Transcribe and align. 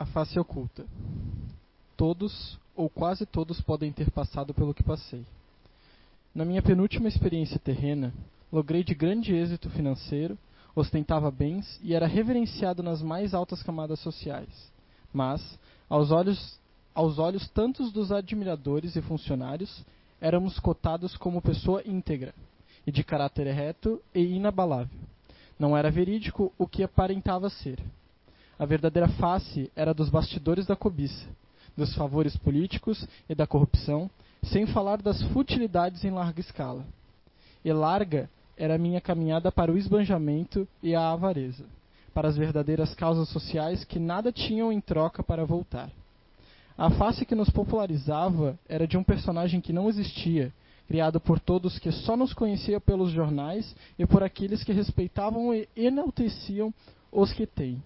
A 0.00 0.06
face 0.06 0.40
oculta. 0.40 0.86
Todos, 1.94 2.58
ou 2.74 2.88
quase 2.88 3.26
todos, 3.26 3.60
podem 3.60 3.92
ter 3.92 4.10
passado 4.10 4.54
pelo 4.54 4.72
que 4.72 4.82
passei. 4.82 5.26
Na 6.34 6.42
minha 6.42 6.62
penúltima 6.62 7.06
experiência 7.06 7.58
terrena, 7.58 8.10
logrei 8.50 8.82
de 8.82 8.94
grande 8.94 9.34
êxito 9.34 9.68
financeiro, 9.68 10.38
ostentava 10.74 11.30
bens 11.30 11.78
e 11.82 11.94
era 11.94 12.06
reverenciado 12.06 12.82
nas 12.82 13.02
mais 13.02 13.34
altas 13.34 13.62
camadas 13.62 14.00
sociais. 14.00 14.72
Mas, 15.12 15.58
aos 15.86 16.10
olhos, 16.10 16.58
aos 16.94 17.18
olhos 17.18 17.46
tantos 17.50 17.92
dos 17.92 18.10
admiradores 18.10 18.96
e 18.96 19.02
funcionários, 19.02 19.84
éramos 20.18 20.58
cotados 20.58 21.14
como 21.14 21.42
pessoa 21.42 21.82
íntegra 21.84 22.34
e 22.86 22.90
de 22.90 23.04
caráter 23.04 23.52
reto 23.52 24.00
e 24.14 24.20
inabalável. 24.34 24.98
Não 25.58 25.76
era 25.76 25.90
verídico 25.90 26.50
o 26.56 26.66
que 26.66 26.82
aparentava 26.82 27.50
ser. 27.50 27.78
A 28.60 28.66
verdadeira 28.66 29.08
face 29.08 29.72
era 29.74 29.94
dos 29.94 30.10
bastidores 30.10 30.66
da 30.66 30.76
cobiça, 30.76 31.26
dos 31.74 31.94
favores 31.94 32.36
políticos 32.36 33.08
e 33.26 33.34
da 33.34 33.46
corrupção, 33.46 34.10
sem 34.42 34.66
falar 34.66 35.00
das 35.00 35.22
futilidades 35.32 36.04
em 36.04 36.10
larga 36.10 36.40
escala. 36.40 36.84
E 37.64 37.72
larga 37.72 38.28
era 38.58 38.74
a 38.74 38.78
minha 38.78 39.00
caminhada 39.00 39.50
para 39.50 39.72
o 39.72 39.78
esbanjamento 39.78 40.68
e 40.82 40.94
a 40.94 41.10
avareza, 41.10 41.64
para 42.12 42.28
as 42.28 42.36
verdadeiras 42.36 42.94
causas 42.94 43.30
sociais 43.30 43.82
que 43.82 43.98
nada 43.98 44.30
tinham 44.30 44.70
em 44.70 44.78
troca 44.78 45.22
para 45.22 45.46
voltar. 45.46 45.90
A 46.76 46.90
face 46.90 47.24
que 47.24 47.34
nos 47.34 47.48
popularizava 47.48 48.58
era 48.68 48.86
de 48.86 48.98
um 48.98 49.02
personagem 49.02 49.62
que 49.62 49.72
não 49.72 49.88
existia, 49.88 50.52
criado 50.86 51.18
por 51.18 51.40
todos 51.40 51.78
que 51.78 51.90
só 51.90 52.14
nos 52.14 52.34
conhecia 52.34 52.78
pelos 52.78 53.10
jornais 53.10 53.74
e 53.98 54.04
por 54.04 54.22
aqueles 54.22 54.62
que 54.62 54.72
respeitavam 54.74 55.54
e 55.54 55.66
enalteciam 55.74 56.74
os 57.10 57.32
que 57.32 57.46
têm 57.46 57.82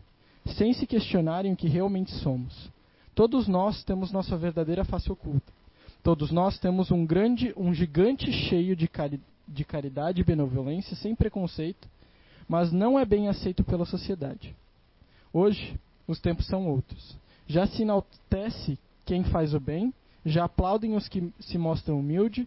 sem 0.52 0.72
se 0.72 0.86
questionarem 0.86 1.52
o 1.52 1.56
que 1.56 1.68
realmente 1.68 2.12
somos. 2.12 2.70
Todos 3.14 3.48
nós 3.48 3.82
temos 3.84 4.12
nossa 4.12 4.36
verdadeira 4.36 4.84
face 4.84 5.10
oculta. 5.10 5.52
Todos 6.02 6.30
nós 6.30 6.58
temos 6.58 6.90
um 6.90 7.06
grande, 7.06 7.54
um 7.56 7.72
gigante 7.72 8.30
cheio 8.30 8.76
de, 8.76 8.86
cari 8.86 9.20
de 9.48 9.64
caridade 9.64 10.20
e 10.20 10.24
benevolência, 10.24 10.96
sem 10.96 11.14
preconceito, 11.14 11.88
mas 12.48 12.72
não 12.72 12.98
é 12.98 13.04
bem 13.04 13.28
aceito 13.28 13.64
pela 13.64 13.86
sociedade. 13.86 14.54
Hoje, 15.32 15.78
os 16.06 16.20
tempos 16.20 16.46
são 16.46 16.68
outros. 16.68 17.16
Já 17.46 17.66
se 17.66 17.82
enaltece 17.82 18.78
quem 19.06 19.24
faz 19.24 19.54
o 19.54 19.60
bem, 19.60 19.92
já 20.26 20.44
aplaudem 20.44 20.94
os 20.94 21.08
que 21.08 21.32
se 21.40 21.56
mostram 21.56 22.00
humildes, 22.00 22.46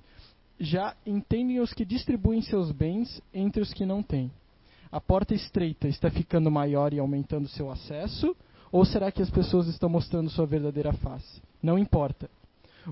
já 0.60 0.96
entendem 1.06 1.60
os 1.60 1.74
que 1.74 1.86
distribuem 1.86 2.42
seus 2.42 2.72
bens 2.72 3.22
entre 3.34 3.62
os 3.62 3.74
que 3.74 3.86
não 3.86 4.04
têm 4.04 4.32
a 4.92 5.02
porta 5.02 5.34
estreita 5.34 5.88
está 5.88 6.10
ficando 6.10 6.50
maior 6.50 6.94
e 6.94 7.00
aumentando 7.00 7.48
seu 7.48 7.70
acesso? 7.70 8.36
Ou 8.72 8.86
será 8.86 9.12
que 9.12 9.22
as 9.22 9.30
pessoas 9.30 9.68
estão 9.68 9.90
mostrando 9.90 10.30
sua 10.30 10.46
verdadeira 10.46 10.94
face? 10.94 11.42
Não 11.62 11.78
importa. 11.78 12.30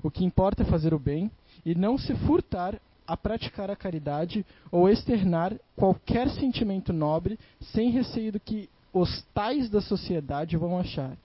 O 0.02 0.10
que 0.10 0.24
importa 0.24 0.62
é 0.62 0.66
fazer 0.66 0.92
o 0.92 0.98
bem 0.98 1.30
e 1.64 1.74
não 1.74 1.96
se 1.98 2.14
furtar 2.14 2.78
a 3.06 3.16
praticar 3.16 3.70
a 3.70 3.76
caridade 3.76 4.44
ou 4.70 4.88
externar 4.88 5.54
qualquer 5.76 6.28
sentimento 6.30 6.92
nobre 6.92 7.38
sem 7.60 7.90
receio 7.90 8.32
do 8.32 8.40
que 8.40 8.68
os 8.92 9.22
tais 9.34 9.70
da 9.70 9.80
sociedade 9.80 10.56
vão 10.56 10.78
achar. 10.78 11.16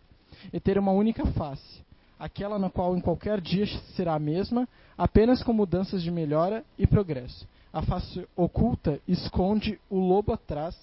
E 0.54 0.60
ter 0.60 0.78
uma 0.78 0.92
única 0.92 1.26
face, 1.28 1.82
aquela 2.20 2.60
na 2.60 2.70
qual 2.70 2.96
em 2.96 3.02
qualquer 3.02 3.42
dia 3.42 3.66
será 3.96 4.16
a 4.16 4.20
mesma, 4.20 4.68
apenas 4.98 5.42
com 5.44 5.54
mudanças 5.54 6.04
de 6.04 6.12
melhora 6.12 6.64
e 6.78 6.86
progresso 6.86 7.48
a 7.74 7.82
face 7.82 8.28
oculta 8.36 9.00
esconde 9.08 9.80
o 9.90 10.00
lobo 10.00 10.34
atrás 10.34 10.76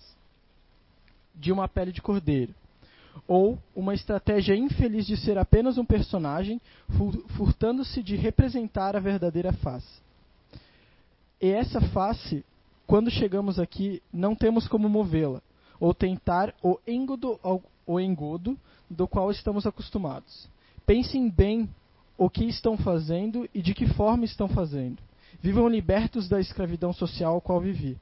de 1.35 1.53
uma 1.53 1.69
pele 1.69 1.93
de 1.93 2.01
cordeiro. 2.01 2.55
Ou 3.27 3.59
uma 3.75 3.95
estratégia 3.95 4.57
infeliz 4.57 5.07
de 5.07 5.17
ser 5.17 5.39
apenas 5.39 5.77
um 5.77 5.85
personagem, 5.85 6.61
furtando-se 7.37 8.03
de 8.03 8.17
representar 8.17 8.97
a 8.97 9.01
verdadeira 9.01 9.53
face. 9.53 10.01
E 11.41 11.51
essa 11.51 11.81
face, 11.81 12.45
quando 12.87 13.11
chegamos 13.11 13.59
aqui, 13.59 14.03
não 14.13 14.35
temos 14.35 14.67
como 14.67 14.89
movê-la, 14.89 15.43
ou 15.79 15.93
tentar 15.93 16.55
o 16.63 16.79
engodo, 16.87 17.39
o 17.87 18.01
engodo 18.01 18.59
do 18.89 19.07
qual 19.07 19.31
estamos 19.31 19.67
acostumados. 19.67 20.49
Pensem 20.87 21.29
bem 21.29 21.69
o 22.17 22.31
que 22.31 22.45
estão 22.45 22.77
fazendo 22.77 23.49
e 23.55 23.61
de 23.61 23.75
que 23.75 23.87
forma 23.87 24.25
estão 24.25 24.49
fazendo. 24.49 25.08
Vivam 25.41 25.69
libertos 25.69 26.29
da 26.29 26.41
escravidão 26.41 26.93
social 26.93 27.37
a 27.37 27.41
qual 27.41 27.61
vivi. 27.61 27.97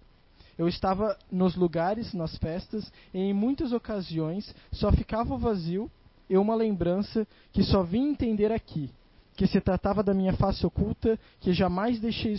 Eu 0.59 0.66
estava 0.66 1.16
nos 1.31 1.54
lugares, 1.54 2.14
nas 2.14 2.37
festas, 2.38 2.91
e 3.12 3.19
em 3.19 3.34
muitas 3.34 3.72
ocasiões 3.72 4.54
só 4.72 4.91
ficava 4.91 5.36
vazio 5.36 5.91
e 6.31 6.36
uma 6.38 6.54
lembrança 6.54 7.26
que 7.53 7.62
só 7.62 7.82
vim 7.82 8.09
entender 8.09 8.50
aqui, 8.50 8.91
que 9.36 9.47
se 9.47 9.60
tratava 9.60 10.03
da 10.03 10.15
minha 10.15 10.32
face 10.32 10.65
oculta 10.65 11.19
que 11.41 11.53
jamais 11.53 12.00
deixei 12.00 12.36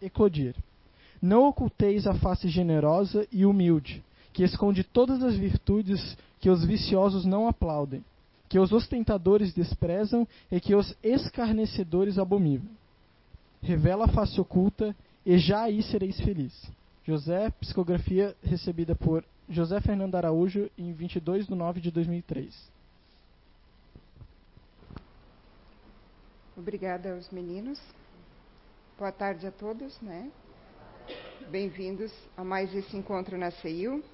eclodir. 0.00 0.54
Não 1.20 1.46
oculteis 1.46 2.06
a 2.06 2.14
face 2.14 2.48
generosa 2.48 3.26
e 3.30 3.44
humilde, 3.44 4.02
que 4.32 4.42
esconde 4.42 4.82
todas 4.82 5.22
as 5.22 5.36
virtudes 5.36 6.16
que 6.40 6.48
os 6.48 6.64
viciosos 6.64 7.26
não 7.26 7.46
aplaudem, 7.46 8.02
que 8.48 8.58
os 8.58 8.72
ostentadores 8.72 9.52
desprezam 9.52 10.26
e 10.50 10.60
que 10.60 10.74
os 10.74 10.96
escarnecedores 11.02 12.18
abominam 12.18 12.68
revela 13.64 14.04
a 14.04 14.08
face 14.08 14.38
oculta, 14.38 14.94
e 15.24 15.38
já 15.38 15.62
aí 15.62 15.82
sereis 15.82 16.20
feliz. 16.20 16.70
José, 17.02 17.50
psicografia 17.60 18.36
recebida 18.42 18.94
por 18.94 19.24
José 19.48 19.80
Fernando 19.80 20.14
Araújo 20.14 20.70
em 20.76 20.92
22 20.92 21.46
de 21.46 21.54
9 21.54 21.80
de 21.80 21.90
2003. 21.90 22.54
Obrigada 26.56 27.14
aos 27.14 27.30
meninos. 27.30 27.80
Boa 28.98 29.10
tarde 29.10 29.46
a 29.46 29.50
todos, 29.50 29.98
né? 30.00 30.30
Bem-vindos 31.48 32.12
a 32.36 32.44
mais 32.44 32.72
esse 32.74 32.94
encontro 32.96 33.36
na 33.38 33.50
CEIU. 33.50 34.04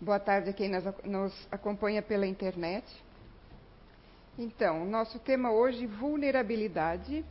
Boa 0.00 0.18
tarde 0.18 0.50
a 0.50 0.52
quem 0.54 0.70
nos 1.04 1.48
acompanha 1.50 2.00
pela 2.00 2.26
internet. 2.26 2.86
Então, 4.38 4.86
nosso 4.86 5.18
tema 5.18 5.50
hoje, 5.50 5.86
vulnerabilidade 5.86 7.24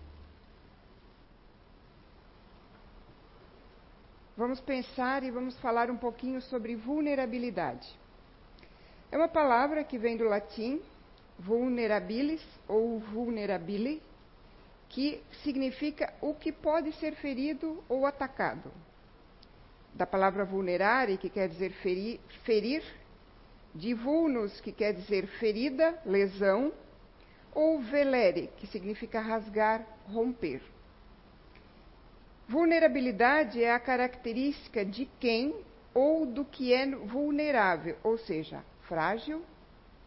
vamos 4.37 4.61
pensar 4.61 5.23
e 5.23 5.31
vamos 5.31 5.57
falar 5.59 5.89
um 5.89 5.97
pouquinho 5.97 6.39
sobre 6.43 6.75
vulnerabilidade. 6.75 7.87
É 9.11 9.17
uma 9.17 9.27
palavra 9.27 9.83
que 9.83 9.97
vem 9.97 10.15
do 10.15 10.25
latim 10.25 10.79
vulnerabilis 11.39 12.41
ou 12.67 12.99
vulnerabile, 12.99 14.01
que 14.89 15.21
significa 15.43 16.13
o 16.21 16.33
que 16.33 16.51
pode 16.51 16.91
ser 16.93 17.15
ferido 17.15 17.83
ou 17.89 18.05
atacado. 18.05 18.71
Da 19.93 20.05
palavra 20.05 20.45
vulnerare, 20.45 21.17
que 21.17 21.29
quer 21.29 21.49
dizer 21.49 21.71
ferir, 21.71 22.19
ferir 22.43 22.83
de 23.73 23.93
vulnus, 23.93 24.61
que 24.61 24.71
quer 24.71 24.93
dizer 24.93 25.27
ferida, 25.39 25.99
lesão, 26.05 26.71
ou 27.53 27.79
velere, 27.81 28.49
que 28.57 28.67
significa 28.67 29.19
rasgar, 29.19 29.85
romper. 30.07 30.61
Vulnerabilidade 32.47 33.61
é 33.61 33.73
a 33.73 33.79
característica 33.79 34.85
de 34.85 35.05
quem 35.19 35.53
ou 35.93 36.25
do 36.25 36.45
que 36.45 36.73
é 36.73 36.85
vulnerável, 36.87 37.97
ou 38.01 38.17
seja, 38.17 38.63
frágil, 38.87 39.43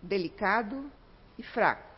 delicado 0.00 0.90
e 1.36 1.42
fraco. 1.42 1.90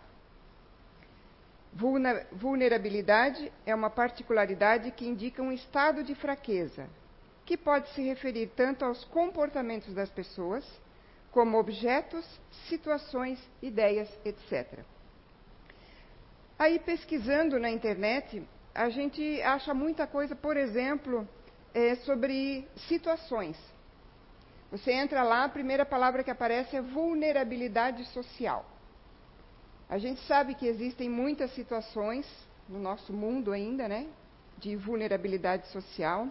Vulnerabilidade 2.33 3.53
é 3.65 3.73
uma 3.73 3.89
particularidade 3.89 4.91
que 4.91 5.07
indica 5.07 5.41
um 5.41 5.53
estado 5.53 6.03
de 6.03 6.15
fraqueza, 6.15 6.89
que 7.47 7.57
pode 7.57 7.89
se 7.91 8.03
referir 8.03 8.49
tanto 8.57 8.85
aos 8.85 9.05
comportamentos 9.05 9.95
das 9.95 10.11
pessoas, 10.11 10.65
como 11.31 11.57
objetos, 11.57 12.27
situações, 12.69 13.39
ideias, 13.63 14.09
etc. 14.25 14.81
Aí, 16.59 16.79
pesquisando 16.79 17.59
na 17.59 17.71
internet, 17.71 18.43
a 18.75 18.89
gente 18.89 19.43
acha 19.43 19.75
muita 19.75 20.07
coisa, 20.07 20.35
por 20.35 20.57
exemplo, 20.57 21.29
é, 21.75 21.95
sobre 21.97 22.67
situações. 22.89 23.57
Você 24.71 24.93
entra 24.93 25.23
lá, 25.23 25.45
a 25.45 25.49
primeira 25.49 25.85
palavra 25.85 26.25
que 26.25 26.31
aparece 26.31 26.77
é 26.77 26.81
vulnerabilidade 26.81 28.05
social. 28.07 28.65
A 29.89 29.99
gente 29.99 30.21
sabe 30.23 30.55
que 30.55 30.67
existem 30.67 31.11
muitas 31.11 31.55
situações 31.55 32.27
no 32.67 32.79
nosso 32.79 33.13
mundo 33.13 33.53
ainda, 33.53 33.87
né, 33.87 34.07
de 34.57 34.75
vulnerabilidade 34.75 35.69
social. 35.69 36.29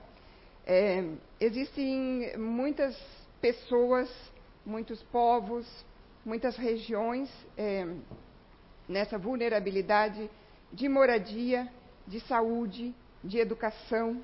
É, 0.65 1.03
existem 1.39 2.35
muitas 2.37 2.97
pessoas, 3.39 4.09
muitos 4.65 5.03
povos, 5.03 5.67
muitas 6.25 6.55
regiões 6.57 7.29
é, 7.55 7.85
nessa 8.87 9.17
vulnerabilidade 9.19 10.29
de 10.73 10.89
moradia, 10.89 11.71
de 12.11 12.19
saúde, 12.31 12.93
de 13.23 13.37
educação. 13.39 14.21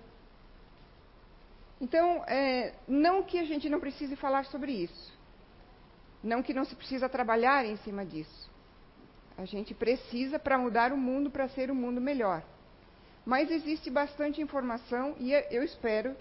Então, 1.79 2.23
é, 2.27 2.73
não 2.87 3.23
que 3.23 3.39
a 3.39 3.45
gente 3.45 3.69
não 3.69 3.79
precise 3.79 4.15
falar 4.15 4.43
sobre 4.45 4.71
isso, 4.71 5.15
Não 6.23 6.41
que 6.41 6.53
não 6.53 6.65
se 6.65 6.75
precisa 6.75 7.07
trabalhar 7.07 7.63
em 7.63 7.77
cima 7.77 8.03
disso. 8.03 8.49
A 9.37 9.45
gente 9.45 9.73
precisa 9.73 10.37
para 10.39 10.57
mudar 10.57 10.91
o 10.91 10.97
mundo, 10.97 11.29
para 11.29 11.47
ser 11.47 11.69
um 11.71 11.75
mundo 11.75 12.01
melhor. 12.01 12.41
Mas 13.23 13.51
existe 13.51 13.89
bastante 13.89 14.41
informação 14.41 15.15
e 15.19 15.31
eu 15.57 15.63
espero 15.63 16.15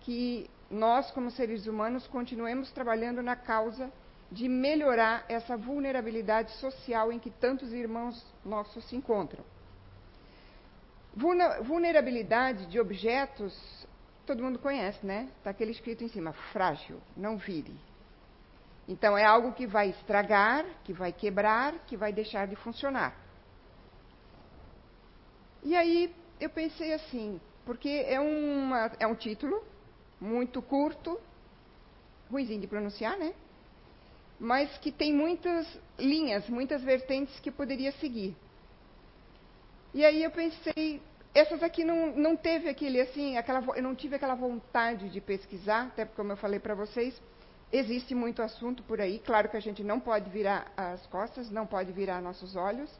que 0.00 0.48
nós, 0.70 1.10
como 1.10 1.30
seres 1.30 1.66
humanos, 1.66 2.06
continuemos 2.06 2.72
trabalhando 2.72 3.22
na 3.22 3.36
causa 3.36 3.92
de 4.32 4.48
melhorar 4.48 5.24
essa 5.28 5.56
vulnerabilidade 5.56 6.50
social 6.52 7.12
em 7.12 7.18
que 7.18 7.30
tantos 7.30 7.72
irmãos 7.72 8.14
nossos 8.44 8.82
se 8.88 8.96
encontram. 8.96 9.44
Vulnerabilidade 11.18 12.66
de 12.66 12.78
objetos, 12.78 13.52
todo 14.24 14.42
mundo 14.42 14.58
conhece, 14.58 15.04
né? 15.04 15.28
Está 15.38 15.50
aquele 15.50 15.72
escrito 15.72 16.04
em 16.04 16.08
cima: 16.08 16.32
frágil, 16.52 17.00
não 17.16 17.36
vire. 17.36 17.74
Então 18.86 19.18
é 19.18 19.24
algo 19.24 19.52
que 19.52 19.66
vai 19.66 19.90
estragar, 19.90 20.64
que 20.84 20.92
vai 20.92 21.12
quebrar, 21.12 21.74
que 21.86 21.96
vai 21.96 22.12
deixar 22.12 22.46
de 22.46 22.56
funcionar. 22.56 23.14
E 25.62 25.74
aí 25.74 26.14
eu 26.40 26.48
pensei 26.48 26.92
assim, 26.92 27.40
porque 27.66 28.04
é, 28.06 28.20
uma, 28.20 28.92
é 29.00 29.06
um 29.06 29.14
título 29.14 29.62
muito 30.20 30.62
curto, 30.62 31.20
ruimzinho 32.30 32.60
de 32.60 32.66
pronunciar, 32.66 33.18
né? 33.18 33.34
Mas 34.38 34.78
que 34.78 34.92
tem 34.92 35.12
muitas 35.12 35.66
linhas, 35.98 36.48
muitas 36.48 36.80
vertentes 36.82 37.38
que 37.40 37.50
poderia 37.50 37.90
seguir. 37.92 38.36
E 39.92 40.04
aí 40.04 40.22
eu 40.22 40.30
pensei, 40.30 41.02
essas 41.34 41.62
aqui 41.62 41.84
não, 41.84 42.14
não 42.16 42.36
teve 42.36 42.68
aquele 42.68 43.00
assim, 43.00 43.36
aquela, 43.36 43.62
eu 43.76 43.82
não 43.82 43.94
tive 43.94 44.16
aquela 44.16 44.34
vontade 44.34 45.08
de 45.08 45.20
pesquisar, 45.20 45.86
até 45.86 46.04
porque 46.04 46.16
como 46.16 46.32
eu 46.32 46.36
falei 46.36 46.58
para 46.58 46.74
vocês, 46.74 47.20
existe 47.72 48.14
muito 48.14 48.42
assunto 48.42 48.82
por 48.82 49.00
aí. 49.00 49.18
Claro 49.18 49.48
que 49.48 49.56
a 49.56 49.60
gente 49.60 49.82
não 49.84 50.00
pode 50.00 50.30
virar 50.30 50.72
as 50.76 51.06
costas, 51.06 51.50
não 51.50 51.66
pode 51.66 51.92
virar 51.92 52.20
nossos 52.20 52.56
olhos. 52.56 52.90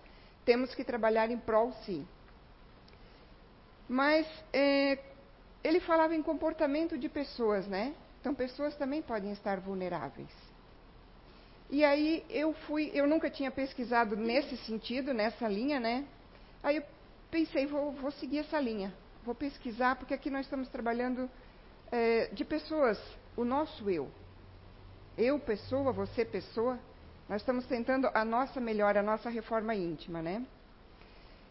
Temos 0.44 0.74
que 0.74 0.84
trabalhar 0.84 1.30
em 1.30 1.38
prol, 1.38 1.72
sim. 1.84 2.06
Mas 3.88 4.26
é, 4.52 4.98
ele 5.64 5.80
falava 5.80 6.14
em 6.14 6.22
comportamento 6.22 6.98
de 6.98 7.08
pessoas, 7.08 7.66
né? 7.66 7.94
Então 8.20 8.34
pessoas 8.34 8.76
também 8.76 9.00
podem 9.00 9.32
estar 9.32 9.58
vulneráveis. 9.60 10.28
E 11.70 11.84
aí 11.84 12.24
eu 12.30 12.52
fui, 12.52 12.90
eu 12.94 13.06
nunca 13.06 13.30
tinha 13.30 13.50
pesquisado 13.50 14.16
nesse 14.16 14.56
sentido, 14.58 15.12
nessa 15.12 15.46
linha, 15.48 15.78
né? 15.78 16.06
Aí 16.62 16.76
eu 16.76 16.82
pensei, 17.30 17.66
vou, 17.66 17.92
vou 17.92 18.10
seguir 18.10 18.38
essa 18.38 18.60
linha, 18.60 18.92
vou 19.24 19.34
pesquisar, 19.34 19.96
porque 19.96 20.14
aqui 20.14 20.30
nós 20.30 20.46
estamos 20.46 20.68
trabalhando 20.68 21.30
é, 21.90 22.26
de 22.32 22.44
pessoas, 22.44 22.98
o 23.36 23.44
nosso 23.44 23.88
eu. 23.90 24.10
Eu, 25.16 25.38
pessoa, 25.38 25.92
você, 25.92 26.24
pessoa, 26.24 26.78
nós 27.28 27.42
estamos 27.42 27.66
tentando 27.66 28.08
a 28.14 28.24
nossa 28.24 28.60
melhora, 28.60 29.00
a 29.00 29.02
nossa 29.02 29.28
reforma 29.28 29.74
íntima, 29.74 30.22
né? 30.22 30.46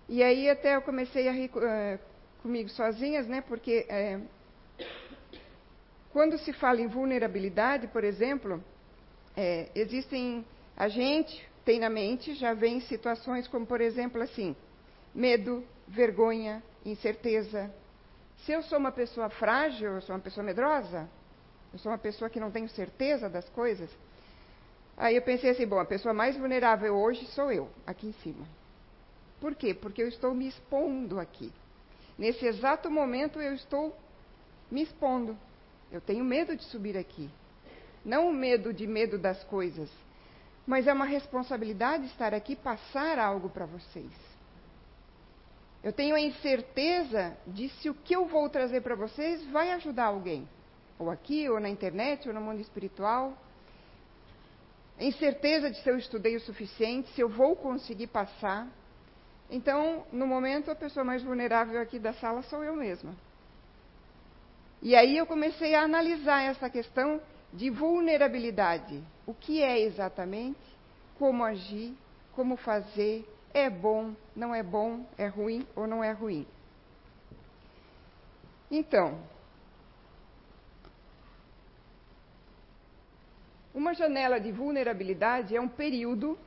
E 0.10 0.24
aí 0.24 0.50
até 0.50 0.76
eu 0.76 0.82
comecei 0.82 1.28
a 1.28 1.32
rir 1.32 1.52
uh, 1.54 2.00
comigo 2.42 2.70
sozinhas, 2.70 3.28
né? 3.28 3.42
Porque 3.42 3.86
é, 3.90 4.22
quando 6.12 6.38
se 6.40 6.54
fala 6.54 6.80
em 6.80 6.88
vulnerabilidade, 6.88 7.88
por 7.88 8.04
exemplo, 8.04 8.64
é, 9.36 9.70
existem 9.76 10.46
a 10.76 10.88
gente 10.88 11.48
tem 11.66 11.80
na 11.80 11.90
mente 11.90 12.34
já 12.36 12.54
vem 12.54 12.80
situações 12.82 13.48
como 13.48 13.66
por 13.66 13.82
exemplo 13.82 14.22
assim 14.22 14.56
medo, 15.18 15.66
vergonha, 15.88 16.62
incerteza. 16.86 17.74
Se 18.46 18.52
eu 18.52 18.62
sou 18.62 18.78
uma 18.78 18.92
pessoa 18.92 19.30
frágil, 19.32 19.94
eu 19.94 20.02
sou 20.02 20.16
uma 20.16 20.22
pessoa 20.22 20.44
medrosa, 20.44 21.10
eu 21.74 21.80
sou 21.80 21.92
uma 21.92 21.98
pessoa 21.98 22.30
que 22.30 22.40
não 22.40 22.52
tenho 22.52 22.70
certeza 22.70 23.28
das 23.28 23.50
coisas. 23.50 23.90
Aí 24.96 25.16
eu 25.16 25.22
pensei 25.24 25.50
assim, 25.50 25.66
bom, 25.66 25.80
a 25.80 25.86
pessoa 25.86 26.14
mais 26.14 26.38
vulnerável 26.38 26.96
hoje 26.96 27.26
sou 27.32 27.52
eu, 27.52 27.68
aqui 27.86 28.06
em 28.06 28.14
cima. 28.22 28.46
Por 29.42 29.56
quê? 29.56 29.74
Porque 29.74 30.04
eu 30.04 30.08
estou 30.08 30.36
me 30.36 30.48
expondo 30.48 31.20
aqui. 31.20 31.52
Nesse 32.16 32.46
exato 32.46 32.90
momento 32.90 33.42
eu 33.42 33.56
estou 33.56 33.98
me 34.70 34.84
expondo. 34.84 35.36
Eu 35.92 36.00
tenho 36.00 36.24
medo 36.24 36.56
de 36.56 36.64
subir 36.66 36.96
aqui. 36.96 37.28
Não 38.06 38.30
o 38.30 38.34
medo 38.34 38.72
de 38.72 38.86
medo 38.86 39.18
das 39.18 39.44
coisas, 39.46 39.90
mas 40.66 40.86
é 40.86 40.94
uma 40.94 41.06
responsabilidade 41.06 42.06
estar 42.06 42.36
aqui 42.36 42.56
passar 42.56 43.18
algo 43.18 43.50
para 43.50 43.66
vocês. 43.66 44.37
Eu 45.88 45.94
tenho 45.94 46.18
a 46.18 46.20
incerteza 46.20 47.38
de 47.48 47.70
se 47.70 47.90
o 47.90 47.94
que 47.94 48.14
eu 48.14 48.26
vou 48.26 48.50
trazer 48.50 48.82
para 48.82 48.94
vocês 48.94 49.42
vai 49.52 49.72
ajudar 49.72 50.08
alguém, 50.08 50.46
ou 51.00 51.10
aqui, 51.10 51.50
ou 51.50 51.62
na 51.62 51.70
internet, 51.70 52.28
ou 52.28 52.34
no 52.34 52.42
mundo 52.42 52.60
espiritual. 52.60 53.32
A 55.00 55.04
incerteza 55.06 55.72
de 55.72 55.82
se 55.82 55.90
eu 55.90 55.98
estudei 55.98 56.36
o 56.36 56.42
suficiente, 56.42 57.10
se 57.14 57.22
eu 57.22 57.30
vou 57.30 57.56
conseguir 57.56 58.08
passar. 58.08 58.68
Então, 59.50 60.06
no 60.12 60.28
momento, 60.28 60.70
a 60.70 60.76
pessoa 60.76 61.06
mais 61.06 61.24
vulnerável 61.24 61.80
aqui 61.80 61.98
da 62.00 62.12
sala 62.16 62.42
sou 62.42 62.66
eu 62.66 62.76
mesma. 62.76 63.16
E 64.82 64.94
aí 64.94 65.16
eu 65.16 65.26
comecei 65.26 65.74
a 65.74 65.84
analisar 65.84 66.42
essa 66.42 66.70
questão 66.70 67.22
de 67.54 67.70
vulnerabilidade. 67.70 69.02
O 69.26 69.34
que 69.34 69.64
é 69.64 69.80
exatamente? 69.80 70.60
Como 71.18 71.46
agir? 71.46 71.96
Como 72.34 72.58
fazer? 72.58 73.26
É 73.54 73.70
bom, 73.70 74.14
não 74.36 74.54
é 74.54 74.62
bom, 74.62 75.06
é 75.18 75.28
ruim 75.28 75.66
ou 75.76 75.88
não 75.88 76.04
é 76.04 76.12
ruim. 76.12 76.46
Então, 78.70 79.20
uma 83.74 83.94
janela 83.94 84.40
de 84.40 84.52
vulnerabilidade 84.52 85.56
é 85.56 85.62
um 85.62 85.70
período. 85.70 86.38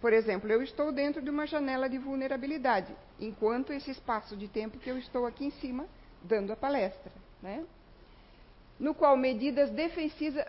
Por 0.00 0.12
exemplo, 0.12 0.50
eu 0.50 0.62
estou 0.62 0.92
dentro 0.92 1.22
de 1.22 1.30
uma 1.30 1.46
janela 1.46 1.88
de 1.88 1.98
vulnerabilidade, 1.98 2.94
enquanto 3.18 3.72
esse 3.72 3.90
espaço 3.90 4.36
de 4.36 4.48
tempo 4.48 4.78
que 4.78 4.90
eu 4.90 4.98
estou 4.98 5.26
aqui 5.26 5.46
em 5.46 5.50
cima 5.52 5.86
dando 6.22 6.52
a 6.52 6.56
palestra, 6.56 7.12
né? 7.42 7.64
no 8.80 8.94
qual 8.94 9.14
medidas 9.14 9.70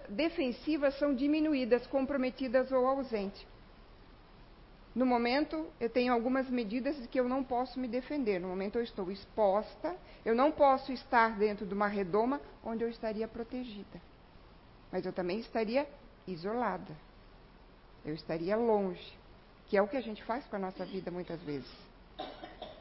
defensivas 0.07 0.97
são 0.97 1.13
diminuídas, 1.13 1.85
comprometidas 1.87 2.71
ou 2.71 2.87
ausentes. 2.87 3.45
No 4.93 5.05
momento, 5.05 5.67
eu 5.79 5.89
tenho 5.89 6.11
algumas 6.11 6.49
medidas 6.49 6.97
que 7.07 7.19
eu 7.19 7.27
não 7.27 7.43
posso 7.43 7.79
me 7.79 7.87
defender. 7.87 8.39
No 8.39 8.49
momento, 8.49 8.77
eu 8.77 8.83
estou 8.83 9.09
exposta. 9.09 9.95
Eu 10.25 10.35
não 10.35 10.51
posso 10.51 10.91
estar 10.91 11.37
dentro 11.37 11.65
de 11.65 11.73
uma 11.73 11.87
redoma 11.87 12.41
onde 12.63 12.83
eu 12.83 12.89
estaria 12.89 13.27
protegida. 13.27 14.01
Mas 14.91 15.05
eu 15.05 15.13
também 15.13 15.39
estaria 15.39 15.87
isolada. 16.27 16.93
Eu 18.05 18.13
estaria 18.13 18.57
longe. 18.57 19.17
Que 19.67 19.77
é 19.77 19.81
o 19.81 19.87
que 19.87 19.95
a 19.95 20.01
gente 20.01 20.21
faz 20.23 20.45
com 20.47 20.57
a 20.57 20.59
nossa 20.59 20.83
vida 20.85 21.09
muitas 21.09 21.41
vezes. 21.41 21.71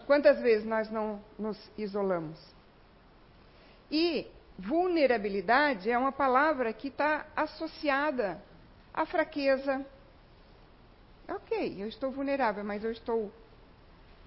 Quantas 0.05 0.41
vezes 0.41 0.67
nós 0.67 0.91
não 0.91 1.23
nos 1.39 1.57
isolamos? 1.79 2.37
E 3.89 4.27
vulnerabilidade 4.59 5.89
é 5.89 5.97
uma 5.97 6.11
palavra 6.11 6.73
que 6.73 6.89
está 6.89 7.27
associada 7.37 8.43
à 8.93 9.07
fraqueza, 9.07 9.87
Ok, 11.31 11.77
eu 11.79 11.87
estou 11.87 12.11
vulnerável, 12.11 12.65
mas 12.65 12.83
eu 12.83 12.91
estou 12.91 13.33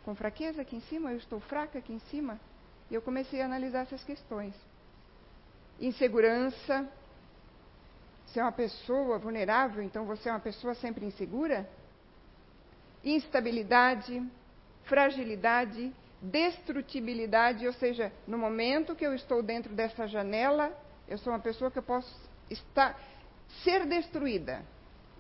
com 0.06 0.16
fraqueza 0.16 0.62
aqui 0.62 0.78
em 0.78 0.82
cima, 0.82 1.12
eu 1.12 1.18
estou 1.18 1.38
fraca 1.42 1.78
aqui 1.78 1.92
em 1.92 2.00
cima. 2.00 2.40
E 2.90 2.96
eu 2.96 3.02
comecei 3.02 3.42
a 3.42 3.46
analisar 3.46 3.82
essas 3.82 4.04
questões. 4.06 4.56
Insegurança. 5.82 6.90
Se 8.28 8.40
é 8.40 8.42
uma 8.42 8.54
pessoa 8.54 9.20
vulnerável, 9.20 9.84
então 9.84 10.06
você 10.06 10.30
é 10.30 10.32
uma 10.32 10.40
pessoa 10.40 10.74
sempre 10.76 11.06
insegura? 11.06 11.70
Instabilidade, 13.04 14.26
fragilidade, 14.86 15.94
destrutibilidade, 16.22 17.68
ou 17.68 17.74
seja, 17.74 18.14
no 18.26 18.38
momento 18.38 18.96
que 18.96 19.06
eu 19.06 19.14
estou 19.14 19.44
dentro 19.44 19.74
dessa 19.76 20.08
janela, 20.08 20.72
eu 21.08 21.18
sou 21.18 21.34
uma 21.34 21.40
pessoa 21.40 21.70
que 21.70 21.78
eu 21.78 21.84
posso 21.84 22.16
estar, 22.50 22.98
ser 23.62 23.86
destruída 23.86 24.64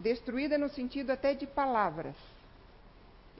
destruída 0.03 0.57
no 0.57 0.69
sentido 0.69 1.11
até 1.11 1.33
de 1.33 1.47
palavras. 1.47 2.15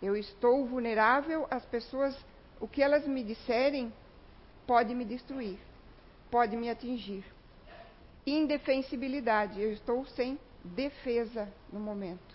Eu 0.01 0.15
estou 0.15 0.65
vulnerável 0.65 1.46
às 1.51 1.65
pessoas, 1.65 2.17
o 2.60 2.67
que 2.67 2.82
elas 2.82 3.05
me 3.05 3.24
disserem 3.24 3.93
pode 4.65 4.96
me 4.96 5.03
destruir, 5.03 5.60
pode 6.32 6.55
me 6.55 6.70
atingir. 6.70 7.25
Indefensibilidade, 8.25 9.62
eu 9.62 9.74
estou 9.74 10.05
sem 10.05 10.39
defesa 10.63 11.51
no 11.72 11.79
momento. 11.79 12.34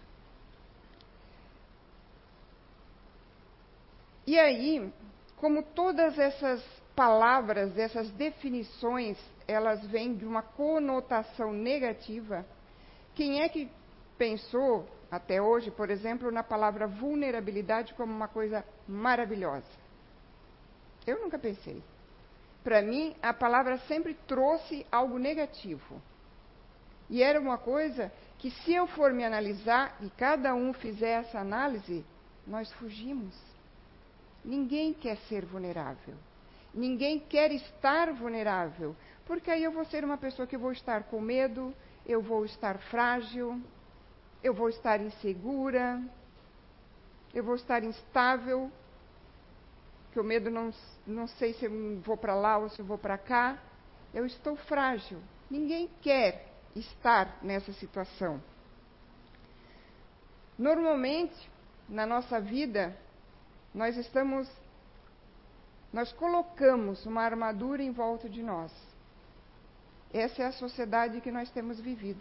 E 4.26 4.38
aí, 4.38 4.92
como 5.36 5.62
todas 5.62 6.18
essas 6.18 6.62
palavras, 6.94 7.78
essas 7.78 8.10
definições, 8.10 9.16
elas 9.46 9.86
vêm 9.86 10.14
de 10.14 10.26
uma 10.26 10.42
conotação 10.42 11.50
negativa, 11.50 12.44
quem 13.14 13.40
é 13.40 13.48
que 13.48 13.70
pensou 14.18 14.86
até 15.10 15.40
hoje, 15.40 15.70
por 15.70 15.88
exemplo, 15.88 16.30
na 16.30 16.42
palavra 16.42 16.86
vulnerabilidade 16.86 17.94
como 17.94 18.12
uma 18.12 18.28
coisa 18.28 18.64
maravilhosa? 18.86 19.66
Eu 21.06 21.20
nunca 21.20 21.38
pensei. 21.38 21.82
Para 22.62 22.82
mim, 22.82 23.14
a 23.22 23.32
palavra 23.32 23.78
sempre 23.86 24.12
trouxe 24.26 24.84
algo 24.92 25.18
negativo. 25.18 26.02
E 27.08 27.22
era 27.22 27.40
uma 27.40 27.56
coisa 27.56 28.12
que, 28.38 28.50
se 28.50 28.74
eu 28.74 28.86
for 28.88 29.12
me 29.14 29.24
analisar 29.24 29.96
e 30.02 30.10
cada 30.10 30.54
um 30.54 30.74
fizer 30.74 31.20
essa 31.20 31.38
análise, 31.38 32.04
nós 32.46 32.70
fugimos. 32.74 33.34
Ninguém 34.44 34.92
quer 34.92 35.16
ser 35.28 35.46
vulnerável. 35.46 36.14
Ninguém 36.74 37.18
quer 37.18 37.50
estar 37.52 38.12
vulnerável. 38.12 38.94
Porque 39.24 39.50
aí 39.50 39.64
eu 39.64 39.72
vou 39.72 39.86
ser 39.86 40.04
uma 40.04 40.18
pessoa 40.18 40.46
que 40.46 40.56
vou 40.56 40.72
estar 40.72 41.04
com 41.04 41.20
medo, 41.20 41.74
eu 42.06 42.20
vou 42.20 42.44
estar 42.44 42.78
frágil, 42.90 43.60
eu 44.42 44.54
vou 44.54 44.68
estar 44.68 45.00
insegura, 45.00 46.02
eu 47.34 47.42
vou 47.42 47.54
estar 47.54 47.82
instável, 47.82 48.70
que 50.12 50.20
o 50.20 50.24
medo 50.24 50.50
não, 50.50 50.72
não 51.06 51.26
sei 51.26 51.52
se 51.54 51.64
eu 51.66 52.00
vou 52.00 52.16
para 52.16 52.34
lá 52.34 52.58
ou 52.58 52.68
se 52.68 52.80
eu 52.80 52.84
vou 52.86 52.98
para 52.98 53.18
cá. 53.18 53.58
Eu 54.14 54.24
estou 54.24 54.56
frágil. 54.56 55.20
Ninguém 55.50 55.88
quer 56.00 56.46
estar 56.74 57.38
nessa 57.42 57.72
situação. 57.74 58.42
Normalmente, 60.58 61.36
na 61.88 62.06
nossa 62.06 62.40
vida, 62.40 62.96
nós 63.74 63.96
estamos 63.96 64.48
nós 65.92 66.12
colocamos 66.12 67.06
uma 67.06 67.22
armadura 67.22 67.82
em 67.82 67.90
volta 67.90 68.28
de 68.28 68.42
nós. 68.42 68.70
Essa 70.12 70.42
é 70.42 70.46
a 70.46 70.52
sociedade 70.52 71.20
que 71.20 71.30
nós 71.30 71.50
temos 71.50 71.80
vivido. 71.80 72.20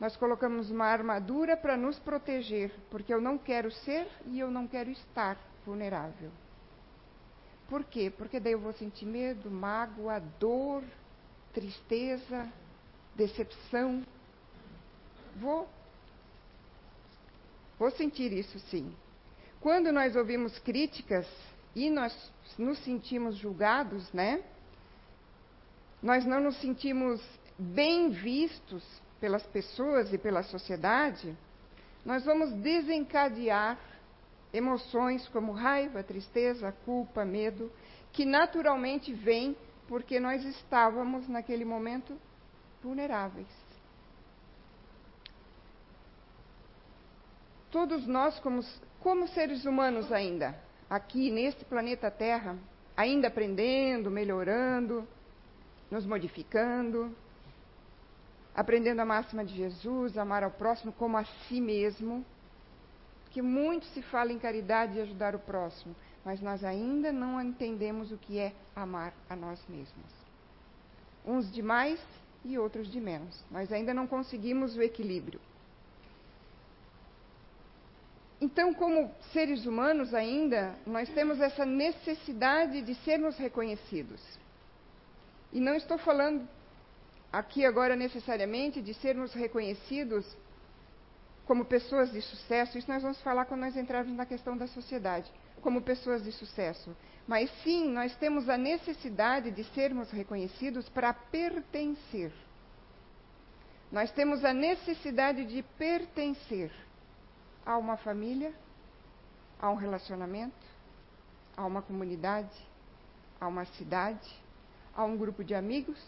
Nós 0.00 0.16
colocamos 0.16 0.70
uma 0.70 0.86
armadura 0.86 1.56
para 1.56 1.76
nos 1.76 1.98
proteger, 1.98 2.72
porque 2.90 3.12
eu 3.14 3.20
não 3.20 3.38
quero 3.38 3.70
ser 3.70 4.08
e 4.26 4.40
eu 4.40 4.50
não 4.50 4.66
quero 4.66 4.90
estar 4.90 5.38
vulnerável. 5.64 6.30
Por 7.68 7.84
quê? 7.84 8.12
Porque 8.16 8.40
daí 8.40 8.52
eu 8.52 8.60
vou 8.60 8.72
sentir 8.72 9.06
medo, 9.06 9.50
mágoa, 9.50 10.20
dor, 10.38 10.82
tristeza, 11.54 12.50
decepção. 13.14 14.04
Vou. 15.36 15.68
Vou 17.78 17.90
sentir 17.92 18.32
isso 18.32 18.58
sim. 18.70 18.94
Quando 19.60 19.92
nós 19.92 20.16
ouvimos 20.16 20.58
críticas 20.58 21.26
e 21.74 21.88
nós 21.88 22.12
nos 22.58 22.78
sentimos 22.84 23.36
julgados, 23.36 24.12
né? 24.12 24.42
Nós 26.02 26.26
não 26.26 26.40
nos 26.40 26.60
sentimos 26.60 27.22
bem 27.58 28.10
vistos 28.10 28.84
pelas 29.22 29.46
pessoas 29.46 30.12
e 30.12 30.18
pela 30.18 30.42
sociedade, 30.42 31.32
nós 32.04 32.24
vamos 32.24 32.52
desencadear 32.54 33.78
emoções 34.52 35.28
como 35.28 35.52
raiva, 35.52 36.02
tristeza, 36.02 36.74
culpa, 36.84 37.24
medo, 37.24 37.70
que 38.12 38.24
naturalmente 38.24 39.14
vêm 39.14 39.56
porque 39.86 40.18
nós 40.18 40.44
estávamos 40.44 41.28
naquele 41.28 41.64
momento 41.64 42.18
vulneráveis. 42.82 43.46
Todos 47.70 48.04
nós, 48.08 48.40
como, 48.40 48.60
como 48.98 49.28
seres 49.28 49.64
humanos 49.64 50.10
ainda, 50.10 50.60
aqui 50.90 51.30
neste 51.30 51.64
planeta 51.64 52.10
Terra, 52.10 52.58
ainda 52.96 53.28
aprendendo, 53.28 54.10
melhorando, 54.10 55.06
nos 55.88 56.04
modificando, 56.04 57.14
aprendendo 58.54 59.00
a 59.00 59.04
máxima 59.04 59.44
de 59.44 59.54
Jesus, 59.54 60.16
amar 60.16 60.42
ao 60.42 60.50
próximo 60.50 60.92
como 60.92 61.16
a 61.16 61.24
si 61.24 61.60
mesmo, 61.60 62.24
que 63.30 63.40
muito 63.40 63.86
se 63.86 64.02
fala 64.02 64.32
em 64.32 64.38
caridade 64.38 64.98
e 64.98 65.00
ajudar 65.00 65.34
o 65.34 65.38
próximo, 65.38 65.96
mas 66.24 66.40
nós 66.40 66.62
ainda 66.62 67.10
não 67.10 67.40
entendemos 67.40 68.12
o 68.12 68.18
que 68.18 68.38
é 68.38 68.52
amar 68.76 69.14
a 69.28 69.34
nós 69.34 69.58
mesmos. 69.68 70.12
Uns 71.24 71.50
de 71.52 71.62
mais 71.62 71.98
e 72.44 72.58
outros 72.58 72.90
de 72.90 73.00
menos. 73.00 73.42
Nós 73.50 73.72
ainda 73.72 73.94
não 73.94 74.06
conseguimos 74.06 74.76
o 74.76 74.82
equilíbrio. 74.82 75.40
Então, 78.40 78.74
como 78.74 79.10
seres 79.32 79.66
humanos 79.66 80.12
ainda, 80.12 80.74
nós 80.84 81.08
temos 81.10 81.40
essa 81.40 81.64
necessidade 81.64 82.82
de 82.82 82.94
sermos 82.96 83.38
reconhecidos. 83.38 84.20
E 85.52 85.60
não 85.60 85.76
estou 85.76 85.96
falando 85.96 86.46
aqui 87.32 87.64
agora 87.64 87.96
necessariamente 87.96 88.82
de 88.82 88.92
sermos 88.94 89.32
reconhecidos 89.32 90.26
como 91.46 91.64
pessoas 91.64 92.12
de 92.12 92.20
sucesso, 92.20 92.78
isso 92.78 92.90
nós 92.90 93.02
vamos 93.02 93.20
falar 93.22 93.46
quando 93.46 93.62
nós 93.62 93.76
entrarmos 93.76 94.14
na 94.14 94.26
questão 94.26 94.56
da 94.56 94.66
sociedade, 94.68 95.30
como 95.60 95.82
pessoas 95.82 96.22
de 96.22 96.30
sucesso. 96.30 96.94
Mas 97.26 97.50
sim, 97.62 97.88
nós 97.88 98.14
temos 98.16 98.48
a 98.48 98.56
necessidade 98.56 99.50
de 99.50 99.64
sermos 99.74 100.10
reconhecidos 100.10 100.88
para 100.88 101.12
pertencer. 101.12 102.32
Nós 103.90 104.10
temos 104.12 104.44
a 104.44 104.52
necessidade 104.52 105.44
de 105.44 105.62
pertencer 105.76 106.70
a 107.66 107.76
uma 107.76 107.96
família, 107.96 108.52
a 109.60 109.70
um 109.70 109.74
relacionamento, 109.74 110.66
a 111.56 111.66
uma 111.66 111.82
comunidade, 111.82 112.56
a 113.40 113.46
uma 113.46 113.64
cidade, 113.64 114.30
a 114.94 115.04
um 115.04 115.16
grupo 115.16 115.44
de 115.44 115.54
amigos, 115.54 115.98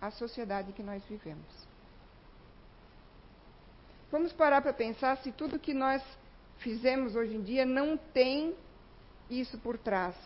à 0.00 0.10
sociedade 0.10 0.72
que 0.72 0.82
nós 0.82 1.02
vivemos. 1.04 1.68
Vamos 4.10 4.32
parar 4.32 4.60
para 4.60 4.72
pensar 4.72 5.16
se 5.18 5.30
tudo 5.30 5.58
que 5.58 5.72
nós 5.72 6.02
fizemos 6.58 7.14
hoje 7.14 7.36
em 7.36 7.42
dia 7.42 7.64
não 7.64 7.96
tem 7.96 8.54
isso 9.28 9.56
por 9.58 9.78
trás. 9.78 10.16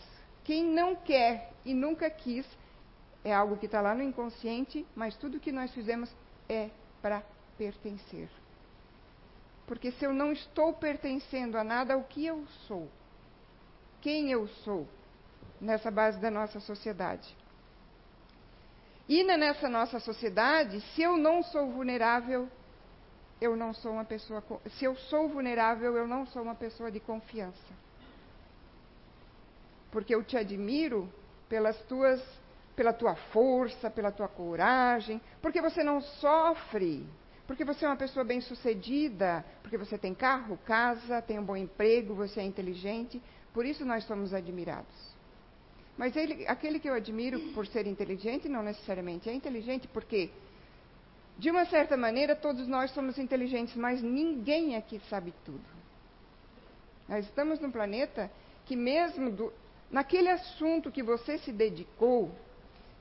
Quem 0.42 0.64
não 0.64 0.96
quer 0.96 1.52
e 1.64 1.74
nunca 1.74 2.08
quis 2.08 2.46
é 3.22 3.32
algo 3.32 3.56
que 3.56 3.66
está 3.66 3.80
lá 3.80 3.94
no 3.94 4.02
inconsciente, 4.02 4.86
mas 4.94 5.16
tudo 5.16 5.40
que 5.40 5.52
nós 5.52 5.72
fizemos 5.72 6.10
é 6.48 6.70
para 7.00 7.22
pertencer. 7.56 8.28
Porque 9.66 9.90
se 9.92 10.04
eu 10.04 10.12
não 10.12 10.32
estou 10.32 10.74
pertencendo 10.74 11.56
a 11.56 11.64
nada, 11.64 11.96
o 11.96 12.04
que 12.04 12.26
eu 12.26 12.46
sou? 12.66 12.88
Quem 14.02 14.30
eu 14.30 14.46
sou 14.46 14.86
nessa 15.58 15.90
base 15.90 16.18
da 16.20 16.30
nossa 16.30 16.60
sociedade? 16.60 17.34
E 19.08 19.22
nessa 19.22 19.68
nossa 19.68 20.00
sociedade, 20.00 20.80
se 20.80 21.02
eu 21.02 21.16
não 21.16 21.42
sou 21.42 21.70
vulnerável, 21.70 22.48
eu 23.40 23.54
não 23.54 23.74
sou 23.74 23.92
uma 23.92 24.04
pessoa. 24.04 24.42
Se 24.78 24.84
eu 24.84 24.96
sou 24.96 25.28
vulnerável, 25.28 25.96
eu 25.96 26.06
não 26.06 26.26
sou 26.26 26.42
uma 26.42 26.54
pessoa 26.54 26.90
de 26.90 27.00
confiança. 27.00 27.74
Porque 29.90 30.14
eu 30.14 30.24
te 30.24 30.36
admiro 30.36 31.12
pelas 31.48 31.78
tuas, 31.82 32.22
pela 32.74 32.92
tua 32.92 33.14
força, 33.14 33.90
pela 33.90 34.10
tua 34.10 34.26
coragem, 34.26 35.20
porque 35.42 35.60
você 35.60 35.84
não 35.84 36.00
sofre, 36.00 37.06
porque 37.46 37.64
você 37.64 37.84
é 37.84 37.88
uma 37.88 37.96
pessoa 37.96 38.24
bem-sucedida, 38.24 39.44
porque 39.62 39.76
você 39.76 39.98
tem 39.98 40.14
carro, 40.14 40.58
casa, 40.64 41.20
tem 41.20 41.38
um 41.38 41.44
bom 41.44 41.56
emprego, 41.56 42.14
você 42.14 42.40
é 42.40 42.44
inteligente. 42.44 43.22
Por 43.52 43.66
isso 43.66 43.84
nós 43.84 44.04
somos 44.04 44.32
admirados. 44.32 45.13
Mas 45.96 46.16
ele, 46.16 46.46
aquele 46.46 46.80
que 46.80 46.88
eu 46.88 46.94
admiro 46.94 47.38
por 47.52 47.66
ser 47.66 47.86
inteligente, 47.86 48.48
não 48.48 48.62
necessariamente 48.62 49.28
é 49.28 49.32
inteligente, 49.32 49.86
porque 49.88 50.30
de 51.36 51.50
uma 51.50 51.64
certa 51.66 51.96
maneira, 51.96 52.36
todos 52.36 52.66
nós 52.68 52.92
somos 52.92 53.18
inteligentes, 53.18 53.74
mas 53.74 54.00
ninguém 54.02 54.76
aqui 54.76 55.00
sabe 55.10 55.34
tudo. 55.44 55.64
Nós 57.08 57.24
estamos 57.26 57.58
num 57.60 57.70
planeta 57.70 58.30
que, 58.64 58.76
mesmo 58.76 59.30
do, 59.30 59.52
naquele 59.90 60.30
assunto 60.30 60.92
que 60.92 61.02
você 61.02 61.38
se 61.38 61.52
dedicou, 61.52 62.30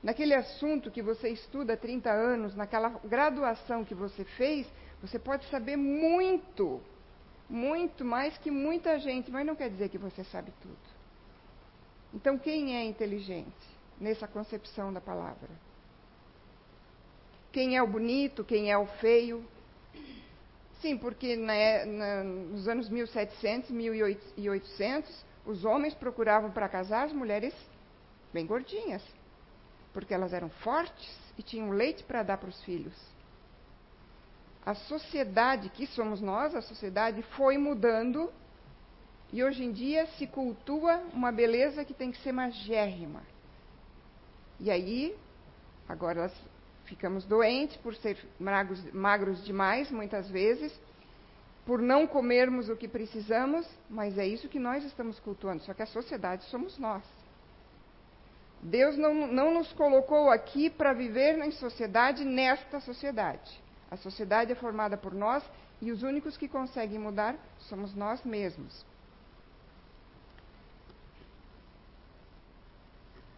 naquele 0.02 0.34
assunto 0.34 0.90
que 0.90 1.00
você 1.00 1.28
estuda 1.30 1.74
há 1.74 1.76
30 1.76 2.10
anos, 2.10 2.54
naquela 2.54 2.90
graduação 3.04 3.84
que 3.84 3.94
você 3.94 4.24
fez, 4.24 4.66
você 5.00 5.18
pode 5.18 5.48
saber 5.48 5.76
muito, 5.76 6.80
muito 7.48 8.04
mais 8.04 8.36
que 8.38 8.50
muita 8.50 8.98
gente, 8.98 9.30
mas 9.30 9.46
não 9.46 9.54
quer 9.54 9.70
dizer 9.70 9.88
que 9.88 9.98
você 9.98 10.24
sabe 10.24 10.52
tudo. 10.60 10.93
Então, 12.14 12.38
quem 12.38 12.76
é 12.76 12.84
inteligente 12.84 13.52
nessa 14.00 14.26
concepção 14.26 14.92
da 14.92 15.00
palavra? 15.00 15.50
quem 17.54 17.76
é 17.76 17.82
o 17.82 17.86
bonito, 17.86 18.42
quem 18.42 18.72
é 18.72 18.76
o 18.76 18.84
feio. 18.98 19.44
Sim, 20.82 20.98
porque 20.98 21.36
né, 21.36 21.84
na, 21.84 22.24
nos 22.24 22.66
anos 22.66 22.88
1700, 22.88 23.70
1800, 23.70 25.24
os 25.46 25.64
homens 25.64 25.94
procuravam 25.94 26.50
para 26.50 26.68
casar 26.68 27.04
as 27.04 27.12
mulheres 27.12 27.54
bem 28.32 28.44
gordinhas, 28.44 29.02
porque 29.92 30.12
elas 30.12 30.32
eram 30.32 30.50
fortes 30.50 31.16
e 31.38 31.44
tinham 31.44 31.70
leite 31.70 32.02
para 32.02 32.24
dar 32.24 32.38
para 32.38 32.48
os 32.48 32.60
filhos. 32.64 32.94
A 34.66 34.74
sociedade, 34.74 35.68
que 35.68 35.86
somos 35.86 36.20
nós, 36.20 36.56
a 36.56 36.60
sociedade 36.60 37.22
foi 37.36 37.56
mudando 37.56 38.32
e 39.32 39.42
hoje 39.42 39.64
em 39.64 39.72
dia 39.72 40.06
se 40.18 40.26
cultua 40.26 41.02
uma 41.12 41.32
beleza 41.32 41.84
que 41.84 41.94
tem 41.94 42.10
que 42.10 42.18
ser 42.22 42.32
magérrima. 42.32 43.22
E 44.60 44.70
aí, 44.70 45.16
agora 45.88 46.30
ficamos 46.84 47.24
doentes 47.24 47.76
por 47.78 47.94
ser 47.96 48.16
magros, 48.38 48.92
magros 48.92 49.44
demais, 49.44 49.90
muitas 49.90 50.28
vezes, 50.30 50.72
por 51.66 51.80
não 51.80 52.06
comermos 52.06 52.68
o 52.68 52.76
que 52.76 52.86
precisamos, 52.86 53.66
mas 53.88 54.18
é 54.18 54.26
isso 54.26 54.48
que 54.48 54.58
nós 54.58 54.84
estamos 54.84 55.18
cultuando, 55.18 55.62
só 55.62 55.72
que 55.72 55.82
a 55.82 55.86
sociedade 55.86 56.44
somos 56.44 56.78
nós. 56.78 57.02
Deus 58.62 58.96
não, 58.96 59.26
não 59.26 59.52
nos 59.52 59.72
colocou 59.72 60.30
aqui 60.30 60.70
para 60.70 60.92
viver 60.92 61.38
em 61.38 61.50
sociedade, 61.50 62.24
nesta 62.24 62.80
sociedade. 62.80 63.62
A 63.90 63.96
sociedade 63.96 64.52
é 64.52 64.54
formada 64.54 64.96
por 64.96 65.12
nós 65.12 65.44
e 65.80 65.90
os 65.90 66.02
únicos 66.02 66.36
que 66.36 66.48
conseguem 66.48 66.98
mudar 66.98 67.36
somos 67.58 67.94
nós 67.94 68.24
mesmos. 68.24 68.84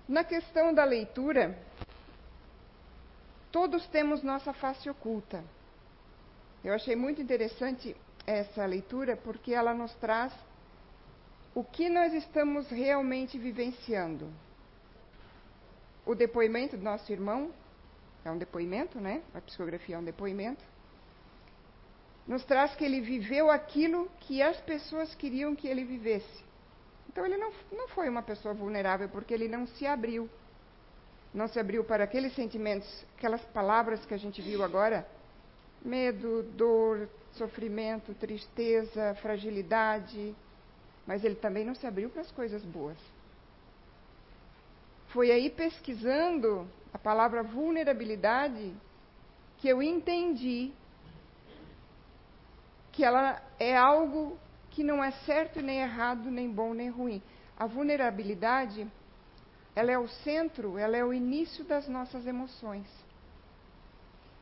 Na 0.09 0.23
questão 0.23 0.73
da 0.73 0.85
leitura, 0.85 1.59
todos 3.51 3.85
temos 3.89 4.23
nossa 4.23 4.53
face 4.53 4.89
oculta. 4.89 5.43
Eu 6.63 6.73
achei 6.75 6.95
muito 6.95 7.21
interessante 7.21 7.97
essa 8.25 8.65
leitura 8.65 9.17
porque 9.17 9.53
ela 9.53 9.75
nos 9.75 9.93
traz 9.95 10.33
o 11.55 11.65
que 11.65 11.89
nós 11.89 12.13
estamos 12.13 12.69
realmente 12.69 13.37
vivenciando. 13.37 14.33
O 16.05 16.15
depoimento 16.15 16.77
do 16.77 16.85
nosso 16.85 17.11
irmão 17.11 17.51
é 18.25 18.31
um 18.31 18.39
depoimento, 18.39 19.01
né? 19.01 19.23
A 19.35 19.41
psicografia 19.41 19.97
é 19.97 19.99
um 19.99 20.05
depoimento. 20.05 20.65
Nos 22.29 22.45
traz 22.45 22.77
que 22.77 22.85
ele 22.85 23.01
viveu 23.01 23.51
aquilo 23.51 24.09
que 24.21 24.41
as 24.41 24.57
pessoas 24.61 25.15
queriam 25.17 25.57
que 25.57 25.67
ele 25.67 25.85
vivesse. 25.85 26.46
Então 27.17 27.25
ele 27.25 27.39
não, 27.39 27.51
não 27.73 27.89
foi 27.89 28.11
uma 28.11 28.21
pessoa 28.21 28.53
vulnerável 28.53 29.09
porque 29.09 29.33
ele 29.33 29.49
não 29.49 29.67
se 29.67 29.87
abriu. 29.87 30.29
Não 31.33 31.49
se 31.49 31.59
abriu 31.59 31.83
para 31.83 32.05
aqueles 32.05 32.35
sentimentos, 32.35 32.87
aquelas 33.17 33.43
palavras 33.47 34.05
que 34.05 34.13
a 34.13 34.19
gente 34.19 34.43
viu 34.43 34.63
agora: 34.63 35.09
medo, 35.83 36.43
dor, 36.43 37.09
sofrimento, 37.33 38.13
tristeza, 38.13 39.15
fragilidade. 39.23 40.37
Mas 41.07 41.25
ele 41.25 41.37
também 41.37 41.65
não 41.65 41.75
se 41.75 41.87
abriu 41.87 42.11
para 42.11 42.21
as 42.21 42.31
coisas 42.31 42.63
boas. 42.67 42.99
Foi 45.09 45.31
aí 45.31 45.49
pesquisando 45.49 46.69
a 46.93 46.99
palavra 46.99 47.43
vulnerabilidade 47.43 48.75
que 49.57 49.69
eu 49.69 49.83
entendi 49.83 50.71
que 52.93 53.03
ela 53.03 53.43
é 53.59 53.75
algo 53.75 54.39
que 54.77 54.85
não 54.85 55.03
é 55.03 55.11
certo 55.11 55.63
nem 55.63 55.81
errado, 55.81 56.31
nem 56.31 56.51
bom 56.51 56.75
nem 56.75 56.91
ruim. 56.91 57.23
A 57.59 57.65
vulnerabilidade, 57.65 58.87
ela 59.75 59.91
é 59.91 59.99
o 59.99 60.07
centro, 60.07 60.77
ela 60.77 60.95
é 60.95 61.03
o 61.03 61.15
início 61.15 61.65
das 61.65 61.89
nossas 61.89 62.27
emoções. 62.27 62.87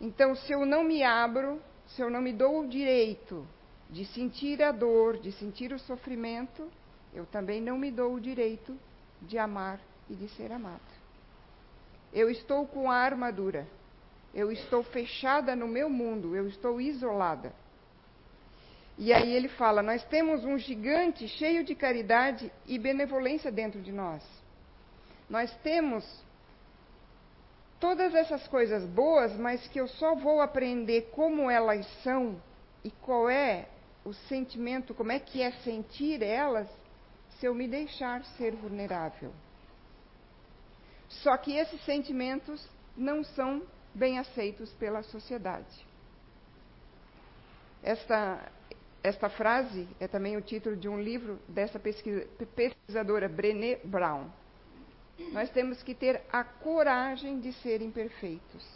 Então, 0.01 0.35
se 0.35 0.51
eu 0.51 0.67
não 0.67 0.83
me 0.83 1.05
abro, 1.05 1.63
se 1.87 2.03
eu 2.03 2.11
não 2.11 2.21
me 2.21 2.33
dou 2.33 2.63
o 2.63 2.69
direito 2.69 3.47
de 3.89 4.05
sentir 4.07 4.61
a 4.61 4.73
dor, 4.73 5.19
de 5.19 5.31
sentir 5.31 5.73
o 5.73 5.79
sofrimento, 5.79 6.69
eu 7.13 7.25
também 7.27 7.61
não 7.61 7.79
me 7.79 7.93
dou 7.93 8.15
o 8.15 8.21
direito 8.21 8.77
de 9.23 9.39
amar 9.39 9.79
e 10.11 10.17
de 10.17 10.29
ser 10.31 10.51
amado. 10.51 10.83
Eu 12.13 12.29
estou 12.29 12.67
com 12.67 12.91
a 12.91 12.97
armadura. 12.97 13.69
Eu 14.35 14.51
estou 14.51 14.83
fechada 14.83 15.55
no 15.55 15.69
meu 15.69 15.89
mundo, 15.89 16.35
eu 16.35 16.49
estou 16.49 16.81
isolada. 16.81 17.55
E 18.97 19.13
aí 19.13 19.33
ele 19.33 19.49
fala: 19.49 19.83
Nós 19.83 20.05
temos 20.05 20.45
um 20.45 20.57
gigante 20.59 21.27
cheio 21.29 21.65
de 21.65 21.75
caridade 21.75 22.53
e 22.67 22.79
benevolência 22.79 23.51
dentro 23.51 23.81
de 23.81 23.93
nós. 23.93 24.23
Nós 25.29 25.55
temos 25.63 26.05
todas 27.81 28.15
essas 28.15 28.47
coisas 28.49 28.85
boas, 28.87 29.37
mas 29.37 29.67
que 29.69 29.81
eu 29.81 29.89
só 29.89 30.15
vou 30.15 30.41
aprender 30.41 31.11
como 31.13 31.51
elas 31.51 31.87
são 32.03 32.41
e 32.85 32.91
qual 32.91 33.29
é 33.29 33.67
o 34.05 34.13
sentimento, 34.13 34.95
como 34.95 35.11
é 35.11 35.19
que 35.19 35.43
é 35.43 35.51
sentir 35.51 36.23
elas, 36.23 36.69
se 37.39 37.47
eu 37.47 37.55
me 37.55 37.67
deixar 37.67 38.23
ser 38.37 38.55
vulnerável. 38.55 39.33
Só 41.09 41.37
que 41.37 41.53
esses 41.57 41.83
sentimentos 41.85 42.67
não 42.97 43.25
são 43.25 43.63
bem 43.95 44.19
aceitos 44.19 44.73
pela 44.75 45.03
sociedade. 45.03 45.87
Esta, 47.83 48.51
esta 49.05 49.29
frase 49.29 49.87
é 50.01 50.09
também 50.09 50.35
o 50.35 50.41
título 50.41 50.75
de 50.75 50.89
um 50.89 50.99
livro 50.99 51.39
dessa 51.47 51.79
pesquisadora 51.79 53.29
Brené 53.29 53.77
Brown. 53.85 54.31
Nós 55.31 55.51
temos 55.51 55.83
que 55.83 55.95
ter 55.95 56.23
a 56.33 56.43
coragem 56.43 57.39
de 57.39 57.53
ser 57.53 57.83
imperfeitos. 57.83 58.67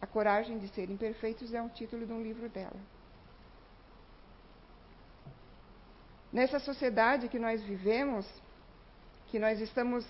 A 0.00 0.06
coragem 0.06 0.58
de 0.58 0.66
ser 0.74 0.90
imperfeitos 0.90 1.54
é 1.54 1.62
um 1.62 1.68
título 1.68 2.04
de 2.04 2.12
um 2.12 2.20
livro 2.20 2.48
dela. 2.48 2.76
Nessa 6.32 6.58
sociedade 6.58 7.28
que 7.28 7.38
nós 7.38 7.62
vivemos, 7.62 8.26
que 9.28 9.38
nós 9.38 9.60
estamos 9.60 10.04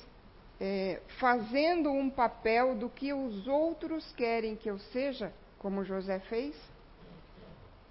é, 0.59 1.03
fazendo 1.21 1.91
um 1.91 2.09
papel 2.09 2.75
do 2.75 2.89
que 2.89 3.13
os 3.13 3.47
outros 3.47 4.11
querem 4.15 4.57
que 4.57 4.71
eu 4.71 4.79
seja, 4.79 5.31
como 5.59 5.85
José 5.85 6.21
fez, 6.21 6.57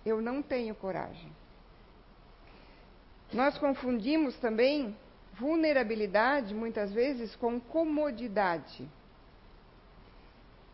eu 0.04 0.19
não 0.19 0.41
tenho 0.41 0.74
coragem. 0.74 1.32
Nós 3.34 3.58
confundimos 3.58 4.36
também 4.38 4.96
vulnerabilidade, 5.39 6.54
muitas 6.54 6.91
vezes, 6.91 7.36
com 7.36 7.60
comodidade. 7.60 8.88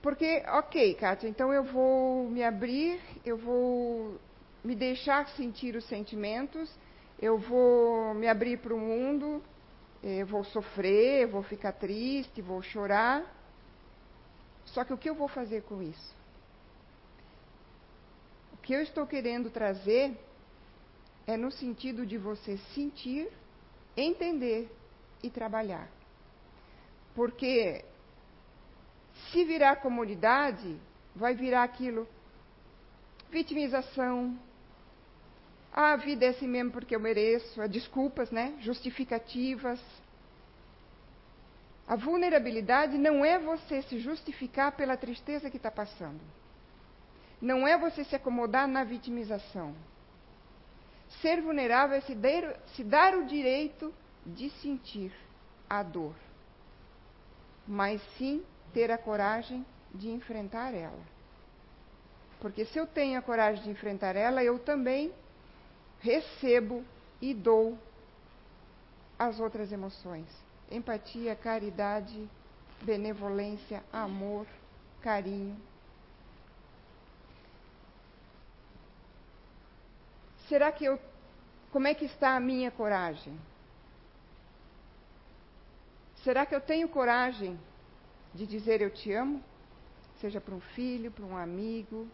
Porque, 0.02 0.43
ok, 0.48 0.96
Kátia, 0.96 1.28
então 1.28 1.54
eu 1.54 1.63
vou 1.63 2.30
me 2.30 2.43
abrir, 2.43 3.00
eu 3.26 3.38
vou 3.38 4.20
me 4.63 4.76
deixar 4.76 5.28
sentir 5.30 5.76
os 5.76 5.86
sentimentos, 5.86 6.74
eu 7.22 7.38
vou 7.38 8.13
me 8.13 8.28
abrir 8.28 8.58
para 8.58 8.74
o 8.74 8.80
mundo, 8.80 9.41
eu 10.04 10.26
vou 10.26 10.43
sofrer, 10.43 11.28
vou 11.28 11.43
ficar 11.43 11.74
triste, 11.74 12.41
vou 12.41 12.62
chorar. 12.62 13.24
Só 14.65 14.84
que 14.84 14.93
o 14.93 14.98
que 14.98 15.10
eu 15.10 15.15
vou 15.15 15.28
fazer 15.28 15.62
com 15.63 15.82
isso? 15.82 16.15
O 18.54 18.58
que 18.58 18.74
eu 18.74 18.82
estou 18.82 19.06
querendo 19.06 19.50
trazer 19.50 20.17
é 21.28 21.36
no 21.36 21.52
sentido 21.52 22.06
de 22.06 22.18
você 22.18 22.58
sentir, 22.74 23.30
entender 23.96 24.72
e 25.22 25.30
trabalhar. 25.30 25.88
Porque 27.13 27.84
se 29.30 29.44
virar 29.44 29.76
comodidade, 29.78 30.80
vai 31.13 31.36
virar 31.36 31.63
aquilo 31.63 32.08
vitimização. 33.30 34.38
A 35.72 35.96
vida 35.98 36.26
é 36.26 36.30
assim 36.30 36.48
mesmo 36.48 36.72
porque 36.72 36.96
eu 36.96 37.00
mereço, 37.00 37.68
desculpas, 37.68 38.32
né? 38.32 38.56
Justificativas. 38.62 39.80
A 41.88 41.96
vulnerabilidade 41.96 42.98
não 42.98 43.24
é 43.24 43.38
você 43.38 43.82
se 43.84 44.00
justificar 44.00 44.72
pela 44.74 44.98
tristeza 44.98 45.50
que 45.50 45.58
está 45.58 45.70
passando. 45.70 46.20
Não 47.42 47.68
é 47.68 47.78
você 47.78 48.04
se 48.04 48.16
acomodar 48.16 48.68
na 48.68 48.84
vitimização. 48.84 49.76
Ser 51.22 51.41
vulnerável 51.41 51.98
é 51.98 52.02
se 52.02 52.13
dar, 52.13 52.60
se 52.76 52.84
dar 52.84 53.15
o 53.15 53.26
direito 53.26 53.93
de 54.26 54.50
sentir 54.50 55.13
a 55.70 55.82
dor, 55.82 56.15
mas 57.67 58.02
sim 58.17 58.43
ter 58.74 58.91
a 58.91 58.98
coragem 58.98 59.65
de 59.93 60.10
enfrentar 60.10 60.74
ela. 60.74 61.00
Porque 62.39 62.65
se 62.65 62.78
eu 62.78 62.86
tenho 62.86 63.17
a 63.17 63.22
coragem 63.22 63.63
de 63.63 63.70
enfrentar 63.70 64.15
ela, 64.15 64.43
eu 64.43 64.60
também 64.60 65.12
recebo 66.00 66.84
e 67.22 67.34
dou 67.34 67.78
as 69.17 69.39
outras 69.39 69.72
emoções: 69.72 70.28
empatia, 70.70 71.36
caridade, 71.36 72.30
benevolência, 72.82 73.84
amor, 73.91 74.46
carinho. 75.02 75.58
Será 80.48 80.72
que 80.72 80.86
eu. 80.86 81.00
Como 81.72 81.88
é 81.88 81.94
que 81.94 82.06
está 82.06 82.36
a 82.36 82.40
minha 82.40 82.72
coragem? 82.72 83.38
Será 86.24 86.46
que 86.46 86.56
eu 86.56 86.62
tenho 86.62 86.88
coragem 86.90 87.60
de 88.34 88.46
dizer 88.48 88.82
eu 88.82 88.90
te 88.90 89.12
amo? 89.14 89.44
Seja 90.20 90.42
para 90.42 90.56
um 90.56 90.60
filho, 90.60 91.12
para 91.12 91.26
um 91.26 91.38
amigo, 91.38 92.08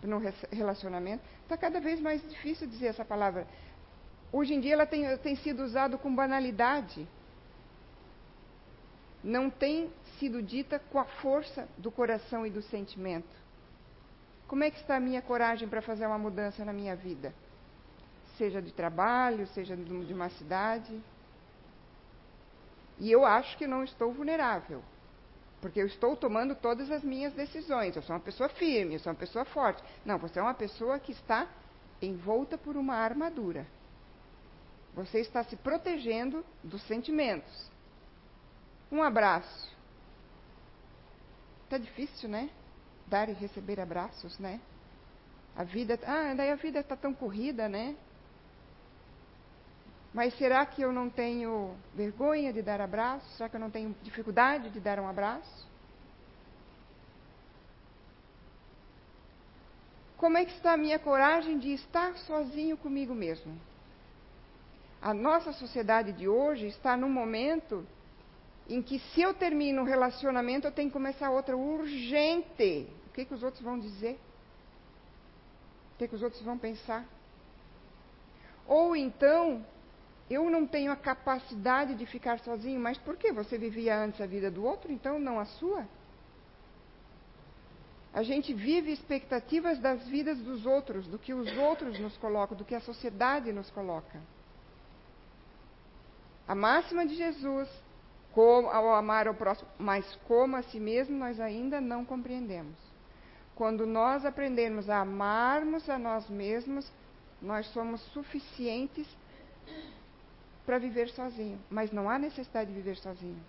para 0.00 0.16
um 0.16 0.22
relacionamento. 0.50 1.22
Está 1.42 1.56
cada 1.56 1.80
vez 1.80 2.00
mais 2.00 2.22
difícil 2.28 2.66
dizer 2.66 2.86
essa 2.86 3.04
palavra. 3.04 3.46
Hoje 4.32 4.54
em 4.54 4.60
dia 4.60 4.72
ela 4.72 4.86
tem, 4.86 5.16
tem 5.18 5.36
sido 5.36 5.62
usada 5.62 5.98
com 5.98 6.14
banalidade. 6.14 7.06
Não 9.22 9.50
tem 9.50 9.90
sido 10.18 10.42
dita 10.42 10.78
com 10.78 10.98
a 10.98 11.04
força 11.04 11.68
do 11.78 11.90
coração 11.90 12.46
e 12.46 12.50
do 12.50 12.62
sentimento. 12.62 13.36
Como 14.46 14.62
é 14.62 14.70
que 14.70 14.78
está 14.78 14.96
a 14.96 15.00
minha 15.00 15.22
coragem 15.22 15.68
para 15.68 15.82
fazer 15.82 16.06
uma 16.06 16.18
mudança 16.18 16.64
na 16.64 16.72
minha 16.72 16.94
vida? 16.94 17.34
Seja 18.36 18.60
de 18.60 18.72
trabalho, 18.72 19.46
seja 19.48 19.76
de 19.76 20.12
uma 20.12 20.28
cidade. 20.30 21.00
E 22.98 23.10
eu 23.10 23.24
acho 23.24 23.56
que 23.56 23.66
não 23.66 23.82
estou 23.82 24.12
vulnerável, 24.12 24.82
porque 25.60 25.80
eu 25.80 25.86
estou 25.86 26.16
tomando 26.16 26.54
todas 26.54 26.90
as 26.90 27.02
minhas 27.02 27.32
decisões. 27.32 27.96
Eu 27.96 28.02
sou 28.02 28.14
uma 28.14 28.22
pessoa 28.22 28.48
firme, 28.48 28.94
eu 28.94 29.00
sou 29.00 29.12
uma 29.12 29.18
pessoa 29.18 29.44
forte. 29.44 29.82
Não, 30.04 30.18
você 30.18 30.38
é 30.38 30.42
uma 30.42 30.54
pessoa 30.54 30.98
que 30.98 31.12
está 31.12 31.48
envolta 32.00 32.56
por 32.56 32.76
uma 32.76 32.94
armadura. 32.94 33.66
Você 34.94 35.20
está 35.20 35.42
se 35.42 35.56
protegendo 35.56 36.44
dos 36.62 36.82
sentimentos. 36.86 37.70
Um 38.92 39.02
abraço, 39.02 39.74
Tá 41.68 41.78
difícil, 41.78 42.28
né? 42.28 42.50
Dar 43.06 43.28
e 43.28 43.32
receber 43.32 43.80
abraços, 43.80 44.38
né? 44.38 44.60
A 45.56 45.64
vida, 45.64 45.98
ah, 46.06 46.32
daí 46.32 46.50
a 46.50 46.54
vida 46.54 46.78
está 46.78 46.96
tão 46.96 47.12
corrida, 47.12 47.68
né? 47.68 47.96
Mas 50.14 50.32
será 50.38 50.64
que 50.64 50.80
eu 50.80 50.92
não 50.92 51.10
tenho 51.10 51.74
vergonha 51.92 52.52
de 52.52 52.62
dar 52.62 52.80
abraço? 52.80 53.26
Será 53.36 53.48
que 53.48 53.56
eu 53.56 53.60
não 53.60 53.68
tenho 53.70 53.92
dificuldade 54.00 54.70
de 54.70 54.78
dar 54.78 55.00
um 55.00 55.08
abraço? 55.08 55.66
Como 60.16 60.38
é 60.38 60.44
que 60.44 60.52
está 60.52 60.74
a 60.74 60.76
minha 60.76 61.00
coragem 61.00 61.58
de 61.58 61.74
estar 61.74 62.16
sozinho 62.18 62.76
comigo 62.76 63.12
mesmo? 63.12 63.60
A 65.02 65.12
nossa 65.12 65.52
sociedade 65.52 66.12
de 66.12 66.28
hoje 66.28 66.68
está 66.68 66.96
num 66.96 67.10
momento 67.10 67.84
em 68.68 68.80
que 68.80 69.00
se 69.00 69.20
eu 69.20 69.34
termino 69.34 69.82
um 69.82 69.84
relacionamento, 69.84 70.68
eu 70.68 70.72
tenho 70.72 70.88
que 70.90 70.94
começar 70.94 71.28
outra 71.28 71.56
urgente. 71.56 72.88
O 73.08 73.12
que, 73.12 73.24
que 73.24 73.34
os 73.34 73.42
outros 73.42 73.62
vão 73.64 73.80
dizer? 73.80 74.16
O 75.94 75.98
que, 75.98 76.06
que 76.06 76.14
os 76.14 76.22
outros 76.22 76.40
vão 76.42 76.56
pensar? 76.56 77.04
Ou 78.66 78.96
então, 78.96 79.66
eu 80.28 80.48
não 80.48 80.66
tenho 80.66 80.90
a 80.90 80.96
capacidade 80.96 81.94
de 81.94 82.06
ficar 82.06 82.38
sozinho, 82.40 82.80
mas 82.80 82.96
por 82.98 83.16
que? 83.16 83.30
Você 83.32 83.58
vivia 83.58 83.96
antes 83.96 84.20
a 84.20 84.26
vida 84.26 84.50
do 84.50 84.64
outro, 84.64 84.90
então 84.90 85.18
não 85.18 85.38
a 85.38 85.44
sua? 85.44 85.86
A 88.12 88.22
gente 88.22 88.54
vive 88.54 88.92
expectativas 88.92 89.78
das 89.78 90.06
vidas 90.06 90.38
dos 90.38 90.64
outros, 90.64 91.06
do 91.08 91.18
que 91.18 91.34
os 91.34 91.54
outros 91.58 91.98
nos 91.98 92.16
colocam, 92.16 92.56
do 92.56 92.64
que 92.64 92.74
a 92.74 92.80
sociedade 92.80 93.52
nos 93.52 93.70
coloca. 93.70 94.20
A 96.46 96.54
máxima 96.54 97.04
de 97.04 97.16
Jesus, 97.16 97.68
como, 98.32 98.68
ao 98.68 98.94
amar 98.94 99.26
ao 99.26 99.34
próximo, 99.34 99.68
mas 99.78 100.06
como 100.28 100.56
a 100.56 100.62
si 100.62 100.78
mesmo, 100.78 101.18
nós 101.18 101.40
ainda 101.40 101.80
não 101.80 102.04
compreendemos. 102.04 102.78
Quando 103.54 103.86
nós 103.86 104.24
aprendemos 104.24 104.88
a 104.88 105.00
amarmos 105.00 105.88
a 105.90 105.98
nós 105.98 106.28
mesmos, 106.30 106.90
nós 107.42 107.66
somos 107.68 108.00
suficientes 108.12 109.06
para 110.64 110.78
viver 110.78 111.08
sozinho. 111.10 111.60
Mas 111.70 111.90
não 111.92 112.08
há 112.08 112.18
necessidade 112.18 112.70
de 112.70 112.76
viver 112.76 112.96
sozinho. 112.96 113.42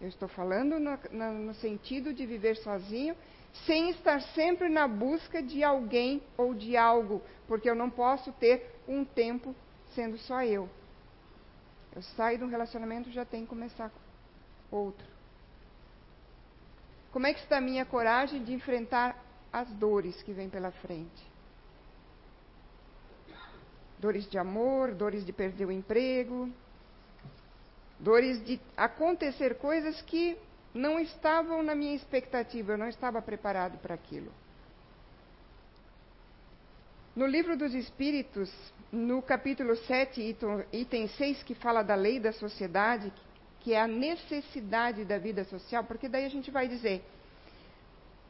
Eu 0.00 0.08
estou 0.08 0.28
falando 0.28 0.78
no, 0.78 0.98
no, 1.10 1.32
no 1.46 1.54
sentido 1.54 2.12
de 2.12 2.24
viver 2.24 2.56
sozinho, 2.56 3.16
sem 3.66 3.90
estar 3.90 4.20
sempre 4.20 4.68
na 4.68 4.86
busca 4.86 5.42
de 5.42 5.64
alguém 5.64 6.22
ou 6.36 6.54
de 6.54 6.76
algo, 6.76 7.20
porque 7.46 7.68
eu 7.68 7.74
não 7.74 7.90
posso 7.90 8.32
ter 8.32 8.80
um 8.86 9.04
tempo 9.04 9.54
sendo 9.94 10.16
só 10.18 10.42
eu. 10.42 10.68
Eu 11.94 12.02
saio 12.02 12.38
de 12.38 12.44
um 12.44 12.48
relacionamento 12.48 13.10
já 13.10 13.24
tem 13.24 13.42
que 13.42 13.48
começar 13.48 13.90
outro. 14.70 15.06
Como 17.10 17.26
é 17.26 17.32
que 17.32 17.40
está 17.40 17.58
a 17.58 17.60
minha 17.60 17.84
coragem 17.84 18.44
de 18.44 18.52
enfrentar 18.52 19.16
as 19.52 19.68
dores 19.72 20.22
que 20.22 20.32
vêm 20.32 20.48
pela 20.48 20.70
frente? 20.70 21.26
Dores 24.00 24.28
de 24.28 24.38
amor, 24.38 24.94
dores 24.94 25.24
de 25.24 25.32
perder 25.32 25.66
o 25.66 25.72
emprego, 25.72 26.48
dores 27.98 28.44
de 28.44 28.60
acontecer 28.76 29.56
coisas 29.58 30.00
que 30.02 30.36
não 30.72 31.00
estavam 31.00 31.62
na 31.62 31.74
minha 31.74 31.96
expectativa, 31.96 32.72
eu 32.72 32.78
não 32.78 32.88
estava 32.88 33.20
preparado 33.20 33.78
para 33.78 33.94
aquilo. 33.94 34.30
No 37.16 37.26
livro 37.26 37.56
dos 37.56 37.74
Espíritos, 37.74 38.48
no 38.92 39.20
capítulo 39.20 39.74
7, 39.74 40.36
item 40.72 41.08
6, 41.08 41.42
que 41.42 41.54
fala 41.54 41.82
da 41.82 41.96
lei 41.96 42.20
da 42.20 42.32
sociedade, 42.32 43.12
que 43.58 43.74
é 43.74 43.80
a 43.80 43.88
necessidade 43.88 45.04
da 45.04 45.18
vida 45.18 45.42
social, 45.44 45.82
porque 45.82 46.08
daí 46.08 46.24
a 46.24 46.28
gente 46.28 46.50
vai 46.50 46.68
dizer: 46.68 47.02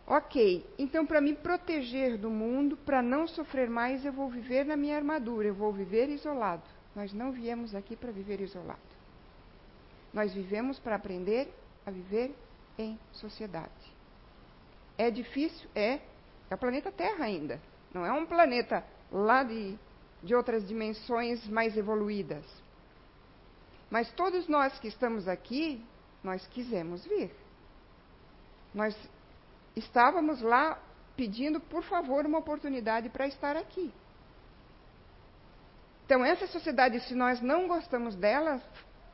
ok, 0.09 0.66
então 0.79 1.05
para 1.05 1.21
me 1.21 1.35
proteger 1.35 2.16
do 2.16 2.31
mundo, 2.31 2.79
para 2.79 3.03
não 3.03 3.27
sofrer 3.27 3.68
mais, 3.68 4.07
eu 4.07 4.12
vou 4.12 4.31
viver 4.31 4.64
na 4.64 4.75
minha 4.75 4.97
armadura, 4.97 5.49
eu 5.49 5.55
vou 5.55 5.71
viver 5.71 6.09
isolado. 6.09 6.62
Nós 6.97 7.12
não 7.12 7.31
viemos 7.31 7.75
aqui 7.75 7.94
para 7.94 8.11
viver 8.11 8.40
isolado. 8.40 8.81
Nós 10.12 10.33
vivemos 10.33 10.79
para 10.79 10.97
aprender 10.97 11.53
a 11.85 11.90
viver 11.90 12.35
em 12.79 12.99
sociedade. 13.12 13.99
É 14.97 15.11
difícil? 15.11 15.68
É. 15.75 16.01
É 16.51 16.55
o 16.55 16.59
planeta 16.59 16.90
Terra 16.90 17.27
ainda. 17.27 17.61
Não 17.92 18.07
é 18.07 18.11
um 18.11 18.25
planeta 18.25 18.83
lá 19.12 19.42
de, 19.44 19.77
de 20.23 20.35
outras 20.35 20.66
dimensões 20.66 21.47
mais 21.47 21.77
evoluídas. 21.77 22.44
Mas 23.90 24.11
todos 24.12 24.49
nós 24.49 24.79
que 24.81 24.88
estamos 24.88 25.29
aqui, 25.29 25.85
nós 26.25 26.47
quisemos 26.47 27.05
vir. 27.05 27.31
Nós 28.75 28.97
estávamos 29.78 30.40
lá 30.40 30.78
pedindo, 31.16 31.60
por 31.60 31.82
favor, 31.82 32.24
uma 32.26 32.38
oportunidade 32.38 33.08
para 33.08 33.26
estar 33.26 33.56
aqui. 33.56 33.92
Então, 36.04 36.24
essa 36.24 36.46
sociedade, 36.46 37.00
se 37.00 37.14
nós 37.14 37.40
não 37.40 37.68
gostamos 37.68 38.14
dela, 38.14 38.62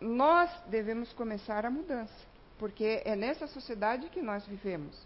nós 0.00 0.50
devemos 0.66 1.12
começar 1.12 1.64
a 1.66 1.70
mudança, 1.70 2.14
porque 2.58 3.02
é 3.04 3.16
nessa 3.16 3.46
sociedade 3.46 4.08
que 4.10 4.22
nós 4.22 4.46
vivemos. 4.46 4.96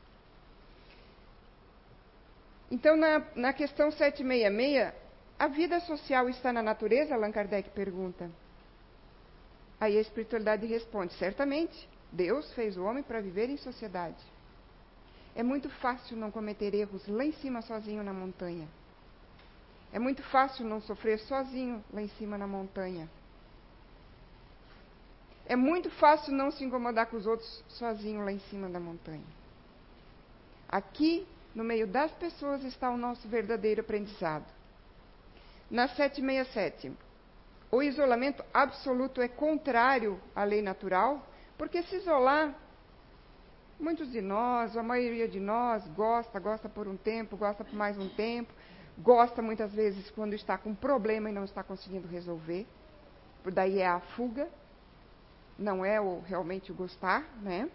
Então, 2.70 2.96
na, 2.96 3.24
na 3.34 3.52
questão 3.52 3.90
766, 3.90 4.92
a 5.38 5.46
vida 5.46 5.80
social 5.80 6.28
está 6.28 6.52
na 6.52 6.62
natureza? 6.62 7.14
Allan 7.14 7.32
Kardec 7.32 7.70
pergunta. 7.70 8.30
Aí 9.80 9.96
a 9.96 10.00
espiritualidade 10.00 10.66
responde: 10.66 11.14
certamente, 11.14 11.88
Deus 12.12 12.52
fez 12.54 12.76
o 12.76 12.84
homem 12.84 13.02
para 13.02 13.20
viver 13.20 13.48
em 13.48 13.56
sociedade. 13.56 14.22
É 15.38 15.42
muito 15.44 15.70
fácil 15.70 16.16
não 16.16 16.32
cometer 16.32 16.74
erros 16.74 17.06
lá 17.06 17.24
em 17.24 17.30
cima 17.30 17.62
sozinho 17.62 18.02
na 18.02 18.12
montanha. 18.12 18.66
É 19.92 19.98
muito 20.00 20.20
fácil 20.20 20.66
não 20.66 20.80
sofrer 20.80 21.20
sozinho 21.20 21.84
lá 21.92 22.02
em 22.02 22.08
cima 22.08 22.36
na 22.36 22.44
montanha. 22.44 23.08
É 25.46 25.54
muito 25.54 25.90
fácil 25.90 26.34
não 26.34 26.50
se 26.50 26.64
incomodar 26.64 27.06
com 27.06 27.16
os 27.16 27.24
outros 27.24 27.64
sozinho 27.68 28.24
lá 28.24 28.32
em 28.32 28.40
cima 28.50 28.68
da 28.68 28.80
montanha. 28.80 29.22
Aqui, 30.68 31.24
no 31.54 31.62
meio 31.62 31.86
das 31.86 32.10
pessoas, 32.14 32.64
está 32.64 32.90
o 32.90 32.96
nosso 32.96 33.28
verdadeiro 33.28 33.82
aprendizado. 33.82 34.44
Na 35.70 35.86
767, 35.86 36.90
o 37.70 37.80
isolamento 37.80 38.44
absoluto 38.52 39.22
é 39.22 39.28
contrário 39.28 40.20
à 40.34 40.42
lei 40.42 40.62
natural, 40.62 41.24
porque 41.56 41.80
se 41.84 41.94
isolar, 41.94 42.52
muitos 43.78 44.10
de 44.10 44.20
nós, 44.20 44.76
a 44.76 44.82
maioria 44.82 45.28
de 45.28 45.40
nós, 45.40 45.86
gosta, 45.88 46.38
gosta 46.38 46.68
por 46.68 46.88
um 46.88 46.96
tempo, 46.96 47.36
gosta 47.36 47.64
por 47.64 47.74
mais 47.74 47.98
um 47.98 48.08
tempo, 48.08 48.52
gosta 48.98 49.40
muitas 49.40 49.72
vezes 49.72 50.10
quando 50.10 50.34
está 50.34 50.58
com 50.58 50.70
um 50.70 50.74
problema 50.74 51.30
e 51.30 51.32
não 51.32 51.44
está 51.44 51.62
conseguindo 51.62 52.08
resolver, 52.08 52.66
por 53.42 53.52
daí 53.52 53.78
é 53.80 53.86
a 53.86 54.00
fuga 54.00 54.48
não 55.58 55.84
é 55.84 56.00
o, 56.00 56.20
realmente 56.20 56.70
o 56.70 56.74
gostar, 56.74 57.26
né? 57.42 57.68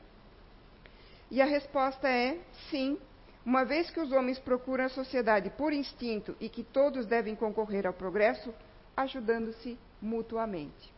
E 1.29 1.41
a 1.41 1.45
resposta 1.45 2.07
é 2.07 2.39
sim, 2.69 2.97
uma 3.45 3.65
vez 3.65 3.89
que 3.89 3.99
os 3.99 4.11
homens 4.11 4.39
procuram 4.39 4.85
a 4.85 4.89
sociedade 4.89 5.49
por 5.49 5.73
instinto 5.73 6.35
e 6.39 6.47
que 6.47 6.63
todos 6.63 7.05
devem 7.05 7.35
concorrer 7.35 7.85
ao 7.85 7.93
progresso, 7.93 8.53
ajudando-se 8.95 9.77
mutuamente. 10.01 10.93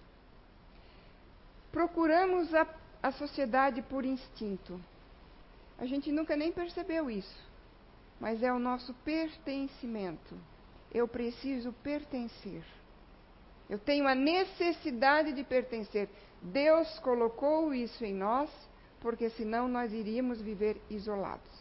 Procuramos 1.72 2.54
a, 2.54 2.68
a 3.02 3.12
sociedade 3.14 3.82
por 3.82 4.06
instinto. 4.06 4.80
A 5.78 5.86
gente 5.86 6.12
nunca 6.12 6.36
nem 6.36 6.52
percebeu 6.52 7.10
isso, 7.10 7.44
mas 8.20 8.42
é 8.42 8.52
o 8.52 8.60
nosso 8.60 8.94
pertencimento. 9.06 10.36
Eu 10.94 11.08
preciso 11.08 11.74
pertencer. 11.84 12.64
Eu 13.70 13.78
tenho 13.78 14.08
a 14.08 14.16
necessidade 14.16 15.34
de 15.34 15.44
pertencer. 15.44 16.08
Deus 16.42 17.00
colocou 17.00 17.74
isso 17.74 18.06
em 18.06 18.14
nós, 18.14 18.50
porque 19.02 19.30
senão 19.32 19.68
nós 19.68 19.92
iríamos 19.92 20.42
viver 20.42 20.80
isolados. 20.90 21.52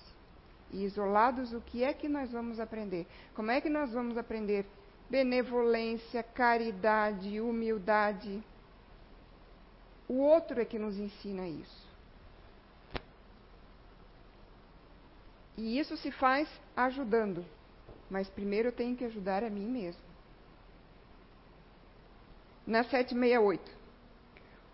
E 0.71 0.85
isolados, 0.85 1.53
o 1.53 1.61
que 1.61 1.83
é 1.83 1.93
que 1.93 2.09
nós 2.09 2.31
vamos 2.31 2.61
aprender? 2.61 3.07
Como 3.35 3.51
é 3.51 3.61
que 3.61 3.69
nós 3.69 3.93
vamos 3.93 4.17
aprender 4.17 4.67
benevolência, 5.11 6.23
caridade, 6.23 7.41
humildade? 7.41 8.43
O 10.09 10.19
outro 10.19 10.61
é 10.61 10.65
que 10.65 10.79
nos 10.79 10.99
ensina 10.99 11.49
isso. 11.49 11.94
E 15.65 15.79
isso 15.79 15.97
se 15.97 16.11
faz 16.11 16.47
ajudando. 16.77 17.43
Mas 18.11 18.29
primeiro 18.29 18.69
eu 18.69 18.73
tenho 18.73 18.95
que 18.95 19.07
ajudar 19.07 19.43
a 19.43 19.49
mim 19.49 19.67
mesmo. 19.67 20.03
Na 22.67 22.83
768. 22.85 23.73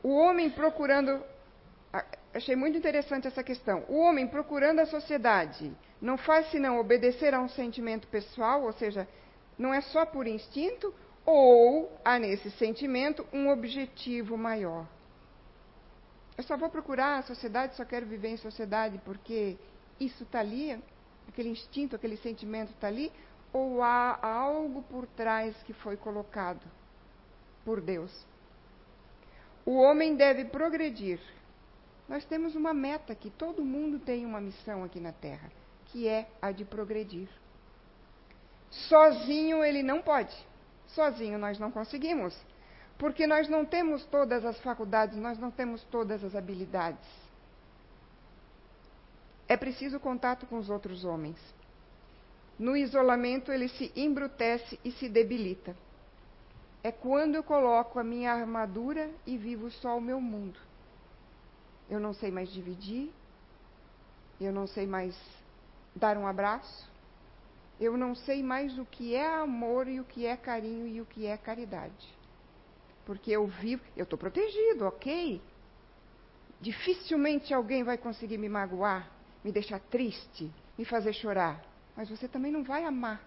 O 0.03 0.17
homem 0.17 0.51
procurando. 0.51 1.23
Achei 2.35 2.57
muito 2.57 2.77
interessante 2.77 3.29
essa 3.29 3.45
questão. 3.45 3.85
O 3.89 3.99
homem 3.99 4.27
procurando 4.27 4.81
a 4.81 4.87
sociedade 4.87 5.73
não 6.03 6.19
faz 6.19 6.51
senão 6.51 6.81
obedecer 6.81 7.35
a 7.35 7.41
um 7.41 7.49
sentimento 7.49 8.09
pessoal, 8.09 8.65
ou 8.65 8.73
seja, 8.73 9.07
não 9.57 9.73
é 9.73 9.81
só 9.81 10.05
por 10.05 10.27
instinto, 10.27 10.93
ou 11.25 11.97
há 12.05 12.19
nesse 12.19 12.51
sentimento 12.51 13.25
um 13.33 13.49
objetivo 13.49 14.37
maior. 14.37 14.89
Eu 16.37 16.43
só 16.43 16.57
vou 16.57 16.69
procurar 16.69 17.19
a 17.19 17.23
sociedade, 17.23 17.77
só 17.77 17.85
quero 17.85 18.07
viver 18.07 18.31
em 18.31 18.37
sociedade 18.37 19.01
porque 19.05 19.57
isso 20.01 20.23
está 20.23 20.41
ali, 20.41 20.83
aquele 21.29 21.51
instinto, 21.51 21.95
aquele 21.95 22.17
sentimento 22.17 22.73
está 22.73 22.89
ali, 22.89 23.13
ou 23.53 23.83
há 23.83 24.19
algo 24.23 24.83
por 24.85 25.07
trás 25.07 25.55
que 25.65 25.73
foi 25.73 25.97
colocado 25.97 26.63
por 27.65 27.81
Deus? 27.81 28.11
O 29.65 29.77
homem 29.77 30.17
deve 30.17 30.47
progredir. 30.47 31.21
Nós 32.09 32.25
temos 32.25 32.57
uma 32.57 32.73
meta 32.73 33.15
que 33.15 33.31
todo 33.31 33.65
mundo 33.65 33.99
tem 33.99 34.25
uma 34.25 34.41
missão 34.41 34.83
aqui 34.83 34.99
na 34.99 35.13
Terra, 35.13 35.51
que 35.87 36.09
é 36.09 36.29
a 36.41 36.51
de 36.51 36.65
progredir. 36.65 37.29
Sozinho 38.71 39.63
ele 39.63 39.83
não 39.83 40.01
pode. 40.01 40.35
Sozinho 40.89 41.39
nós 41.39 41.59
não 41.59 41.71
conseguimos. 41.71 42.37
Porque 42.99 43.27
nós 43.27 43.49
não 43.49 43.65
temos 43.65 44.05
todas 44.07 44.45
as 44.45 44.59
faculdades, 44.61 45.17
nós 45.19 45.39
não 45.39 45.51
temos 45.51 45.83
todas 45.85 46.23
as 46.25 46.35
habilidades. 46.35 47.30
É 49.51 49.57
preciso 49.57 49.99
contato 49.99 50.47
com 50.47 50.59
os 50.59 50.71
outros 50.71 51.05
homens. 51.05 51.37
No 52.57 52.77
isolamento 52.77 53.51
ele 53.51 53.67
se 53.67 53.91
embrutece 53.97 54.79
e 54.85 54.93
se 54.93 55.09
debilita. 55.09 55.77
É 56.85 56.93
quando 56.93 57.35
eu 57.35 57.43
coloco 57.43 57.99
a 57.99 58.05
minha 58.05 58.33
armadura 58.33 59.11
e 59.27 59.37
vivo 59.37 59.69
só 59.69 59.99
o 59.99 60.01
meu 60.01 60.21
mundo. 60.21 60.57
Eu 61.89 61.99
não 61.99 62.15
sei 62.15 62.31
mais 62.31 62.49
dividir, 62.53 63.11
eu 64.41 64.53
não 64.53 64.69
sei 64.69 64.87
mais 64.87 65.21
dar 65.97 66.17
um 66.17 66.29
abraço, 66.29 66.89
eu 67.81 67.97
não 67.97 68.15
sei 68.15 68.45
mais 68.45 68.79
o 68.79 68.85
que 68.85 69.17
é 69.17 69.27
amor 69.27 69.89
e 69.89 69.99
o 69.99 70.05
que 70.05 70.27
é 70.27 70.37
carinho 70.37 70.87
e 70.87 71.01
o 71.01 71.07
que 71.07 71.27
é 71.27 71.37
caridade. 71.37 72.15
Porque 73.05 73.33
eu 73.33 73.49
vivo, 73.49 73.83
eu 73.97 74.05
estou 74.05 74.17
protegido, 74.17 74.87
ok? 74.87 75.43
Dificilmente 76.61 77.53
alguém 77.53 77.83
vai 77.83 77.99
conseguir 77.99 78.39
me 78.39 78.49
magoar, 78.49 79.19
me 79.45 79.53
deixar 79.53 79.81
triste, 79.81 80.51
me 80.77 80.85
fazer 80.85 81.13
chorar. 81.13 81.63
Mas 81.97 82.09
você 82.09 82.29
também 82.29 82.53
não 82.53 82.63
vai 82.63 82.85
amar. 82.85 83.21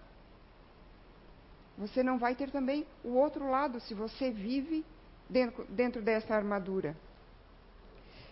Você 1.78 2.04
não 2.04 2.18
vai 2.18 2.36
ter 2.36 2.52
também 2.52 2.86
o 3.04 3.16
outro 3.16 3.50
lado 3.50 3.80
se 3.80 3.94
você 3.94 4.30
vive 4.30 4.86
dentro, 5.30 5.66
dentro 5.66 6.02
dessa 6.02 6.36
armadura. 6.36 6.96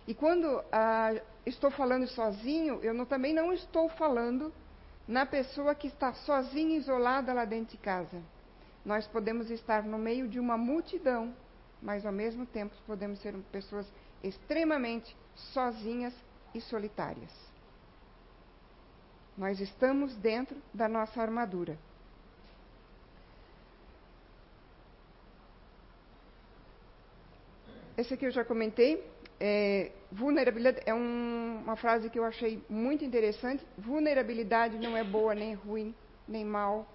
E 0.08 0.14
quando 0.14 0.64
ah, 0.72 1.14
estou 1.46 1.72
falando 1.72 2.08
sozinho, 2.08 2.80
eu 2.82 2.94
não, 2.94 3.06
também 3.06 3.34
não 3.34 3.52
estou 3.52 3.90
falando 3.90 4.54
na 5.08 5.26
pessoa 5.26 5.74
que 5.74 5.88
está 5.88 6.14
sozinha, 6.14 6.78
isolada 6.78 7.34
lá 7.34 7.46
dentro 7.46 7.72
de 7.72 7.78
casa. 7.78 8.22
Nós 8.86 9.08
podemos 9.08 9.50
estar 9.50 9.84
no 9.84 9.98
meio 9.98 10.28
de 10.28 10.40
uma 10.40 10.58
multidão, 10.58 11.34
mas 11.82 12.06
ao 12.06 12.12
mesmo 12.12 12.46
tempo 12.46 12.76
podemos 12.86 13.20
ser 13.20 13.36
pessoas 13.52 13.92
extremamente 14.24 15.16
sozinhas 15.36 16.14
e 16.54 16.62
solitárias. 16.62 17.51
Nós 19.38 19.60
estamos 19.60 20.16
dentro 20.18 20.58
da 20.74 20.88
nossa 20.88 21.22
armadura. 21.22 21.78
Esse 27.98 28.14
aqui 28.14 28.26
eu 28.26 28.32
já 28.32 28.44
comentei. 28.44 29.04
É, 29.40 29.92
vulnerabilidade 30.12 30.84
é 30.86 30.94
um, 30.94 31.62
uma 31.64 31.76
frase 31.76 32.10
que 32.10 32.20
eu 32.20 32.26
achei 32.26 32.64
muito 32.70 33.04
interessante. 33.04 33.66
Vulnerabilidade 33.78 34.78
não 34.78 34.96
é 34.96 35.04
boa, 35.04 35.34
nem 35.34 35.54
ruim, 35.54 35.94
nem 36.28 36.46
mal. 36.46 36.88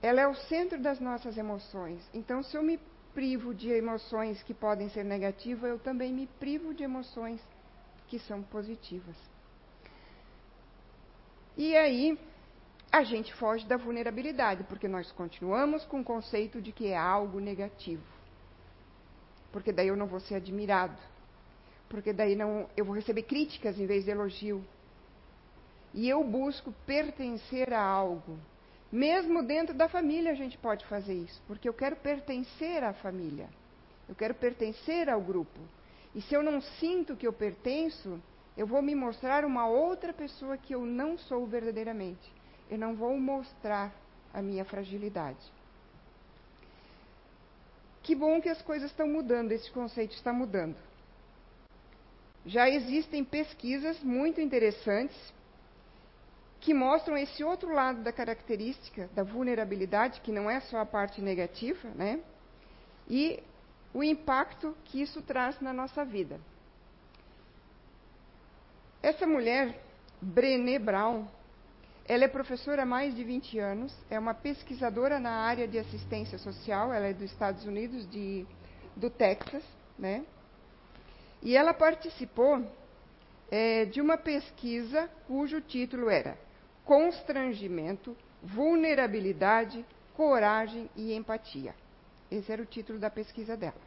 Ela 0.00 0.20
é 0.22 0.28
o 0.28 0.34
centro 0.34 0.80
das 0.80 0.98
nossas 0.98 1.36
emoções. 1.38 2.08
Então, 2.12 2.42
se 2.42 2.56
eu 2.56 2.62
me 2.62 2.78
privo 3.14 3.54
de 3.54 3.70
emoções 3.70 4.42
que 4.42 4.54
podem 4.54 4.88
ser 4.88 5.04
negativas, 5.04 5.70
eu 5.70 5.78
também 5.78 6.12
me 6.12 6.26
privo 6.26 6.74
de 6.74 6.82
emoções 6.82 7.40
que 8.08 8.18
são 8.18 8.42
positivas. 8.42 9.31
E 11.56 11.76
aí, 11.76 12.18
a 12.90 13.02
gente 13.04 13.32
foge 13.34 13.66
da 13.66 13.76
vulnerabilidade, 13.76 14.64
porque 14.64 14.88
nós 14.88 15.10
continuamos 15.12 15.84
com 15.84 16.00
o 16.00 16.04
conceito 16.04 16.60
de 16.60 16.72
que 16.72 16.88
é 16.88 16.96
algo 16.96 17.40
negativo. 17.40 18.04
Porque 19.50 19.72
daí 19.72 19.88
eu 19.88 19.96
não 19.96 20.06
vou 20.06 20.20
ser 20.20 20.34
admirado. 20.34 20.96
Porque 21.88 22.12
daí 22.12 22.34
não, 22.34 22.68
eu 22.76 22.84
vou 22.84 22.94
receber 22.94 23.22
críticas 23.22 23.78
em 23.78 23.86
vez 23.86 24.04
de 24.04 24.10
elogio. 24.10 24.64
E 25.94 26.08
eu 26.08 26.24
busco 26.24 26.72
pertencer 26.86 27.72
a 27.72 27.82
algo. 27.82 28.38
Mesmo 28.90 29.42
dentro 29.42 29.74
da 29.74 29.88
família 29.88 30.32
a 30.32 30.34
gente 30.34 30.58
pode 30.58 30.84
fazer 30.86 31.14
isso, 31.14 31.40
porque 31.46 31.68
eu 31.68 31.74
quero 31.74 31.96
pertencer 31.96 32.84
à 32.84 32.92
família. 32.92 33.48
Eu 34.08 34.14
quero 34.14 34.34
pertencer 34.34 35.08
ao 35.08 35.20
grupo. 35.20 35.60
E 36.14 36.20
se 36.20 36.34
eu 36.34 36.42
não 36.42 36.60
sinto 36.60 37.16
que 37.16 37.26
eu 37.26 37.32
pertenço, 37.32 38.20
eu 38.56 38.66
vou 38.66 38.82
me 38.82 38.94
mostrar 38.94 39.44
uma 39.44 39.66
outra 39.66 40.12
pessoa 40.12 40.58
que 40.58 40.74
eu 40.74 40.84
não 40.84 41.16
sou 41.16 41.46
verdadeiramente. 41.46 42.32
Eu 42.70 42.78
não 42.78 42.94
vou 42.94 43.18
mostrar 43.18 43.92
a 44.32 44.42
minha 44.42 44.64
fragilidade. 44.64 45.52
Que 48.02 48.14
bom 48.14 48.40
que 48.40 48.48
as 48.48 48.60
coisas 48.62 48.90
estão 48.90 49.06
mudando, 49.06 49.52
esse 49.52 49.70
conceito 49.70 50.14
está 50.14 50.32
mudando. 50.32 50.76
Já 52.44 52.68
existem 52.68 53.24
pesquisas 53.24 54.02
muito 54.02 54.40
interessantes 54.40 55.16
que 56.60 56.74
mostram 56.74 57.16
esse 57.16 57.42
outro 57.42 57.72
lado 57.72 58.02
da 58.02 58.12
característica 58.12 59.08
da 59.14 59.22
vulnerabilidade, 59.22 60.20
que 60.20 60.32
não 60.32 60.50
é 60.50 60.60
só 60.60 60.78
a 60.78 60.86
parte 60.86 61.20
negativa, 61.20 61.88
né? 61.90 62.20
E 63.08 63.42
o 63.94 64.02
impacto 64.02 64.76
que 64.84 65.00
isso 65.00 65.22
traz 65.22 65.60
na 65.60 65.72
nossa 65.72 66.04
vida. 66.04 66.40
Essa 69.02 69.26
mulher, 69.26 69.80
Brené 70.20 70.78
Brown, 70.78 71.26
ela 72.06 72.24
é 72.24 72.28
professora 72.28 72.82
há 72.82 72.86
mais 72.86 73.16
de 73.16 73.24
20 73.24 73.58
anos, 73.58 73.92
é 74.08 74.16
uma 74.16 74.32
pesquisadora 74.32 75.18
na 75.18 75.30
área 75.30 75.66
de 75.66 75.76
assistência 75.76 76.38
social, 76.38 76.92
ela 76.92 77.08
é 77.08 77.12
dos 77.12 77.24
Estados 77.24 77.64
Unidos, 77.64 78.08
de, 78.08 78.46
do 78.94 79.10
Texas, 79.10 79.64
né? 79.98 80.24
E 81.42 81.56
ela 81.56 81.74
participou 81.74 82.64
é, 83.50 83.86
de 83.86 84.00
uma 84.00 84.16
pesquisa 84.16 85.10
cujo 85.26 85.60
título 85.60 86.08
era 86.08 86.38
Constrangimento, 86.84 88.16
Vulnerabilidade, 88.40 89.84
Coragem 90.14 90.88
e 90.94 91.12
Empatia. 91.12 91.74
Esse 92.30 92.52
era 92.52 92.62
o 92.62 92.66
título 92.66 93.00
da 93.00 93.10
pesquisa 93.10 93.56
dela. 93.56 93.80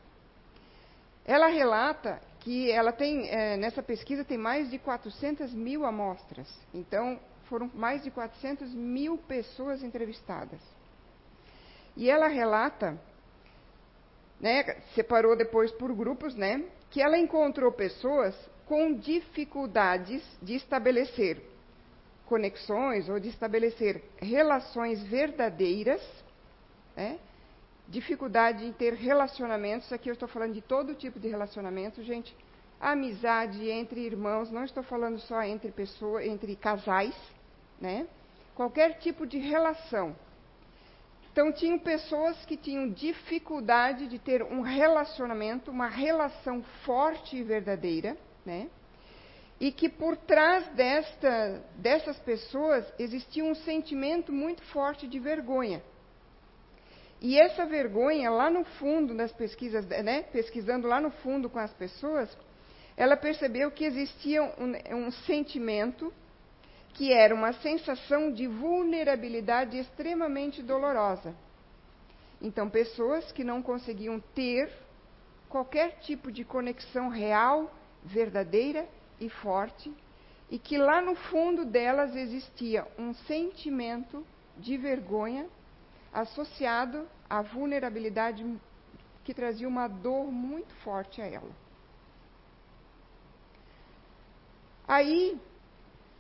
Ela 1.25 1.47
relata 1.47 2.21
que 2.45 2.69
ela 2.69 2.91
tem, 2.91 3.27
é, 3.27 3.58
nessa 3.58 3.81
pesquisa, 3.81 4.23
tem 4.23 4.38
mais 4.38 4.69
de 4.69 4.77
400 4.77 5.51
mil 5.51 5.84
amostras. 5.84 6.47
Então, 6.71 7.19
foram 7.45 7.71
mais 7.73 8.03
de 8.03 8.12
400 8.12 8.71
mil 8.71 9.17
pessoas 9.17 9.81
entrevistadas. 9.81 10.60
E 11.97 12.08
ela 12.08 12.27
relata, 12.27 13.01
né, 14.39 14.63
separou 14.93 15.36
depois 15.36 15.71
por 15.71 15.91
grupos, 15.95 16.36
né, 16.36 16.63
que 16.91 17.01
ela 17.01 17.17
encontrou 17.17 17.71
pessoas 17.71 18.36
com 18.67 18.93
dificuldades 18.93 20.23
de 20.39 20.53
estabelecer 20.53 21.41
conexões 22.27 23.10
ou 23.10 23.19
de 23.19 23.29
estabelecer 23.29 24.03
relações 24.17 25.01
verdadeiras, 25.01 26.01
né, 26.95 27.17
dificuldade 27.88 28.65
em 28.65 28.71
ter 28.71 28.93
relacionamentos, 28.93 29.91
aqui 29.93 30.10
eu 30.10 30.13
estou 30.13 30.28
falando 30.28 30.54
de 30.54 30.62
todo 30.62 30.95
tipo 30.95 31.19
de 31.19 31.28
relacionamento, 31.28 32.04
gente, 32.04 32.36
amizade 32.80 33.69
entre 33.69 34.02
irmãos, 34.02 34.52
não 34.52 34.63
estou 34.63 34.84
falando 34.84 35.19
só 35.19 35.41
entre 35.43 35.71
pessoas, 35.71 36.26
entre 36.26 36.56
casais, 36.56 37.15
né? 37.80 38.08
Qualquer 38.54 38.98
tipo 39.00 39.26
de 39.26 39.38
relação. 39.38 40.15
Então 41.32 41.52
tinham 41.52 41.78
pessoas 41.78 42.45
que 42.45 42.56
tinham 42.56 42.89
dificuldade 42.89 44.08
de 44.08 44.17
ter 44.17 44.41
um 44.41 44.62
relacionamento, 44.62 45.69
uma 45.69 45.88
relação 45.88 46.63
forte 46.86 47.36
e 47.36 47.43
verdadeira, 47.43 48.17
né? 48.45 48.69
E 49.60 49.71
que 49.71 49.89
por 49.89 50.15
trás 50.17 50.67
desta, 50.69 51.62
dessas 51.76 52.17
pessoas 52.19 52.86
existia 52.98 53.43
um 53.43 53.56
sentimento 53.56 54.32
muito 54.32 54.63
forte 54.63 55.08
de 55.08 55.19
vergonha. 55.19 55.84
E 57.21 57.39
essa 57.39 57.65
vergonha, 57.65 58.30
lá 58.30 58.49
no 58.49 58.63
fundo 58.63 59.15
das 59.15 59.32
pesquisas, 59.32 59.86
né, 59.86 60.23
pesquisando 60.23 60.88
lá 60.88 60.99
no 60.99 61.12
fundo 61.12 61.49
com 61.49 61.60
as 61.60 61.73
pessoas, 61.73 62.36
ela 62.97 63.17
percebeu 63.17 63.71
que 63.71 63.86
existia 63.86 64.43
um, 64.43 65.06
um 65.08 65.12
sentimento 65.12 66.13
que 66.93 67.12
era 67.12 67.36
uma 67.36 67.51
sensação 67.54 68.32
de 68.32 68.47
vulnerabilidade 68.47 69.78
extremamente 69.78 70.63
dolorosa. 70.63 71.36
Então, 72.41 72.69
pessoas 72.69 73.32
que 73.32 73.43
não 73.43 73.62
conseguiam 73.62 74.19
ter 74.34 74.71
qualquer 75.49 75.99
tipo 75.99 76.32
de 76.32 76.45
conexão 76.45 77.10
real, 77.10 77.73
verdadeira 78.04 78.88
e 79.19 79.30
forte, 79.30 79.91
e 80.49 80.60
que 80.60 80.78
lá 80.78 81.01
no 81.01 81.15
fundo 81.15 81.65
delas 81.65 82.15
existia 82.15 82.86
um 82.97 83.13
sentimento 83.13 84.25
de 84.58 84.78
vergonha 84.78 85.47
associado 86.15 87.08
à 87.30 87.41
vulnerabilidade 87.41 88.43
que 89.23 89.34
trazia 89.34 89.67
uma 89.67 89.88
dor 89.88 90.32
muito 90.32 90.73
forte 90.75 91.21
a 91.21 91.25
ela. 91.25 91.51
Aí 94.88 95.38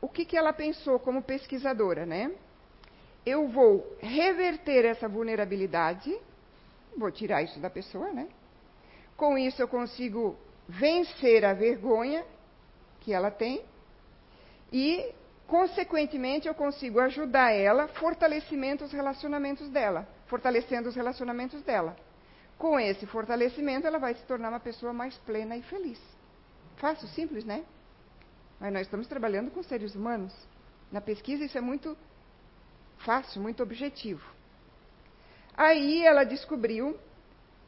o 0.01 0.09
que, 0.09 0.25
que 0.25 0.37
ela 0.37 0.51
pensou 0.51 0.99
como 0.99 1.23
pesquisadora, 1.23 2.05
né? 2.05 2.31
Eu 3.25 3.47
vou 3.47 3.95
reverter 3.99 4.85
essa 4.85 5.07
vulnerabilidade, 5.07 6.15
vou 6.97 7.09
tirar 7.09 7.41
isso 7.41 7.59
da 7.59 7.69
pessoa, 7.69 8.11
né? 8.11 8.27
Com 9.15 9.37
isso 9.37 9.61
eu 9.61 9.67
consigo 9.67 10.37
vencer 10.67 11.45
a 11.45 11.53
vergonha 11.53 12.25
que 12.99 13.13
ela 13.13 13.31
tem 13.31 13.63
e, 14.73 15.13
consequentemente, 15.47 16.47
eu 16.47 16.53
consigo 16.53 16.99
ajudar 16.99 17.51
ela 17.51 17.87
fortalecimento 17.87 18.83
os 18.83 18.91
relacionamentos 18.91 19.69
dela, 19.69 20.07
fortalecendo 20.27 20.89
os 20.89 20.95
relacionamentos 20.95 21.61
dela. 21.61 21.95
Com 22.57 22.79
esse 22.79 23.05
fortalecimento, 23.05 23.85
ela 23.85 23.99
vai 23.99 24.13
se 24.13 24.23
tornar 24.23 24.49
uma 24.49 24.59
pessoa 24.59 24.93
mais 24.93 25.15
plena 25.19 25.57
e 25.57 25.61
feliz. 25.63 25.99
Fácil, 26.77 27.07
simples, 27.09 27.43
né? 27.43 27.63
Mas 28.59 28.71
nós 28.71 28.81
estamos 28.83 29.07
trabalhando 29.07 29.51
com 29.51 29.61
seres 29.61 29.95
humanos. 29.95 30.33
Na 30.91 31.01
pesquisa, 31.01 31.43
isso 31.43 31.57
é 31.57 31.61
muito 31.61 31.97
fácil, 32.99 33.41
muito 33.41 33.61
objetivo. 33.61 34.23
Aí 35.55 36.05
ela 36.05 36.23
descobriu 36.23 36.97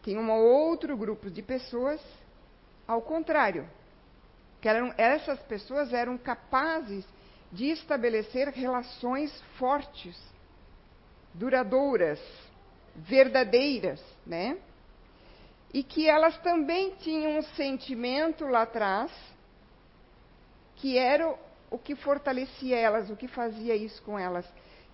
que 0.01 0.17
um 0.17 0.31
outro 0.31 0.95
grupo 0.95 1.29
de 1.29 1.41
pessoas, 1.41 2.01
ao 2.87 3.01
contrário, 3.01 3.69
que 4.61 4.67
eram, 4.67 4.93
essas 4.97 5.39
pessoas 5.41 5.93
eram 5.93 6.17
capazes 6.17 7.05
de 7.51 7.71
estabelecer 7.71 8.49
relações 8.49 9.31
fortes, 9.57 10.17
duradouras, 11.33 12.19
verdadeiras, 12.95 14.03
né? 14.25 14.57
E 15.73 15.83
que 15.83 16.09
elas 16.09 16.37
também 16.39 16.95
tinham 16.95 17.37
um 17.37 17.41
sentimento 17.41 18.45
lá 18.45 18.63
atrás 18.63 19.11
que 20.77 20.97
era 20.97 21.35
o 21.69 21.77
que 21.77 21.95
fortalecia 21.95 22.77
elas, 22.77 23.09
o 23.09 23.15
que 23.15 23.27
fazia 23.27 23.75
isso 23.75 24.01
com 24.03 24.17
elas, 24.17 24.45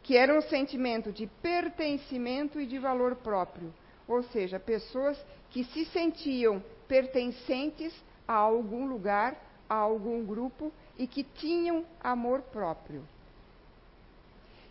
que 0.02 0.18
era 0.18 0.36
um 0.36 0.42
sentimento 0.42 1.12
de 1.12 1.28
pertencimento 1.42 2.60
e 2.60 2.66
de 2.66 2.80
valor 2.80 3.16
próprio, 3.18 3.74
ou 4.08 4.24
seja, 4.24 4.60
pessoas 4.60 5.18
que 5.50 5.64
se 5.66 5.86
sentiam 5.86 6.64
pertencentes 6.88 7.94
a 8.28 8.34
algum 8.34 8.86
lugar, 8.86 9.36
a 9.70 9.76
algum 9.76 10.26
grupo 10.26 10.72
e 10.98 11.08
que 11.08 11.24
tinham 11.24 11.86
amor 12.02 12.42
próprio. 12.42 13.04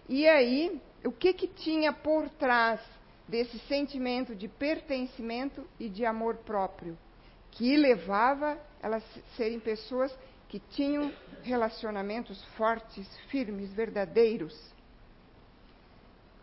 E 0.08 0.28
aí, 0.28 0.80
o 1.04 1.12
que 1.12 1.32
que 1.32 1.48
tinha 1.48 1.92
por 1.92 2.28
trás 2.30 2.80
desse 3.26 3.58
sentimento 3.60 4.34
de 4.34 4.48
pertencimento 4.48 5.66
e 5.78 5.88
de 5.88 6.04
amor 6.04 6.36
próprio, 6.38 6.98
que 7.50 7.76
levava 7.76 8.58
elas 8.82 9.02
a 9.02 9.36
serem 9.36 9.60
pessoas 9.60 10.16
que 10.48 10.58
tinham 10.58 11.12
relacionamentos 11.42 12.44
fortes, 12.56 13.08
firmes, 13.28 13.72
verdadeiros. 13.72 14.54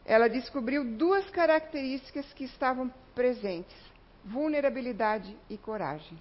Ela 0.04 0.28
descobriu 0.28 0.84
duas 0.84 1.30
características 1.30 2.34
que 2.34 2.44
estavam 2.44 2.92
presentes: 3.14 3.78
vulnerabilidade 4.26 5.38
e 5.48 5.58
coragem. 5.58 6.18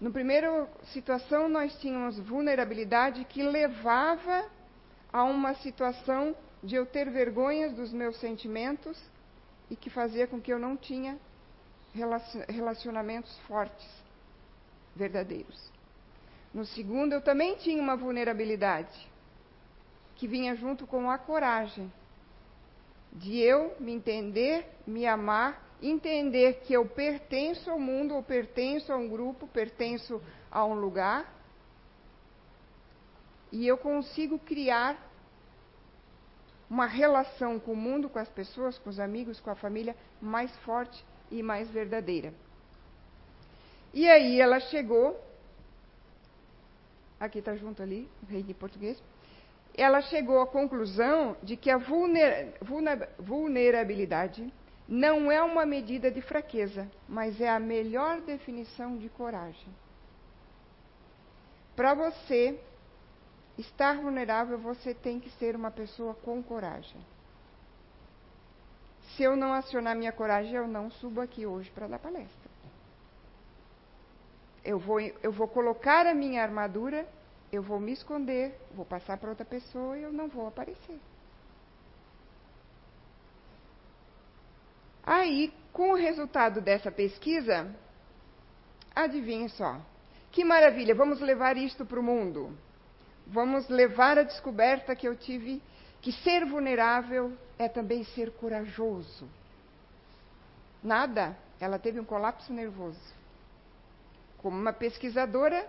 No 0.00 0.12
primeiro 0.12 0.68
situação, 0.92 1.48
nós 1.48 1.74
tínhamos 1.80 2.18
vulnerabilidade 2.18 3.24
que 3.24 3.42
levava 3.42 4.44
a 5.10 5.24
uma 5.24 5.54
situação 5.54 6.36
de 6.62 6.74
eu 6.74 6.84
ter 6.84 7.10
vergonhas 7.10 7.72
dos 7.72 7.92
meus 7.92 8.18
sentimentos 8.20 9.00
e 9.70 9.76
que 9.76 9.88
fazia 9.88 10.26
com 10.26 10.40
que 10.40 10.52
eu 10.52 10.58
não 10.58 10.76
tinha 10.76 11.18
relacionamentos 12.48 13.36
fortes 13.46 13.88
verdadeiros. 14.94 15.70
No 16.52 16.64
segundo, 16.64 17.12
eu 17.12 17.20
também 17.20 17.56
tinha 17.56 17.80
uma 17.80 17.96
vulnerabilidade 17.96 19.08
que 20.14 20.26
vinha 20.26 20.54
junto 20.56 20.86
com 20.86 21.10
a 21.10 21.18
coragem 21.18 21.90
de 23.12 23.38
eu 23.38 23.74
me 23.80 23.92
entender, 23.92 24.66
me 24.86 25.06
amar, 25.06 25.65
entender 25.82 26.60
que 26.60 26.72
eu 26.72 26.86
pertenço 26.86 27.70
ao 27.70 27.78
mundo, 27.78 28.14
ou 28.14 28.22
pertenço 28.22 28.92
a 28.92 28.96
um 28.96 29.08
grupo, 29.08 29.46
pertenço 29.46 30.22
a 30.50 30.64
um 30.64 30.74
lugar, 30.74 31.34
e 33.52 33.66
eu 33.66 33.76
consigo 33.78 34.38
criar 34.38 34.96
uma 36.68 36.86
relação 36.86 37.60
com 37.60 37.72
o 37.72 37.76
mundo, 37.76 38.08
com 38.08 38.18
as 38.18 38.28
pessoas, 38.28 38.76
com 38.78 38.90
os 38.90 38.98
amigos, 38.98 39.38
com 39.40 39.50
a 39.50 39.54
família 39.54 39.94
mais 40.20 40.54
forte 40.58 41.04
e 41.30 41.42
mais 41.42 41.70
verdadeira. 41.70 42.34
E 43.94 44.08
aí 44.08 44.40
ela 44.40 44.58
chegou, 44.60 45.18
aqui 47.20 47.38
está 47.38 47.54
junto 47.54 47.82
ali, 47.82 48.08
o 48.22 48.26
rei 48.26 48.42
de 48.42 48.52
português, 48.52 49.00
ela 49.76 50.00
chegou 50.00 50.40
à 50.40 50.46
conclusão 50.46 51.36
de 51.42 51.56
que 51.56 51.70
a 51.70 51.78
vulnerabilidade 53.20 54.52
não 54.88 55.30
é 55.30 55.42
uma 55.42 55.66
medida 55.66 56.10
de 56.10 56.20
fraqueza, 56.20 56.90
mas 57.08 57.40
é 57.40 57.48
a 57.48 57.58
melhor 57.58 58.20
definição 58.20 58.96
de 58.96 59.08
coragem. 59.08 59.68
Para 61.74 61.94
você 61.94 62.58
estar 63.58 63.96
vulnerável, 63.96 64.58
você 64.58 64.94
tem 64.94 65.18
que 65.18 65.30
ser 65.30 65.56
uma 65.56 65.70
pessoa 65.70 66.14
com 66.14 66.42
coragem. 66.42 67.00
Se 69.16 69.22
eu 69.22 69.36
não 69.36 69.52
acionar 69.52 69.96
minha 69.96 70.12
coragem, 70.12 70.54
eu 70.54 70.68
não 70.68 70.90
subo 70.90 71.20
aqui 71.20 71.46
hoje 71.46 71.70
para 71.70 71.86
dar 71.86 71.98
palestra 71.98 72.56
eu 74.66 74.80
vou, 74.80 75.00
eu 75.00 75.30
vou 75.30 75.46
colocar 75.46 76.06
a 76.08 76.12
minha 76.12 76.42
armadura, 76.42 77.06
eu 77.52 77.62
vou 77.62 77.78
me 77.78 77.92
esconder, 77.92 78.52
vou 78.74 78.84
passar 78.84 79.16
para 79.16 79.30
outra 79.30 79.44
pessoa 79.44 79.96
e 79.96 80.02
eu 80.02 80.12
não 80.12 80.26
vou 80.28 80.48
aparecer. 80.48 80.98
Aí, 85.26 85.52
com 85.72 85.90
o 85.90 85.96
resultado 85.96 86.60
dessa 86.60 86.88
pesquisa, 86.88 87.68
adivinhe 88.94 89.48
só. 89.48 89.80
Que 90.30 90.44
maravilha, 90.44 90.94
vamos 90.94 91.20
levar 91.20 91.56
isto 91.56 91.84
para 91.84 91.98
o 91.98 92.02
mundo. 92.02 92.56
Vamos 93.26 93.68
levar 93.68 94.18
a 94.18 94.22
descoberta 94.22 94.94
que 94.94 95.08
eu 95.08 95.16
tive 95.16 95.60
que 96.00 96.12
ser 96.12 96.46
vulnerável 96.46 97.36
é 97.58 97.68
também 97.68 98.04
ser 98.04 98.30
corajoso. 98.34 99.28
Nada, 100.80 101.36
ela 101.58 101.76
teve 101.76 101.98
um 101.98 102.04
colapso 102.04 102.52
nervoso 102.52 103.16
como 104.46 104.56
uma 104.56 104.72
pesquisadora, 104.72 105.68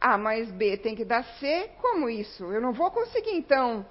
A 0.00 0.18
mais 0.18 0.50
B 0.50 0.76
tem 0.76 0.96
que 0.96 1.04
dar 1.04 1.22
C, 1.38 1.70
como 1.80 2.10
isso? 2.10 2.42
Eu 2.52 2.60
não 2.60 2.72
vou 2.72 2.90
conseguir 2.90 3.36
então. 3.36 3.86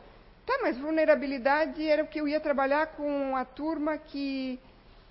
Tá, 0.45 0.59
mas 0.61 0.77
vulnerabilidade 0.77 1.87
era 1.87 2.03
o 2.03 2.07
que 2.07 2.19
eu 2.19 2.27
ia 2.27 2.41
trabalhar 2.41 2.87
com 2.97 3.33
a 3.37 3.45
turma 3.45 3.97
que, 3.97 4.59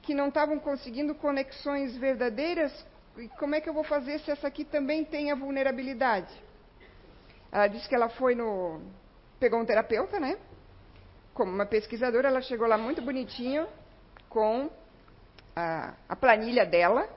que 0.03 0.15
não 0.15 0.29
estavam 0.29 0.59
conseguindo 0.59 1.15
conexões 1.15 1.97
verdadeiras. 1.97 2.73
E 3.17 3.29
como 3.29 3.55
é 3.55 3.61
que 3.61 3.69
eu 3.69 3.75
vou 3.75 3.85
fazer 3.85 4.19
se 4.21 4.31
essa 4.31 4.49
aqui 4.49 4.65
também 4.65 5.05
tem 5.05 5.31
a 5.31 5.35
vulnerabilidade? 5.35 6.33
Ela 7.51 7.69
disse 7.69 7.89
que 7.89 7.95
ela 7.95 8.09
foi 8.09 8.35
no. 8.35 8.81
pegou 9.39 9.61
um 9.61 9.65
terapeuta, 9.65 10.19
né? 10.19 10.37
Como 11.33 11.53
uma 11.53 11.67
pesquisadora, 11.67 12.29
ela 12.29 12.43
chegou 12.43 12.67
lá 12.67 12.77
muito 12.77 13.01
bonitinho 13.01 13.67
com 14.29 14.71
a, 15.55 15.95
a 16.09 16.17
planilha 16.17 16.67
dela 16.67 17.09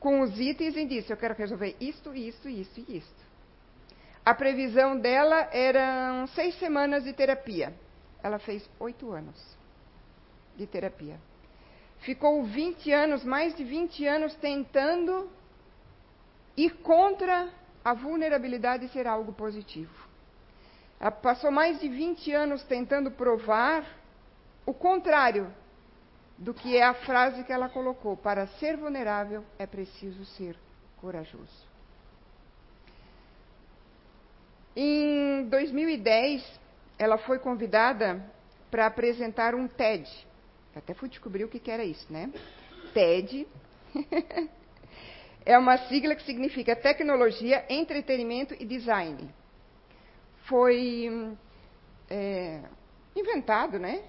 com 0.00 0.20
os 0.20 0.38
itens 0.40 0.76
e 0.76 0.86
disse: 0.86 1.12
Eu 1.12 1.16
quero 1.16 1.34
resolver 1.34 1.76
isto, 1.80 2.14
isto, 2.14 2.48
isto 2.48 2.80
e 2.80 2.96
isto. 2.96 3.30
A 4.24 4.34
previsão 4.34 4.98
dela 4.98 5.48
eram 5.52 6.26
seis 6.28 6.58
semanas 6.58 7.04
de 7.04 7.12
terapia. 7.12 7.72
Ela 8.22 8.38
fez 8.38 8.68
oito 8.78 9.12
anos 9.12 9.58
de 10.56 10.66
terapia. 10.66 11.18
Ficou 12.00 12.42
20 12.44 12.92
anos, 12.92 13.24
mais 13.24 13.54
de 13.54 13.62
20 13.62 14.06
anos, 14.06 14.34
tentando 14.36 15.30
ir 16.56 16.70
contra 16.82 17.48
a 17.84 17.92
vulnerabilidade 17.92 18.88
ser 18.88 19.06
algo 19.06 19.32
positivo. 19.32 19.92
Ela 20.98 21.10
passou 21.10 21.50
mais 21.50 21.80
de 21.80 21.88
20 21.88 22.32
anos 22.32 22.62
tentando 22.64 23.10
provar 23.10 23.84
o 24.66 24.72
contrário 24.72 25.52
do 26.36 26.54
que 26.54 26.76
é 26.76 26.82
a 26.82 26.94
frase 26.94 27.44
que 27.44 27.52
ela 27.52 27.68
colocou: 27.68 28.16
para 28.16 28.46
ser 28.46 28.76
vulnerável 28.76 29.44
é 29.58 29.66
preciso 29.66 30.24
ser 30.24 30.56
corajoso. 31.00 31.68
Em 34.74 35.46
2010, 35.48 36.60
ela 36.98 37.18
foi 37.18 37.38
convidada 37.38 38.24
para 38.70 38.86
apresentar 38.86 39.54
um 39.54 39.66
TED. 39.66 40.08
Até 40.74 40.94
fui 40.94 41.08
descobrir 41.08 41.44
o 41.44 41.48
que, 41.48 41.70
era 41.70 41.84
isso, 41.84 42.10
né? 42.12 42.30
TED 42.94 43.46
é 45.44 45.58
uma 45.58 45.76
sigla 45.88 46.14
que 46.14 46.22
significa 46.22 46.76
Tecnologia, 46.76 47.64
Entretenimento 47.68 48.54
e 48.58 48.64
Design. 48.64 49.28
Foi 50.46 51.36
é, 52.08 52.60
inventado, 53.14 53.78
né? 53.78 54.02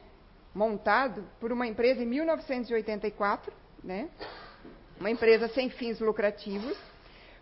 montado 0.53 1.26
por 1.39 1.51
uma 1.51 1.66
empresa 1.66 2.03
em 2.03 2.05
1984, 2.05 3.53
né? 3.84 4.09
uma 4.99 5.09
empresa 5.09 5.47
sem 5.49 5.70
fins 5.70 5.99
lucrativos. 5.99 6.78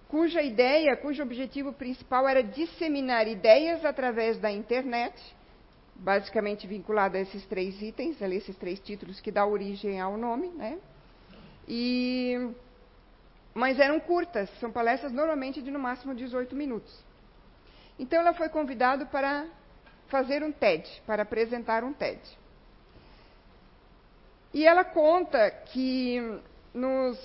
cuja 0.08 0.42
ideia, 0.42 0.96
cujo 0.98 1.22
objetivo 1.22 1.74
principal 1.74 2.28
era 2.28 2.42
disseminar 2.42 3.28
ideias 3.28 3.84
através 3.84 4.40
da 4.40 4.52
internet, 4.52 5.14
basicamente 6.00 6.66
vinculado 6.66 7.18
a 7.18 7.20
esses 7.20 7.46
três 7.46 7.82
itens, 7.82 8.22
ali, 8.22 8.38
esses 8.38 8.56
três 8.58 8.80
títulos 8.80 9.20
que 9.20 9.32
dá 9.32 9.46
origem 9.46 10.00
ao 10.00 10.18
nome, 10.18 10.48
né? 10.50 10.80
E, 11.68 12.52
mas 13.54 13.80
eram 13.80 14.00
curtas, 14.00 14.50
são 14.60 14.72
palestras 14.72 15.12
normalmente 15.12 15.62
de 15.62 15.70
no 15.70 15.80
máximo 15.80 16.16
18 16.16 16.56
minutos. 16.56 16.94
Então 17.98 18.20
ela 18.20 18.34
foi 18.34 18.50
convidada 18.50 19.06
para 19.06 19.46
fazer 20.08 20.42
um 20.42 20.52
TED, 20.52 21.02
para 21.06 21.24
apresentar 21.24 21.84
um 21.84 21.94
TED. 21.94 22.20
E 24.54 24.66
ela 24.66 24.84
conta 24.84 25.52
que 25.52 26.20
nos 26.74 27.20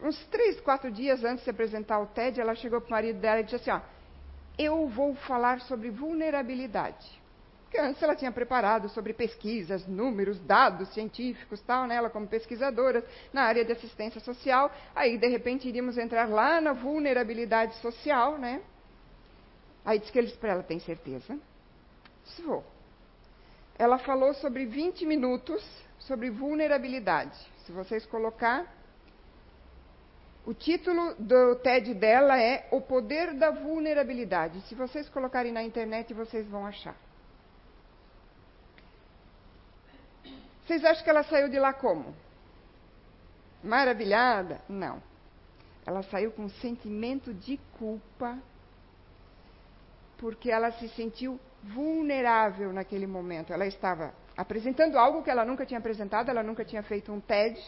uns 0.00 0.18
três, 0.26 0.60
quatro 0.60 0.90
dias 0.90 1.24
antes 1.24 1.44
de 1.44 1.50
apresentar 1.50 1.98
o 1.98 2.06
TED, 2.06 2.40
ela 2.40 2.54
chegou 2.54 2.80
para 2.80 2.88
o 2.88 2.90
marido 2.90 3.18
dela 3.20 3.40
e 3.40 3.44
disse 3.44 3.56
assim: 3.56 3.70
ó, 3.70 3.80
eu 4.58 4.86
vou 4.88 5.14
falar 5.14 5.60
sobre 5.62 5.90
vulnerabilidade. 5.90 7.23
Antes 7.78 8.02
ela 8.02 8.14
tinha 8.14 8.30
preparado 8.30 8.88
sobre 8.88 9.12
pesquisas, 9.12 9.86
números, 9.86 10.38
dados 10.40 10.88
científicos, 10.94 11.60
tal, 11.62 11.86
né? 11.86 11.96
Ela 11.96 12.08
como 12.08 12.26
pesquisadora 12.26 13.04
na 13.32 13.42
área 13.42 13.64
de 13.64 13.72
assistência 13.72 14.20
social. 14.20 14.70
Aí, 14.94 15.18
de 15.18 15.26
repente, 15.28 15.68
iríamos 15.68 15.98
entrar 15.98 16.28
lá 16.28 16.60
na 16.60 16.72
vulnerabilidade 16.72 17.74
social, 17.76 18.38
né? 18.38 18.62
Aí 19.84 19.98
disse 19.98 20.12
que 20.12 20.18
eles 20.18 20.36
para 20.36 20.52
ela, 20.52 20.62
tem 20.62 20.78
certeza? 20.78 21.38
Disse, 22.24 22.42
vou. 22.42 22.64
Ela 23.76 23.98
falou 23.98 24.32
sobre 24.34 24.66
20 24.66 25.04
minutos 25.04 25.62
sobre 25.98 26.30
vulnerabilidade. 26.30 27.36
Se 27.66 27.72
vocês 27.72 28.06
colocar, 28.06 28.72
o 30.46 30.54
título 30.54 31.14
do 31.18 31.56
TED 31.56 31.94
dela 31.94 32.40
é 32.40 32.68
O 32.70 32.80
Poder 32.80 33.34
da 33.34 33.50
Vulnerabilidade. 33.50 34.60
Se 34.62 34.74
vocês 34.74 35.08
colocarem 35.08 35.52
na 35.52 35.62
internet, 35.62 36.14
vocês 36.14 36.46
vão 36.46 36.66
achar. 36.66 36.96
Vocês 40.64 40.84
acham 40.84 41.04
que 41.04 41.10
ela 41.10 41.22
saiu 41.24 41.48
de 41.48 41.58
lá 41.58 41.72
como? 41.72 42.14
Maravilhada? 43.62 44.60
Não. 44.68 45.02
Ela 45.86 46.02
saiu 46.04 46.32
com 46.32 46.44
um 46.44 46.48
sentimento 46.48 47.34
de 47.34 47.58
culpa, 47.78 48.38
porque 50.16 50.50
ela 50.50 50.70
se 50.72 50.88
sentiu 50.90 51.38
vulnerável 51.62 52.72
naquele 52.72 53.06
momento. 53.06 53.52
Ela 53.52 53.66
estava 53.66 54.14
apresentando 54.36 54.98
algo 54.98 55.22
que 55.22 55.30
ela 55.30 55.44
nunca 55.44 55.66
tinha 55.66 55.78
apresentado, 55.78 56.30
ela 56.30 56.42
nunca 56.42 56.64
tinha 56.64 56.82
feito 56.82 57.12
um 57.12 57.20
TED. 57.20 57.60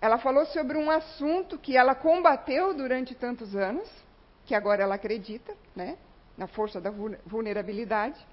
Ela 0.00 0.18
falou 0.18 0.46
sobre 0.46 0.78
um 0.78 0.90
assunto 0.90 1.58
que 1.58 1.76
ela 1.76 1.94
combateu 1.94 2.72
durante 2.72 3.14
tantos 3.14 3.54
anos, 3.56 3.88
que 4.46 4.54
agora 4.54 4.82
ela 4.82 4.94
acredita, 4.94 5.54
né, 5.74 5.98
na 6.38 6.46
força 6.46 6.80
da 6.80 6.90
vulnerabilidade. 7.26 8.24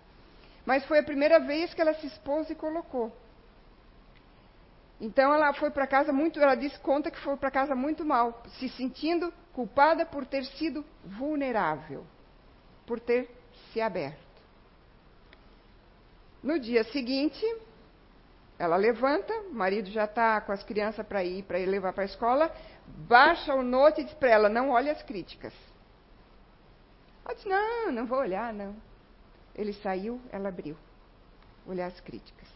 Mas 0.65 0.85
foi 0.85 0.99
a 0.99 1.03
primeira 1.03 1.39
vez 1.39 1.73
que 1.73 1.81
ela 1.81 1.93
se 1.95 2.07
expôs 2.07 2.49
e 2.49 2.55
colocou. 2.55 3.11
Então 4.99 5.33
ela 5.33 5.53
foi 5.53 5.69
para 5.69 5.85
casa 5.85 6.11
muito, 6.11 6.39
ela 6.39 6.55
disse 6.55 6.79
conta 6.79 7.11
que 7.11 7.19
foi 7.19 7.37
para 7.37 7.51
casa 7.51 7.75
muito 7.75 8.03
mal, 8.03 8.41
se 8.57 8.67
sentindo 8.69 9.31
culpada 9.53 10.05
por 10.05 10.25
ter 10.25 10.43
sido 10.45 10.83
vulnerável, 11.03 12.05
por 12.85 12.99
ter 12.99 13.29
se 13.71 13.79
aberto. 13.79 14.25
No 16.41 16.59
dia 16.59 16.83
seguinte, 16.85 17.45
ela 18.57 18.75
levanta, 18.75 19.33
o 19.41 19.53
marido 19.53 19.89
já 19.91 20.05
está 20.05 20.41
com 20.41 20.51
as 20.51 20.63
crianças 20.63 21.05
para 21.05 21.23
ir, 21.23 21.43
para 21.43 21.59
ir 21.59 21.67
levar 21.67 21.93
para 21.93 22.03
a 22.03 22.05
escola, 22.05 22.51
baixa 22.87 23.53
o 23.53 23.61
note 23.61 24.01
e 24.01 24.03
diz 24.03 24.13
para 24.15 24.29
ela: 24.29 24.49
não 24.49 24.71
olhe 24.71 24.89
as 24.89 25.03
críticas. 25.03 25.53
Ela 27.23 27.35
disse: 27.35 27.47
não, 27.47 27.91
não 27.91 28.05
vou 28.07 28.19
olhar, 28.19 28.51
não. 28.51 28.75
Ele 29.53 29.73
saiu, 29.73 30.19
ela 30.31 30.49
abriu. 30.49 30.75
Olhar 31.67 31.87
as 31.87 31.99
críticas. 31.99 32.47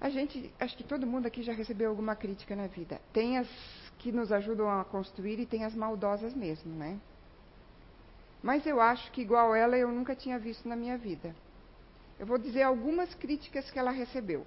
A 0.00 0.10
gente, 0.10 0.52
acho 0.60 0.76
que 0.76 0.84
todo 0.84 1.06
mundo 1.06 1.26
aqui 1.26 1.42
já 1.42 1.52
recebeu 1.52 1.88
alguma 1.88 2.14
crítica 2.14 2.54
na 2.54 2.66
vida. 2.66 3.00
Tem 3.12 3.38
as 3.38 3.48
que 3.98 4.12
nos 4.12 4.30
ajudam 4.30 4.68
a 4.68 4.84
construir 4.84 5.40
e 5.40 5.46
tem 5.46 5.64
as 5.64 5.74
maldosas 5.74 6.34
mesmo, 6.34 6.74
né? 6.74 6.98
Mas 8.42 8.66
eu 8.66 8.80
acho 8.80 9.10
que 9.12 9.22
igual 9.22 9.54
ela 9.54 9.78
eu 9.78 9.88
nunca 9.88 10.14
tinha 10.14 10.38
visto 10.38 10.68
na 10.68 10.76
minha 10.76 10.98
vida. 10.98 11.34
Eu 12.18 12.26
vou 12.26 12.36
dizer 12.36 12.62
algumas 12.62 13.14
críticas 13.14 13.70
que 13.70 13.78
ela 13.78 13.90
recebeu. 13.90 14.46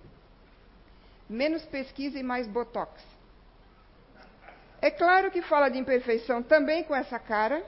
Menos 1.27 1.65
pesquisa 1.65 2.19
e 2.19 2.23
mais 2.23 2.47
botox. 2.47 3.03
É 4.79 4.91
claro 4.91 5.31
que 5.31 5.41
fala 5.41 5.69
de 5.69 5.79
imperfeição 5.79 6.43
também 6.43 6.83
com 6.83 6.95
essa 6.95 7.17
cara. 7.17 7.65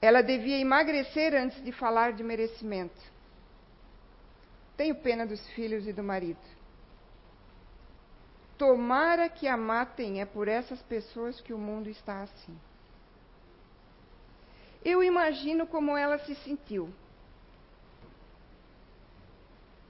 Ela 0.00 0.22
devia 0.22 0.58
emagrecer 0.58 1.34
antes 1.34 1.62
de 1.62 1.70
falar 1.70 2.14
de 2.14 2.24
merecimento. 2.24 3.00
Tenho 4.80 4.94
pena 4.94 5.26
dos 5.26 5.46
filhos 5.50 5.86
e 5.86 5.92
do 5.92 6.02
marido. 6.02 6.40
Tomara 8.56 9.28
que 9.28 9.46
a 9.46 9.54
matem, 9.54 10.22
é 10.22 10.24
por 10.24 10.48
essas 10.48 10.80
pessoas 10.80 11.38
que 11.38 11.52
o 11.52 11.58
mundo 11.58 11.90
está 11.90 12.22
assim. 12.22 12.58
Eu 14.82 15.02
imagino 15.02 15.66
como 15.66 15.98
ela 15.98 16.18
se 16.20 16.34
sentiu. 16.36 16.88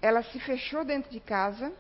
Ela 0.03 0.25
se 0.25 0.41
fechou 0.41 0.85
dentro 0.85 1.09
de 1.09 1.21
casa, 1.21 1.73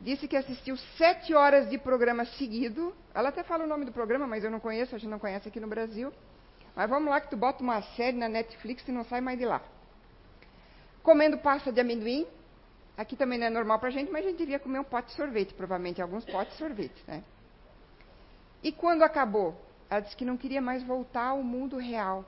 disse 0.00 0.28
que 0.28 0.36
assistiu 0.36 0.76
sete 0.96 1.34
horas 1.34 1.68
de 1.68 1.76
programa 1.76 2.24
seguido. 2.24 2.94
Ela 3.12 3.30
até 3.30 3.42
fala 3.42 3.64
o 3.64 3.66
nome 3.66 3.84
do 3.84 3.90
programa, 3.90 4.28
mas 4.28 4.44
eu 4.44 4.50
não 4.52 4.60
conheço, 4.60 4.94
a 4.94 4.98
gente 4.98 5.10
não 5.10 5.18
conhece 5.18 5.48
aqui 5.48 5.58
no 5.58 5.66
Brasil. 5.66 6.12
Mas 6.76 6.88
vamos 6.88 7.10
lá 7.10 7.20
que 7.20 7.30
tu 7.30 7.36
bota 7.36 7.64
uma 7.64 7.82
série 7.96 8.16
na 8.16 8.28
Netflix 8.28 8.86
e 8.86 8.92
não 8.92 9.04
sai 9.04 9.20
mais 9.20 9.36
de 9.36 9.44
lá. 9.44 9.73
Comendo 11.04 11.36
pasta 11.36 11.70
de 11.70 11.80
amendoim. 11.80 12.26
Aqui 12.96 13.14
também 13.14 13.38
não 13.38 13.46
é 13.46 13.50
normal 13.50 13.78
para 13.78 13.88
a 13.88 13.92
gente, 13.92 14.10
mas 14.10 14.24
a 14.24 14.28
gente 14.28 14.38
devia 14.38 14.58
comer 14.58 14.78
um 14.78 14.84
pote 14.84 15.08
de 15.08 15.14
sorvete, 15.14 15.52
provavelmente 15.52 16.00
alguns 16.00 16.24
potes 16.24 16.54
de 16.54 16.58
sorvete, 16.58 17.04
né? 17.06 17.22
E 18.62 18.72
quando 18.72 19.02
acabou, 19.02 19.54
ela 19.90 20.00
disse 20.00 20.16
que 20.16 20.24
não 20.24 20.38
queria 20.38 20.62
mais 20.62 20.82
voltar 20.82 21.26
ao 21.26 21.42
mundo 21.42 21.76
real. 21.76 22.24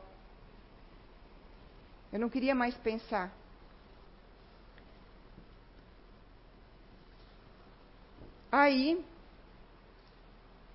Eu 2.13 2.19
não 2.19 2.29
queria 2.29 2.55
mais 2.55 2.77
pensar. 2.77 3.33
Aí, 8.53 9.03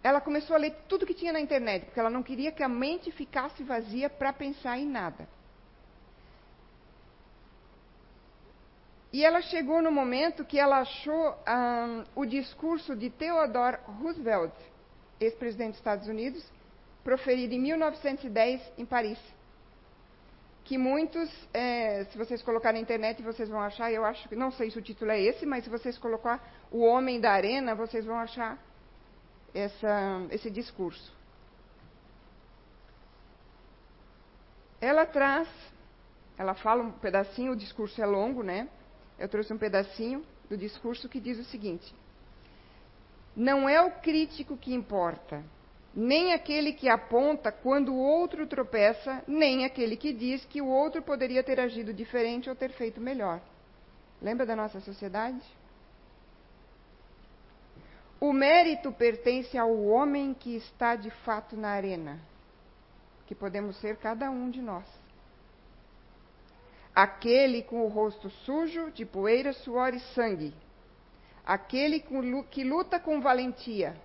ela 0.02 0.20
começou 0.22 0.56
a 0.56 0.60
ler 0.60 0.76
tudo 0.88 1.06
que 1.06 1.14
tinha 1.14 1.34
na 1.34 1.40
internet, 1.40 1.86
porque 1.86 2.00
ela 2.00 2.10
não 2.10 2.24
queria 2.24 2.52
que 2.52 2.64
a 2.64 2.68
mente 2.68 3.12
ficasse 3.12 3.64
vazia 3.64 4.10
para 4.10 4.34
pensar 4.34 4.80
em 4.80 4.88
nada. 4.88 5.28
E 9.14 9.26
ela 9.26 9.42
chegou 9.42 9.82
no 9.82 9.92
momento 9.92 10.46
que 10.46 10.58
ela 10.58 10.80
achou 10.80 11.32
um, 11.32 12.04
o 12.16 12.26
discurso 12.26 12.96
de 12.96 13.10
Theodore 13.10 13.78
Roosevelt, 13.86 14.54
ex-presidente 15.20 15.72
dos 15.72 15.80
Estados 15.80 16.08
Unidos, 16.08 16.44
proferido 17.04 17.54
em 17.54 17.60
1910 17.60 18.62
em 18.78 18.86
Paris. 18.86 19.20
Que 20.64 20.78
muitos, 20.78 21.30
é, 21.54 22.06
se 22.06 22.18
vocês 22.18 22.42
colocarem 22.42 22.80
na 22.80 22.84
internet, 22.84 23.22
vocês 23.22 23.50
vão 23.50 23.60
achar, 23.60 23.92
eu 23.92 24.06
acho 24.06 24.30
que, 24.30 24.36
não 24.36 24.52
sei 24.52 24.72
se 24.72 24.80
o 24.80 24.82
título 24.82 25.12
é 25.12 25.20
esse, 25.20 25.46
mas 25.46 25.66
se 25.66 25.70
vocês 25.70 25.98
colocar 25.98 26.42
O 26.72 26.80
Homem 26.80 27.20
da 27.20 27.32
Arena, 27.32 27.76
vocês 27.76 28.06
vão 28.06 28.18
achar 28.18 28.58
essa, 29.54 30.26
esse 30.30 30.50
discurso. 30.50 31.14
Ela 34.80 35.06
traz, 35.06 35.50
ela 36.38 36.54
fala 36.54 36.84
um 36.84 36.92
pedacinho, 36.92 37.52
o 37.52 37.56
discurso 37.58 38.02
é 38.02 38.06
longo, 38.06 38.42
né? 38.42 38.70
Eu 39.22 39.30
trouxe 39.30 39.54
um 39.54 39.58
pedacinho 39.58 40.26
do 40.50 40.58
discurso 40.58 41.08
que 41.08 41.20
diz 41.20 41.38
o 41.38 41.44
seguinte: 41.44 41.94
Não 43.36 43.70
é 43.70 43.80
o 43.80 43.92
crítico 43.92 44.58
que 44.58 44.74
importa, 44.74 45.44
nem 45.96 46.34
aquele 46.34 46.74
que 46.74 46.90
aponta 46.90 47.52
quando 47.52 47.94
o 47.94 48.00
outro 48.00 48.48
tropeça, 48.48 49.24
nem 49.28 49.64
aquele 49.64 49.96
que 49.96 50.12
diz 50.12 50.44
que 50.46 50.60
o 50.60 50.66
outro 50.66 51.04
poderia 51.04 51.44
ter 51.44 51.60
agido 51.60 51.94
diferente 51.94 52.50
ou 52.50 52.56
ter 52.56 52.72
feito 52.72 53.00
melhor. 53.00 53.40
Lembra 54.20 54.44
da 54.44 54.56
nossa 54.56 54.80
sociedade? 54.80 55.40
O 58.20 58.34
mérito 58.34 58.92
pertence 58.92 59.56
ao 59.56 59.84
homem 59.84 60.34
que 60.34 60.56
está 60.56 60.96
de 60.96 61.12
fato 61.12 61.56
na 61.56 61.70
arena, 61.70 62.20
que 63.28 63.36
podemos 63.36 63.76
ser 63.80 63.98
cada 63.98 64.32
um 64.32 64.50
de 64.50 64.64
nós. 64.64 65.01
Aquele 66.94 67.64
com 67.64 67.86
o 67.86 67.88
rosto 67.88 68.30
sujo 68.30 68.92
de 68.92 69.06
poeira, 69.06 69.54
suor 69.54 69.94
e 69.94 70.00
sangue. 70.14 70.54
Aquele 71.46 72.04
que 72.50 72.64
luta 72.64 73.00
com 73.00 73.22
valentia 73.22 73.96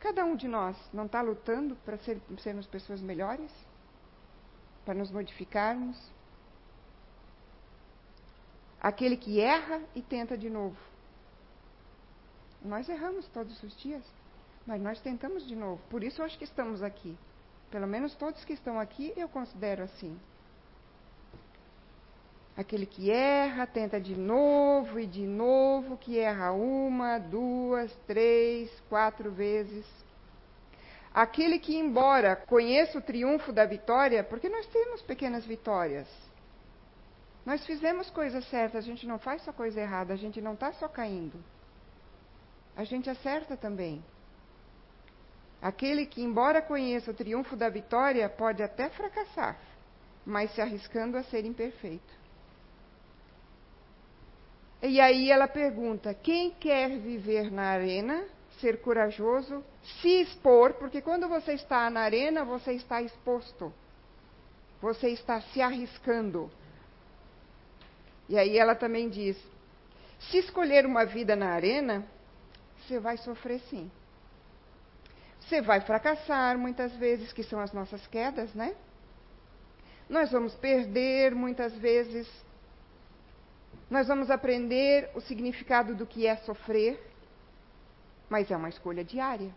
Cada 0.00 0.24
um 0.24 0.34
de 0.34 0.48
nós 0.48 0.76
não 0.94 1.04
está 1.04 1.20
lutando 1.20 1.76
para 1.84 1.98
ser, 1.98 2.18
sermos 2.38 2.66
pessoas 2.66 3.02
melhores? 3.02 3.52
Para 4.82 4.94
nos 4.94 5.10
modificarmos? 5.10 5.94
Aquele 8.80 9.14
que 9.18 9.38
erra 9.38 9.82
e 9.94 10.00
tenta 10.00 10.38
de 10.38 10.48
novo. 10.48 10.76
Nós 12.64 12.88
erramos 12.88 13.28
todos 13.28 13.62
os 13.62 13.76
dias, 13.76 14.02
mas 14.66 14.80
nós 14.80 14.98
tentamos 15.02 15.46
de 15.46 15.54
novo. 15.54 15.82
Por 15.90 16.02
isso 16.02 16.22
eu 16.22 16.24
acho 16.24 16.38
que 16.38 16.44
estamos 16.44 16.82
aqui. 16.82 17.14
Pelo 17.70 17.86
menos 17.86 18.14
todos 18.14 18.42
que 18.42 18.54
estão 18.54 18.80
aqui 18.80 19.12
eu 19.18 19.28
considero 19.28 19.84
assim. 19.84 20.18
Aquele 22.60 22.84
que 22.84 23.10
erra, 23.10 23.66
tenta 23.66 23.98
de 23.98 24.14
novo 24.14 25.00
e 25.00 25.06
de 25.06 25.26
novo, 25.26 25.96
que 25.96 26.18
erra 26.18 26.52
uma, 26.52 27.16
duas, 27.16 27.90
três, 28.06 28.70
quatro 28.86 29.32
vezes. 29.32 29.86
Aquele 31.14 31.58
que, 31.58 31.74
embora 31.74 32.36
conheça 32.36 32.98
o 32.98 33.00
triunfo 33.00 33.50
da 33.50 33.64
vitória, 33.64 34.22
porque 34.22 34.50
nós 34.50 34.66
temos 34.66 35.00
pequenas 35.00 35.46
vitórias. 35.46 36.06
Nós 37.46 37.64
fizemos 37.64 38.10
coisas 38.10 38.46
certas, 38.50 38.84
a 38.84 38.86
gente 38.86 39.06
não 39.06 39.18
faz 39.18 39.40
só 39.40 39.54
coisa 39.54 39.80
errada, 39.80 40.12
a 40.12 40.18
gente 40.18 40.38
não 40.42 40.52
está 40.52 40.70
só 40.74 40.86
caindo. 40.86 41.42
A 42.76 42.84
gente 42.84 43.08
acerta 43.08 43.56
também. 43.56 44.04
Aquele 45.62 46.04
que, 46.04 46.22
embora 46.22 46.60
conheça 46.60 47.10
o 47.10 47.14
triunfo 47.14 47.56
da 47.56 47.70
vitória, 47.70 48.28
pode 48.28 48.62
até 48.62 48.90
fracassar, 48.90 49.58
mas 50.26 50.54
se 50.54 50.60
arriscando 50.60 51.16
a 51.16 51.22
ser 51.22 51.46
imperfeito. 51.46 52.19
E 54.82 55.00
aí 55.00 55.30
ela 55.30 55.46
pergunta: 55.46 56.14
quem 56.14 56.50
quer 56.52 56.98
viver 56.98 57.50
na 57.50 57.64
arena, 57.64 58.24
ser 58.60 58.80
corajoso, 58.80 59.64
se 60.00 60.22
expor, 60.22 60.74
porque 60.74 61.00
quando 61.00 61.28
você 61.28 61.52
está 61.52 61.90
na 61.90 62.00
arena, 62.00 62.44
você 62.44 62.72
está 62.72 63.02
exposto. 63.02 63.72
Você 64.80 65.08
está 65.08 65.40
se 65.40 65.60
arriscando. 65.60 66.50
E 68.28 68.38
aí 68.38 68.56
ela 68.56 68.74
também 68.74 69.08
diz: 69.08 69.36
se 70.18 70.38
escolher 70.38 70.86
uma 70.86 71.04
vida 71.04 71.36
na 71.36 71.50
arena, 71.50 72.06
você 72.78 72.98
vai 72.98 73.16
sofrer 73.18 73.60
sim. 73.68 73.90
Você 75.40 75.60
vai 75.60 75.80
fracassar 75.80 76.56
muitas 76.56 76.92
vezes, 76.96 77.32
que 77.32 77.42
são 77.42 77.60
as 77.60 77.72
nossas 77.72 78.06
quedas, 78.06 78.54
né? 78.54 78.74
Nós 80.08 80.30
vamos 80.30 80.54
perder 80.54 81.34
muitas 81.34 81.74
vezes 81.76 82.28
nós 83.90 84.06
vamos 84.06 84.30
aprender 84.30 85.10
o 85.16 85.20
significado 85.20 85.96
do 85.96 86.06
que 86.06 86.24
é 86.24 86.36
sofrer, 86.36 87.02
mas 88.28 88.48
é 88.48 88.56
uma 88.56 88.68
escolha 88.68 89.02
diária. 89.02 89.52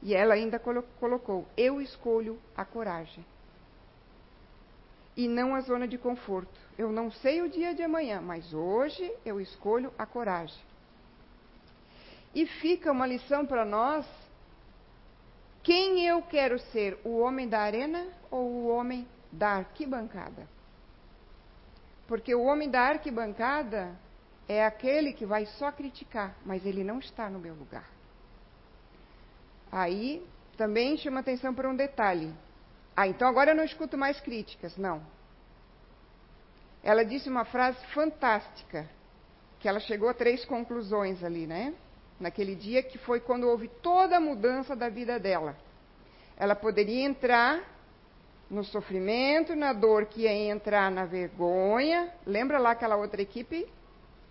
E 0.00 0.14
ela 0.14 0.34
ainda 0.34 0.60
colocou: 0.60 1.44
eu 1.56 1.80
escolho 1.80 2.38
a 2.56 2.64
coragem. 2.64 3.26
E 5.16 5.26
não 5.26 5.56
a 5.56 5.60
zona 5.60 5.88
de 5.88 5.98
conforto. 5.98 6.58
Eu 6.78 6.92
não 6.92 7.10
sei 7.10 7.42
o 7.42 7.50
dia 7.50 7.74
de 7.74 7.82
amanhã, 7.82 8.20
mas 8.20 8.54
hoje 8.54 9.12
eu 9.26 9.40
escolho 9.40 9.92
a 9.98 10.06
coragem. 10.06 10.62
E 12.32 12.46
fica 12.46 12.92
uma 12.92 13.08
lição 13.08 13.44
para 13.44 13.64
nós: 13.64 14.06
quem 15.64 16.06
eu 16.06 16.22
quero 16.22 16.60
ser, 16.60 16.96
o 17.04 17.18
homem 17.18 17.48
da 17.48 17.58
arena 17.58 18.06
ou 18.30 18.48
o 18.48 18.68
homem 18.68 19.06
da 19.32 19.56
arquibancada? 19.56 20.59
Porque 22.10 22.34
o 22.34 22.42
homem 22.42 22.68
da 22.68 22.80
arquibancada 22.80 23.96
é 24.48 24.66
aquele 24.66 25.12
que 25.12 25.24
vai 25.24 25.46
só 25.46 25.70
criticar, 25.70 26.34
mas 26.44 26.66
ele 26.66 26.82
não 26.82 26.98
está 26.98 27.30
no 27.30 27.38
meu 27.38 27.54
lugar. 27.54 27.88
Aí 29.70 30.20
também 30.56 30.96
chama 30.96 31.20
atenção 31.20 31.54
para 31.54 31.70
um 31.70 31.76
detalhe. 31.76 32.34
Ah, 32.96 33.06
então 33.06 33.28
agora 33.28 33.52
eu 33.52 33.54
não 33.54 33.62
escuto 33.62 33.96
mais 33.96 34.18
críticas. 34.18 34.76
Não. 34.76 35.00
Ela 36.82 37.04
disse 37.04 37.28
uma 37.28 37.44
frase 37.44 37.78
fantástica, 37.94 38.90
que 39.60 39.68
ela 39.68 39.78
chegou 39.78 40.08
a 40.08 40.14
três 40.14 40.44
conclusões 40.44 41.22
ali, 41.22 41.46
né? 41.46 41.72
Naquele 42.18 42.56
dia 42.56 42.82
que 42.82 42.98
foi 42.98 43.20
quando 43.20 43.44
houve 43.44 43.68
toda 43.68 44.16
a 44.16 44.20
mudança 44.20 44.74
da 44.74 44.88
vida 44.88 45.16
dela. 45.20 45.56
Ela 46.36 46.56
poderia 46.56 47.04
entrar 47.04 47.62
no 48.50 48.64
sofrimento, 48.64 49.54
na 49.54 49.72
dor 49.72 50.06
que 50.06 50.22
ia 50.22 50.32
entrar 50.32 50.90
na 50.90 51.04
vergonha. 51.04 52.12
Lembra 52.26 52.58
lá 52.58 52.72
aquela 52.72 52.96
outra 52.96 53.22
equipe 53.22 53.66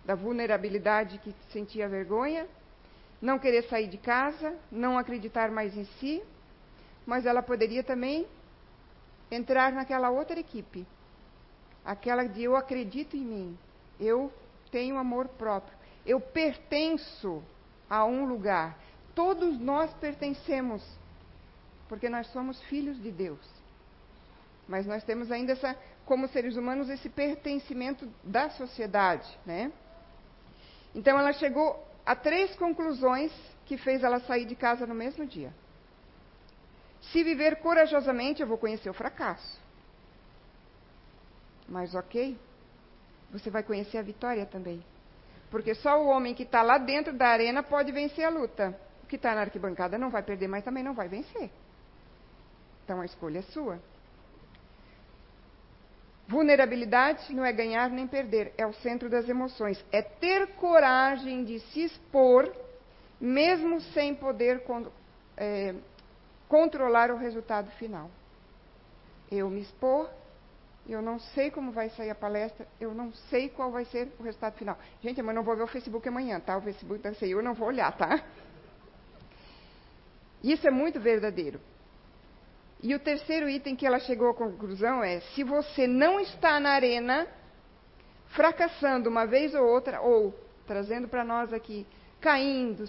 da 0.04 0.14
vulnerabilidade 0.14 1.18
que 1.18 1.34
sentia 1.50 1.88
vergonha? 1.88 2.46
Não 3.20 3.38
querer 3.38 3.64
sair 3.64 3.88
de 3.88 3.96
casa, 3.96 4.54
não 4.70 4.98
acreditar 4.98 5.50
mais 5.50 5.76
em 5.76 5.84
si, 5.98 6.22
mas 7.06 7.24
ela 7.24 7.42
poderia 7.42 7.82
também 7.82 8.26
entrar 9.30 9.72
naquela 9.72 10.10
outra 10.10 10.38
equipe, 10.38 10.86
aquela 11.84 12.24
de 12.24 12.42
eu 12.42 12.56
acredito 12.56 13.16
em 13.16 13.24
mim, 13.24 13.58
eu 13.98 14.32
tenho 14.70 14.98
amor 14.98 15.28
próprio, 15.28 15.76
eu 16.04 16.20
pertenço 16.20 17.42
a 17.88 18.04
um 18.04 18.24
lugar. 18.24 18.76
Todos 19.14 19.58
nós 19.58 19.92
pertencemos, 19.94 20.82
porque 21.88 22.08
nós 22.08 22.26
somos 22.28 22.60
filhos 22.62 23.00
de 23.02 23.10
Deus. 23.10 23.59
Mas 24.70 24.86
nós 24.86 25.02
temos 25.02 25.32
ainda 25.32 25.50
essa, 25.50 25.76
como 26.06 26.28
seres 26.28 26.56
humanos, 26.56 26.88
esse 26.88 27.08
pertencimento 27.08 28.08
da 28.22 28.50
sociedade, 28.50 29.28
né? 29.44 29.72
Então 30.94 31.18
ela 31.18 31.32
chegou 31.32 31.84
a 32.06 32.14
três 32.14 32.54
conclusões 32.54 33.32
que 33.66 33.76
fez 33.76 34.04
ela 34.04 34.20
sair 34.20 34.44
de 34.44 34.54
casa 34.54 34.86
no 34.86 34.94
mesmo 34.94 35.26
dia. 35.26 35.52
Se 37.10 37.24
viver 37.24 37.56
corajosamente, 37.56 38.42
eu 38.42 38.46
vou 38.46 38.56
conhecer 38.56 38.88
o 38.88 38.94
fracasso. 38.94 39.60
Mas 41.68 41.92
ok, 41.92 42.38
você 43.32 43.50
vai 43.50 43.64
conhecer 43.64 43.98
a 43.98 44.02
vitória 44.02 44.46
também. 44.46 44.84
Porque 45.50 45.74
só 45.74 46.00
o 46.00 46.06
homem 46.06 46.32
que 46.32 46.44
está 46.44 46.62
lá 46.62 46.78
dentro 46.78 47.12
da 47.12 47.26
arena 47.26 47.60
pode 47.60 47.90
vencer 47.90 48.24
a 48.24 48.30
luta. 48.30 48.78
O 49.02 49.08
que 49.08 49.16
está 49.16 49.34
na 49.34 49.40
arquibancada 49.40 49.98
não 49.98 50.10
vai 50.10 50.22
perder, 50.22 50.46
mas 50.46 50.62
também 50.62 50.84
não 50.84 50.94
vai 50.94 51.08
vencer. 51.08 51.50
Então 52.84 53.00
a 53.00 53.04
escolha 53.04 53.40
é 53.40 53.42
sua. 53.42 53.80
Vulnerabilidade 56.30 57.34
não 57.34 57.44
é 57.44 57.52
ganhar 57.52 57.90
nem 57.90 58.06
perder, 58.06 58.52
é 58.56 58.64
o 58.64 58.72
centro 58.72 59.10
das 59.10 59.28
emoções. 59.28 59.84
É 59.90 60.00
ter 60.00 60.46
coragem 60.54 61.42
de 61.42 61.58
se 61.58 61.82
expor, 61.82 62.48
mesmo 63.20 63.80
sem 63.80 64.14
poder 64.14 64.62
é, 65.36 65.74
controlar 66.48 67.10
o 67.10 67.16
resultado 67.16 67.68
final. 67.72 68.08
Eu 69.28 69.50
me 69.50 69.60
expor, 69.62 70.08
eu 70.88 71.02
não 71.02 71.18
sei 71.18 71.50
como 71.50 71.72
vai 71.72 71.90
sair 71.90 72.10
a 72.10 72.14
palestra, 72.14 72.64
eu 72.80 72.94
não 72.94 73.12
sei 73.28 73.48
qual 73.48 73.72
vai 73.72 73.84
ser 73.86 74.12
o 74.20 74.22
resultado 74.22 74.56
final. 74.56 74.78
Gente, 75.02 75.18
eu 75.18 75.24
não 75.34 75.42
vou 75.42 75.56
ver 75.56 75.64
o 75.64 75.66
Facebook 75.66 76.08
amanhã, 76.08 76.38
tá? 76.38 76.56
O 76.56 76.62
Facebook 76.62 77.02
da 77.02 77.12
CEU 77.12 77.40
eu 77.40 77.44
não 77.44 77.54
vou 77.54 77.66
olhar, 77.66 77.90
tá? 77.98 78.24
Isso 80.44 80.64
é 80.64 80.70
muito 80.70 81.00
verdadeiro. 81.00 81.60
E 82.82 82.94
o 82.94 82.98
terceiro 82.98 83.48
item 83.48 83.76
que 83.76 83.86
ela 83.86 83.98
chegou 83.98 84.30
à 84.30 84.34
conclusão 84.34 85.04
é: 85.04 85.20
se 85.20 85.44
você 85.44 85.86
não 85.86 86.18
está 86.18 86.58
na 86.58 86.70
arena, 86.70 87.26
fracassando 88.28 89.08
uma 89.08 89.26
vez 89.26 89.54
ou 89.54 89.66
outra, 89.66 90.00
ou 90.00 90.34
trazendo 90.66 91.08
para 91.08 91.24
nós 91.24 91.52
aqui, 91.52 91.86
caindo, 92.20 92.84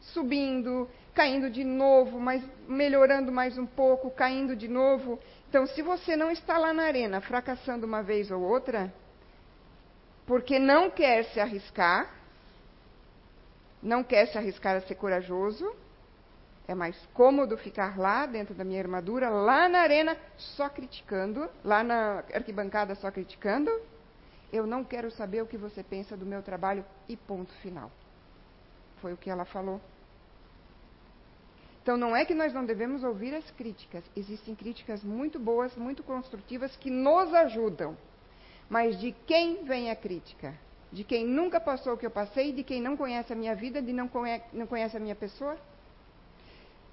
subindo, 0.00 0.88
caindo 1.14 1.50
de 1.50 1.62
novo, 1.62 2.18
mas 2.18 2.42
melhorando 2.66 3.30
mais 3.30 3.56
um 3.58 3.66
pouco, 3.66 4.10
caindo 4.10 4.56
de 4.56 4.66
novo. 4.66 5.20
Então, 5.48 5.66
se 5.66 5.82
você 5.82 6.16
não 6.16 6.30
está 6.30 6.58
lá 6.58 6.72
na 6.72 6.84
arena, 6.84 7.20
fracassando 7.20 7.86
uma 7.86 8.02
vez 8.02 8.30
ou 8.30 8.40
outra, 8.40 8.92
porque 10.26 10.58
não 10.58 10.90
quer 10.90 11.24
se 11.26 11.38
arriscar, 11.38 12.10
não 13.82 14.02
quer 14.02 14.26
se 14.26 14.38
arriscar 14.38 14.76
a 14.76 14.80
ser 14.80 14.94
corajoso, 14.94 15.74
é 16.66 16.74
mais 16.74 16.96
cômodo 17.12 17.56
ficar 17.56 17.98
lá, 17.98 18.24
dentro 18.26 18.54
da 18.54 18.64
minha 18.64 18.80
armadura, 18.80 19.28
lá 19.28 19.68
na 19.68 19.80
arena, 19.80 20.16
só 20.36 20.68
criticando, 20.68 21.48
lá 21.64 21.82
na 21.82 22.24
arquibancada, 22.32 22.94
só 22.94 23.10
criticando. 23.10 23.70
Eu 24.52 24.66
não 24.66 24.84
quero 24.84 25.10
saber 25.10 25.42
o 25.42 25.46
que 25.46 25.56
você 25.56 25.82
pensa 25.82 26.16
do 26.16 26.26
meu 26.26 26.42
trabalho 26.42 26.84
e 27.08 27.16
ponto 27.16 27.52
final. 27.54 27.90
Foi 29.00 29.12
o 29.12 29.16
que 29.16 29.30
ela 29.30 29.44
falou. 29.44 29.80
Então, 31.82 31.96
não 31.96 32.14
é 32.14 32.24
que 32.24 32.34
nós 32.34 32.54
não 32.54 32.64
devemos 32.64 33.02
ouvir 33.02 33.34
as 33.34 33.50
críticas. 33.50 34.04
Existem 34.16 34.54
críticas 34.54 35.02
muito 35.02 35.40
boas, 35.40 35.74
muito 35.74 36.04
construtivas, 36.04 36.76
que 36.76 36.90
nos 36.90 37.34
ajudam. 37.34 37.96
Mas 38.70 39.00
de 39.00 39.10
quem 39.26 39.64
vem 39.64 39.90
a 39.90 39.96
crítica? 39.96 40.54
De 40.92 41.02
quem 41.02 41.26
nunca 41.26 41.58
passou 41.58 41.94
o 41.94 41.96
que 41.96 42.06
eu 42.06 42.10
passei, 42.10 42.52
de 42.52 42.62
quem 42.62 42.80
não 42.80 42.96
conhece 42.96 43.32
a 43.32 43.36
minha 43.36 43.56
vida, 43.56 43.82
de 43.82 43.92
não 43.92 44.06
conhece, 44.06 44.44
não 44.52 44.66
conhece 44.66 44.96
a 44.96 45.00
minha 45.00 45.16
pessoa? 45.16 45.58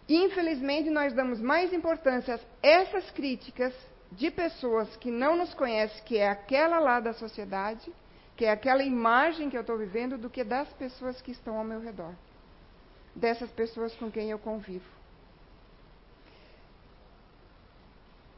Infelizmente, 0.10 0.89
nós 0.89 1.14
damos 1.14 1.39
mais 1.39 1.72
importância 1.72 2.36
a 2.36 2.39
essas 2.68 3.12
críticas 3.12 3.72
de 4.12 4.32
pessoas 4.32 4.97
que 4.97 5.12
não 5.12 5.38
nos 5.38 5.53
conhecem, 5.53 6.03
que 6.03 6.18
é 6.18 6.28
aquela 6.28 6.80
lá 6.80 6.99
da 6.99 7.14
sociedade, 7.14 7.93
que 8.36 8.43
é 8.43 8.49
aquela 8.49 8.82
imagem 8.82 9.51
que 9.51 9.55
eu 9.55 9.62
estou 9.62 9.78
vivendo, 9.78 10.18
do 10.18 10.28
que 10.28 10.43
das 10.43 10.68
pessoas 10.74 11.22
que 11.22 11.30
estão 11.30 11.60
ao 11.60 11.64
meu 11.64 11.80
redor. 11.80 12.16
Dessas 13.16 13.51
pessoas 13.51 13.93
com 13.95 14.10
quem 14.10 14.32
eu 14.32 14.39
convivo. 14.39 14.89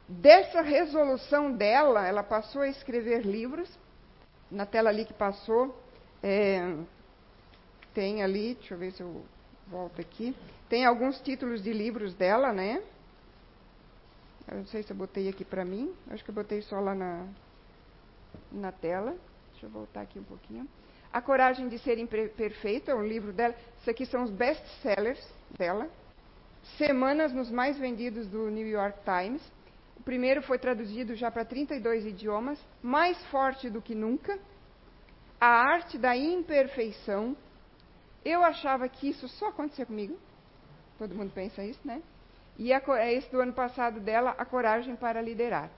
Dessa 0.06 0.60
resolução 0.60 1.52
dela, 1.52 2.06
ela 2.06 2.22
passou 2.22 2.60
a 2.60 2.68
escrever 2.68 3.22
livros. 3.22 3.70
Na 4.50 4.66
tela 4.66 4.90
ali 4.90 5.06
que 5.06 5.14
passou, 5.14 5.74
é, 6.22 6.76
tem 7.94 8.22
ali, 8.22 8.56
deixa 8.56 8.74
eu 8.74 8.78
ver 8.78 8.92
se 8.92 9.00
eu 9.00 9.24
volto 9.68 10.02
aqui. 10.02 10.36
Tem 10.72 10.86
alguns 10.86 11.20
títulos 11.20 11.62
de 11.62 11.70
livros 11.70 12.14
dela, 12.14 12.50
né? 12.50 12.82
Eu 14.48 14.56
não 14.56 14.64
sei 14.64 14.82
se 14.82 14.90
eu 14.90 14.96
botei 14.96 15.28
aqui 15.28 15.44
para 15.44 15.66
mim. 15.66 15.94
Acho 16.08 16.24
que 16.24 16.30
eu 16.30 16.34
botei 16.34 16.62
só 16.62 16.80
lá 16.80 16.94
na, 16.94 17.26
na 18.50 18.72
tela. 18.72 19.14
Deixa 19.50 19.66
eu 19.66 19.70
voltar 19.70 20.00
aqui 20.00 20.18
um 20.18 20.24
pouquinho. 20.24 20.66
A 21.12 21.20
Coragem 21.20 21.68
de 21.68 21.78
Ser 21.80 21.98
Imperfeito 21.98 22.90
é 22.90 22.94
um 22.94 23.06
livro 23.06 23.34
dela. 23.34 23.54
Isso 23.80 23.90
aqui 23.90 24.06
são 24.06 24.22
os 24.22 24.30
best-sellers 24.30 25.22
dela. 25.58 25.90
Semanas 26.78 27.34
nos 27.34 27.50
mais 27.50 27.78
vendidos 27.78 28.26
do 28.28 28.48
New 28.48 28.66
York 28.66 28.98
Times. 29.04 29.42
O 29.98 30.02
primeiro 30.02 30.40
foi 30.40 30.58
traduzido 30.58 31.14
já 31.14 31.30
para 31.30 31.44
32 31.44 32.06
idiomas. 32.06 32.58
Mais 32.82 33.22
forte 33.26 33.68
do 33.68 33.82
que 33.82 33.94
nunca. 33.94 34.38
A 35.38 35.48
Arte 35.48 35.98
da 35.98 36.16
Imperfeição. 36.16 37.36
Eu 38.24 38.42
achava 38.42 38.88
que 38.88 39.10
isso 39.10 39.28
só 39.28 39.48
acontecia 39.48 39.84
comigo. 39.84 40.18
Todo 41.02 41.16
mundo 41.16 41.32
pensa 41.34 41.64
isso, 41.64 41.80
né? 41.84 42.00
E 42.56 42.72
a, 42.72 42.80
é 42.96 43.12
esse 43.12 43.28
do 43.28 43.40
ano 43.40 43.52
passado 43.52 43.98
dela, 43.98 44.36
A 44.38 44.44
Coragem 44.44 44.94
para 44.94 45.20
Liderar. 45.20 45.68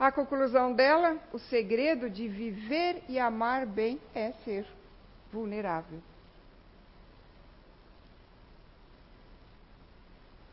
A 0.00 0.10
conclusão 0.10 0.72
dela, 0.72 1.18
o 1.30 1.38
segredo 1.38 2.08
de 2.08 2.26
viver 2.26 3.02
e 3.06 3.18
amar 3.18 3.66
bem 3.66 4.00
é 4.14 4.32
ser 4.46 4.66
vulnerável. 5.30 6.00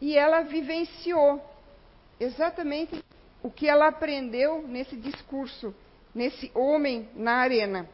E 0.02 0.18
ela 0.18 0.42
vivenciou 0.42 1.42
exatamente 2.20 3.02
o 3.42 3.50
que 3.50 3.70
ela 3.70 3.88
aprendeu 3.88 4.68
nesse 4.68 4.98
discurso, 4.98 5.74
nesse 6.14 6.52
homem 6.54 7.08
na 7.16 7.36
arena. 7.36 7.88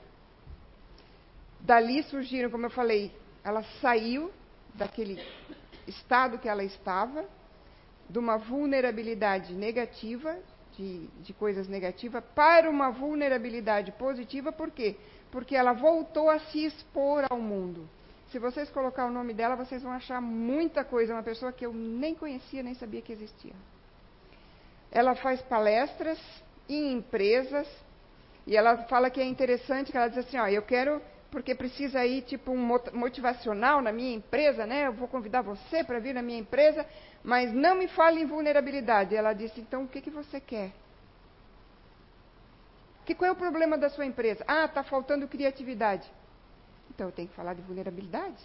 Dali 1.60 2.02
surgiram, 2.02 2.50
como 2.50 2.66
eu 2.66 2.72
falei, 2.72 3.12
ela 3.43 3.62
saiu 3.80 4.32
daquele 4.80 5.22
estado 5.86 6.40
que 6.40 6.50
ela 6.50 6.64
estava, 6.64 7.26
de 8.10 8.18
uma 8.18 8.38
vulnerabilidade 8.38 9.54
negativa 9.54 10.36
de, 10.76 11.08
de 11.22 11.34
coisas 11.34 11.68
negativas 11.68 12.24
para 12.34 12.70
uma 12.70 12.90
vulnerabilidade 12.90 13.92
positiva, 13.92 14.52
por 14.52 14.72
quê? 14.72 14.96
Porque 15.30 15.56
ela 15.56 15.74
voltou 15.74 16.30
a 16.30 16.40
se 16.40 16.66
expor 16.66 17.26
ao 17.30 17.40
mundo. 17.40 17.88
Se 18.32 18.40
vocês 18.40 18.70
colocar 18.70 19.06
o 19.06 19.12
nome 19.12 19.34
dela, 19.34 19.56
vocês 19.56 19.84
vão 19.84 19.92
achar 19.92 20.22
muita 20.22 20.84
coisa, 20.84 21.14
uma 21.14 21.24
pessoa 21.24 21.52
que 21.52 21.66
eu 21.66 21.74
nem 21.74 22.16
conhecia, 22.16 22.64
nem 22.64 22.76
sabia 22.76 23.02
que 23.02 23.12
existia. 23.12 23.54
Ela 24.92 25.16
faz 25.16 25.42
palestras 25.42 26.20
em 26.68 26.94
empresas 26.94 27.68
e 28.48 28.56
ela 28.56 28.78
fala 28.84 29.10
que 29.10 29.20
é 29.20 29.26
interessante, 29.26 29.92
que 29.92 29.98
ela 29.98 30.08
diz 30.08 30.20
assim, 30.20 30.38
ó, 30.38 30.48
eu 30.48 30.62
quero 30.62 31.02
porque 31.32 31.54
precisa 31.54 32.06
ir 32.06 32.24
tipo 32.24 32.52
um 32.52 32.80
motivacional 32.94 33.82
na 33.82 33.92
minha 33.92 34.16
empresa, 34.16 34.66
né? 34.66 34.88
Eu 34.88 34.94
vou 34.94 35.08
convidar 35.08 35.42
você 35.42 35.84
para 35.84 36.00
vir 36.00 36.14
na 36.14 36.22
minha 36.22 36.40
empresa, 36.40 36.86
mas 37.24 37.54
não 37.54 37.76
me 37.76 37.88
fale 37.88 38.22
em 38.22 38.26
vulnerabilidade. 38.26 39.16
Ela 39.16 39.34
disse: 39.34 39.62
então 39.62 39.84
o 39.84 39.88
que, 39.88 40.02
que 40.02 40.10
você 40.10 40.40
quer? 40.40 40.72
Que 43.06 43.14
qual 43.16 43.30
é 43.30 43.32
o 43.32 43.36
problema 43.36 43.78
da 43.78 43.90
sua 43.90 44.06
empresa? 44.06 44.44
Ah, 44.48 44.66
está 44.66 44.84
faltando 44.84 45.28
criatividade. 45.28 46.10
Então 46.90 47.08
eu 47.08 47.12
tenho 47.12 47.28
que 47.28 47.36
falar 47.36 47.54
de 47.54 47.62
vulnerabilidade. 47.62 48.44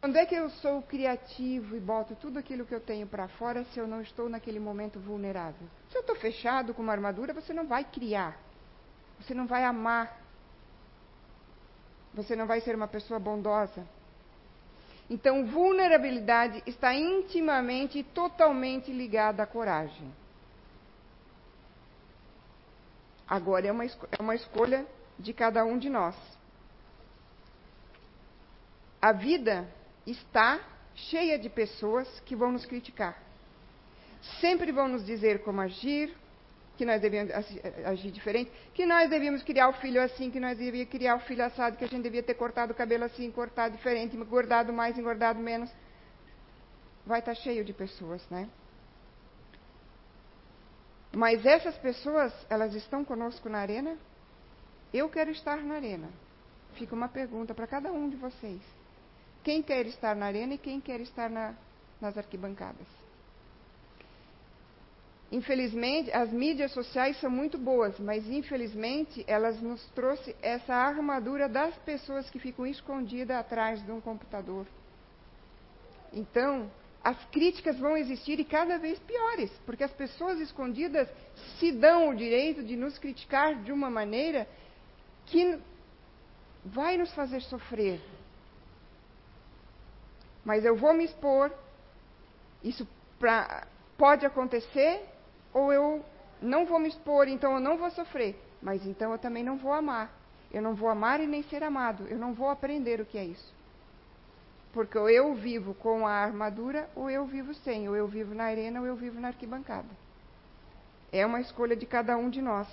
Quando 0.00 0.16
é 0.16 0.26
que 0.26 0.34
eu 0.34 0.50
sou 0.50 0.82
criativo 0.82 1.76
e 1.76 1.80
boto 1.80 2.16
tudo 2.16 2.38
aquilo 2.38 2.64
que 2.64 2.74
eu 2.74 2.80
tenho 2.80 3.06
para 3.06 3.28
fora 3.28 3.64
se 3.66 3.78
eu 3.78 3.86
não 3.86 4.00
estou 4.00 4.28
naquele 4.28 4.58
momento 4.58 4.98
vulnerável? 4.98 5.68
Se 5.90 5.96
eu 5.96 6.00
estou 6.00 6.16
fechado 6.16 6.74
com 6.74 6.82
uma 6.82 6.92
armadura, 6.92 7.32
você 7.32 7.52
não 7.52 7.66
vai 7.66 7.84
criar. 7.84 8.36
Você 9.20 9.32
não 9.32 9.46
vai 9.46 9.62
amar 9.62 10.21
você 12.14 12.36
não 12.36 12.46
vai 12.46 12.60
ser 12.60 12.74
uma 12.74 12.88
pessoa 12.88 13.18
bondosa. 13.18 13.86
Então, 15.08 15.46
vulnerabilidade 15.46 16.62
está 16.66 16.94
intimamente 16.94 17.98
e 17.98 18.02
totalmente 18.02 18.92
ligada 18.92 19.42
à 19.42 19.46
coragem. 19.46 20.12
Agora 23.26 23.66
é 23.66 23.72
uma, 23.72 23.84
é 23.84 24.20
uma 24.20 24.34
escolha 24.34 24.86
de 25.18 25.32
cada 25.32 25.64
um 25.64 25.78
de 25.78 25.88
nós. 25.88 26.14
A 29.00 29.12
vida 29.12 29.66
está 30.06 30.60
cheia 30.94 31.38
de 31.38 31.48
pessoas 31.48 32.20
que 32.20 32.36
vão 32.36 32.52
nos 32.52 32.66
criticar. 32.66 33.20
Sempre 34.40 34.70
vão 34.70 34.86
nos 34.86 35.04
dizer 35.04 35.42
como 35.42 35.60
agir, 35.60 36.14
que 36.76 36.84
nós 36.84 37.00
devíamos 37.00 37.32
agir 37.84 38.10
diferente, 38.10 38.50
que 38.74 38.86
nós 38.86 39.08
devíamos 39.10 39.42
criar 39.42 39.68
o 39.68 39.74
filho 39.74 40.02
assim, 40.02 40.30
que 40.30 40.40
nós 40.40 40.56
devíamos 40.56 40.90
criar 40.90 41.16
o 41.16 41.20
filho 41.20 41.44
assado, 41.44 41.76
que 41.76 41.84
a 41.84 41.88
gente 41.88 42.02
devia 42.02 42.22
ter 42.22 42.34
cortado 42.34 42.72
o 42.72 42.74
cabelo 42.74 43.04
assim, 43.04 43.30
cortado 43.30 43.76
diferente, 43.76 44.16
engordado 44.16 44.72
mais, 44.72 44.98
engordado 44.98 45.38
menos. 45.38 45.70
Vai 47.06 47.18
estar 47.18 47.34
tá 47.34 47.40
cheio 47.40 47.64
de 47.64 47.72
pessoas, 47.72 48.26
né? 48.30 48.48
Mas 51.14 51.44
essas 51.44 51.76
pessoas, 51.76 52.32
elas 52.48 52.74
estão 52.74 53.04
conosco 53.04 53.48
na 53.48 53.58
arena? 53.58 53.98
Eu 54.92 55.10
quero 55.10 55.30
estar 55.30 55.58
na 55.58 55.74
arena. 55.74 56.08
Fica 56.74 56.94
uma 56.94 57.08
pergunta 57.08 57.54
para 57.54 57.66
cada 57.66 57.92
um 57.92 58.08
de 58.08 58.16
vocês. 58.16 58.62
Quem 59.44 59.62
quer 59.62 59.86
estar 59.86 60.16
na 60.16 60.26
arena 60.26 60.54
e 60.54 60.58
quem 60.58 60.80
quer 60.80 61.00
estar 61.00 61.28
na, 61.28 61.54
nas 62.00 62.16
arquibancadas? 62.16 63.01
Infelizmente, 65.32 66.12
as 66.12 66.30
mídias 66.30 66.72
sociais 66.72 67.18
são 67.18 67.30
muito 67.30 67.56
boas, 67.56 67.98
mas 67.98 68.28
infelizmente 68.28 69.24
elas 69.26 69.58
nos 69.62 69.82
trouxe 69.92 70.36
essa 70.42 70.74
armadura 70.74 71.48
das 71.48 71.74
pessoas 71.78 72.28
que 72.28 72.38
ficam 72.38 72.66
escondidas 72.66 73.38
atrás 73.38 73.82
de 73.82 73.90
um 73.90 73.98
computador. 73.98 74.66
Então, 76.12 76.70
as 77.02 77.16
críticas 77.30 77.78
vão 77.78 77.96
existir 77.96 78.38
e 78.40 78.44
cada 78.44 78.76
vez 78.76 78.98
piores, 78.98 79.50
porque 79.64 79.82
as 79.82 79.92
pessoas 79.94 80.38
escondidas 80.38 81.08
se 81.58 81.72
dão 81.72 82.10
o 82.10 82.14
direito 82.14 82.62
de 82.62 82.76
nos 82.76 82.98
criticar 82.98 83.54
de 83.62 83.72
uma 83.72 83.88
maneira 83.88 84.46
que 85.24 85.58
vai 86.62 86.98
nos 86.98 87.10
fazer 87.14 87.40
sofrer. 87.40 88.02
Mas 90.44 90.62
eu 90.62 90.76
vou 90.76 90.92
me 90.92 91.04
expor, 91.04 91.50
isso 92.62 92.86
pra, 93.18 93.66
pode 93.96 94.26
acontecer 94.26 95.08
ou 95.52 95.72
eu 95.72 96.04
não 96.40 96.66
vou 96.66 96.78
me 96.78 96.88
expor, 96.88 97.28
então 97.28 97.54
eu 97.54 97.60
não 97.60 97.76
vou 97.76 97.90
sofrer, 97.90 98.36
mas 98.60 98.84
então 98.86 99.12
eu 99.12 99.18
também 99.18 99.44
não 99.44 99.56
vou 99.56 99.72
amar. 99.72 100.10
Eu 100.52 100.60
não 100.60 100.74
vou 100.74 100.88
amar 100.88 101.20
e 101.20 101.26
nem 101.26 101.42
ser 101.44 101.62
amado. 101.62 102.06
Eu 102.08 102.18
não 102.18 102.34
vou 102.34 102.50
aprender 102.50 103.00
o 103.00 103.06
que 103.06 103.16
é 103.16 103.24
isso. 103.24 103.54
Porque 104.72 104.98
ou 104.98 105.08
eu 105.08 105.34
vivo 105.34 105.74
com 105.74 106.06
a 106.06 106.12
armadura, 106.12 106.88
ou 106.94 107.08
eu 107.08 107.24
vivo 107.24 107.54
sem. 107.54 107.88
Ou 107.88 107.96
eu 107.96 108.06
vivo 108.06 108.34
na 108.34 108.44
arena, 108.44 108.80
ou 108.80 108.86
eu 108.86 108.94
vivo 108.94 109.18
na 109.18 109.28
arquibancada. 109.28 109.88
É 111.10 111.24
uma 111.24 111.40
escolha 111.40 111.74
de 111.74 111.86
cada 111.86 112.16
um 112.16 112.28
de 112.28 112.42
nós. 112.42 112.68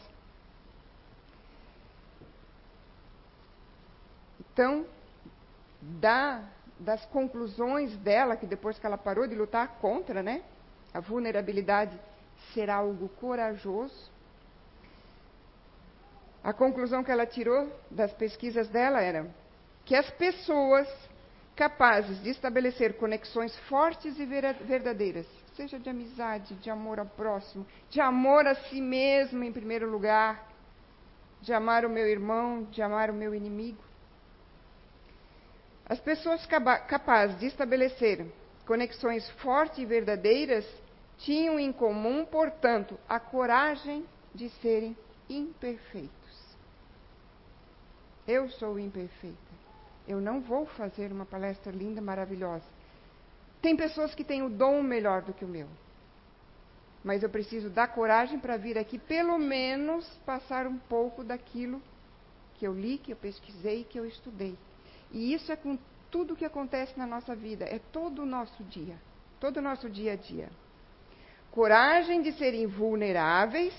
Então, 4.51 4.85
da, 5.81 6.43
das 6.77 7.05
conclusões 7.05 7.95
dela, 7.97 8.35
que 8.35 8.45
depois 8.45 8.77
que 8.77 8.85
ela 8.85 8.97
parou 8.97 9.25
de 9.25 9.35
lutar 9.35 9.77
contra 9.79 10.21
né, 10.21 10.43
a 10.93 10.99
vulnerabilidade 10.99 11.97
ser 12.53 12.69
algo 12.69 13.09
corajoso. 13.09 14.11
A 16.43 16.53
conclusão 16.53 17.03
que 17.03 17.11
ela 17.11 17.25
tirou 17.25 17.71
das 17.91 18.13
pesquisas 18.13 18.69
dela 18.69 19.01
era 19.01 19.29
que 19.85 19.95
as 19.95 20.09
pessoas 20.11 20.87
capazes 21.55 22.21
de 22.23 22.29
estabelecer 22.29 22.95
conexões 22.95 23.53
fortes 23.67 24.17
e 24.17 24.25
verdadeiras, 24.25 25.27
seja 25.55 25.77
de 25.77 25.89
amizade, 25.89 26.55
de 26.55 26.69
amor 26.69 26.99
ao 26.99 27.05
próximo, 27.05 27.65
de 27.89 27.99
amor 27.99 28.47
a 28.47 28.55
si 28.55 28.79
mesmo 28.79 29.43
em 29.43 29.51
primeiro 29.51 29.89
lugar, 29.89 30.47
de 31.41 31.53
amar 31.53 31.83
o 31.83 31.89
meu 31.89 32.07
irmão, 32.07 32.63
de 32.63 32.81
amar 32.81 33.09
o 33.09 33.13
meu 33.13 33.35
inimigo. 33.35 33.83
As 35.85 35.99
pessoas 35.99 36.45
capazes 36.45 37.37
de 37.39 37.47
estabelecer 37.47 38.25
conexões 38.65 39.27
fortes 39.41 39.79
e 39.79 39.85
verdadeiras 39.85 40.65
tinham 41.19 41.59
em 41.59 41.71
comum, 41.71 42.25
portanto, 42.25 42.97
a 43.07 43.19
coragem 43.19 44.05
de 44.33 44.49
serem 44.61 44.95
imperfeitos. 45.29 46.09
Eu 48.27 48.49
sou 48.49 48.79
imperfeita. 48.79 49.37
Eu 50.07 50.21
não 50.21 50.39
vou 50.39 50.65
fazer 50.65 51.11
uma 51.11 51.25
palestra 51.25 51.71
linda, 51.71 52.01
maravilhosa. 52.01 52.65
Tem 53.61 53.75
pessoas 53.75 54.15
que 54.15 54.23
têm 54.23 54.41
o 54.41 54.49
dom 54.49 54.81
melhor 54.81 55.21
do 55.21 55.33
que 55.33 55.43
o 55.43 55.47
meu. 55.47 55.67
Mas 57.03 57.21
eu 57.21 57.29
preciso 57.29 57.69
dar 57.69 57.89
coragem 57.89 58.39
para 58.39 58.57
vir 58.57 58.77
aqui, 58.77 58.97
pelo 58.97 59.37
menos, 59.37 60.07
passar 60.25 60.67
um 60.67 60.77
pouco 60.77 61.23
daquilo 61.23 61.81
que 62.55 62.65
eu 62.65 62.73
li, 62.73 62.97
que 62.97 63.11
eu 63.11 63.17
pesquisei, 63.17 63.83
que 63.83 63.99
eu 63.99 64.05
estudei. 64.05 64.57
E 65.11 65.33
isso 65.33 65.51
é 65.51 65.55
com 65.55 65.77
tudo 66.09 66.33
o 66.33 66.37
que 66.37 66.45
acontece 66.45 66.97
na 66.97 67.05
nossa 67.05 67.35
vida, 67.35 67.65
é 67.65 67.79
todo 67.91 68.23
o 68.23 68.25
nosso 68.25 68.63
dia, 68.63 68.97
todo 69.39 69.57
o 69.57 69.61
nosso 69.61 69.89
dia 69.89 70.13
a 70.13 70.15
dia 70.15 70.49
coragem 71.51 72.21
de 72.21 72.31
serem 72.33 72.67
vulneráveis, 72.67 73.73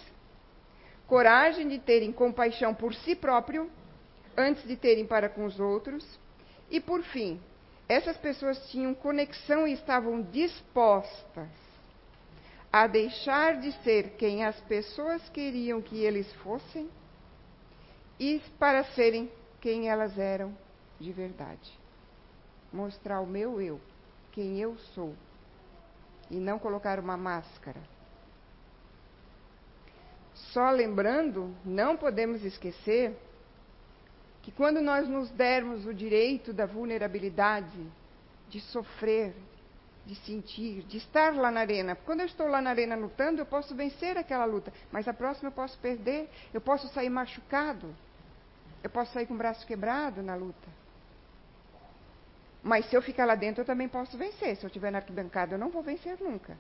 coragem 1.07 1.69
de 1.69 1.79
terem 1.79 2.13
compaixão 2.13 2.75
por 2.75 2.95
si 2.95 3.15
próprio, 3.15 3.71
antes 4.37 4.67
de 4.67 4.77
terem 4.77 5.07
para 5.07 5.29
com 5.29 5.45
os 5.45 5.59
outros. 5.59 6.19
E 6.71 6.81
por 6.81 7.03
fim, 7.03 7.41
essas 7.89 8.17
pessoas 8.17 8.71
tinham 8.71 8.95
conexão 8.95 9.67
e 9.67 9.73
estavam 9.73 10.23
dispostas 10.23 11.49
a 12.73 12.87
deixar 12.87 13.61
de 13.61 13.73
ser 13.83 14.11
quem 14.11 14.45
as 14.45 14.59
pessoas 14.61 15.29
queriam 15.31 15.83
que 15.83 16.05
eles 16.05 16.33
fossem 16.35 16.89
e 18.19 18.41
para 18.59 18.85
serem 18.93 19.31
quem 19.61 19.89
elas 19.89 20.17
eram 20.19 20.57
de 21.01 21.11
verdade. 21.11 21.79
Mostrar 22.73 23.21
o 23.21 23.27
meu 23.27 23.61
eu, 23.61 23.81
quem 24.31 24.61
eu 24.61 24.77
sou, 24.95 25.17
e 26.31 26.37
não 26.37 26.59
colocar 26.59 26.99
uma 26.99 27.17
máscara. 27.17 27.81
Só 30.53 30.71
lembrando, 30.71 31.55
não 31.65 31.97
podemos 31.97 32.45
esquecer 32.45 33.17
que 34.43 34.51
quando 34.51 34.81
nós 34.81 35.09
nos 35.09 35.31
dermos 35.31 35.85
o 35.87 35.93
direito 35.93 36.53
da 36.53 36.67
vulnerabilidade, 36.67 37.79
de 38.49 38.61
sofrer, 38.61 39.35
de 40.05 40.15
sentir, 40.17 40.83
de 40.83 40.97
estar 40.99 41.35
lá 41.35 41.51
na 41.51 41.61
arena. 41.61 41.95
Quando 41.95 42.21
eu 42.21 42.27
estou 42.27 42.49
lá 42.49 42.61
na 42.61 42.71
arena 42.71 42.97
lutando, 42.97 43.41
eu 43.41 43.47
posso 43.47 43.75
vencer 43.75 44.17
aquela 44.17 44.45
luta, 44.45 44.73
mas 44.91 45.07
a 45.07 45.15
próxima 45.15 45.49
eu 45.49 45.53
posso 45.53 45.79
perder, 45.79 46.29
eu 46.53 46.61
posso 46.61 46.89
sair 46.89 47.11
machucado, 47.11 47.95
eu 48.83 48.91
posso 48.91 49.13
sair 49.13 49.27
com 49.27 49.35
o 49.35 49.39
braço 49.39 49.67
quebrado 49.67 50.23
na 50.23 50.35
luta. 50.35 50.69
Mas 52.63 52.87
se 52.87 52.97
eu 52.97 53.03
ficar 53.03 53.25
lá 53.25 53.35
dentro, 53.35 53.63
eu 53.63 53.67
também 53.67 53.89
posso 53.89 54.17
vencer. 54.19 54.57
Se 54.57 54.65
eu 54.65 54.69
estiver 54.69 54.91
na 54.91 54.99
arquibancada, 54.99 55.55
eu 55.55 55.59
não 55.59 55.71
vou 55.71 55.83
vencer 55.83 56.19
nunca. 56.21 56.57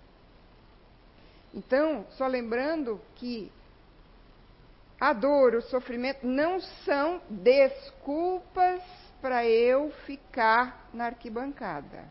Então, 1.52 2.06
só 2.10 2.26
lembrando 2.26 3.00
que 3.16 3.50
a 5.00 5.12
dor, 5.12 5.54
o 5.54 5.62
sofrimento 5.62 6.26
não 6.26 6.60
são 6.60 7.20
desculpas 7.28 8.82
para 9.20 9.46
eu 9.46 9.90
ficar 10.06 10.88
na 10.92 11.06
arquibancada. 11.06 12.04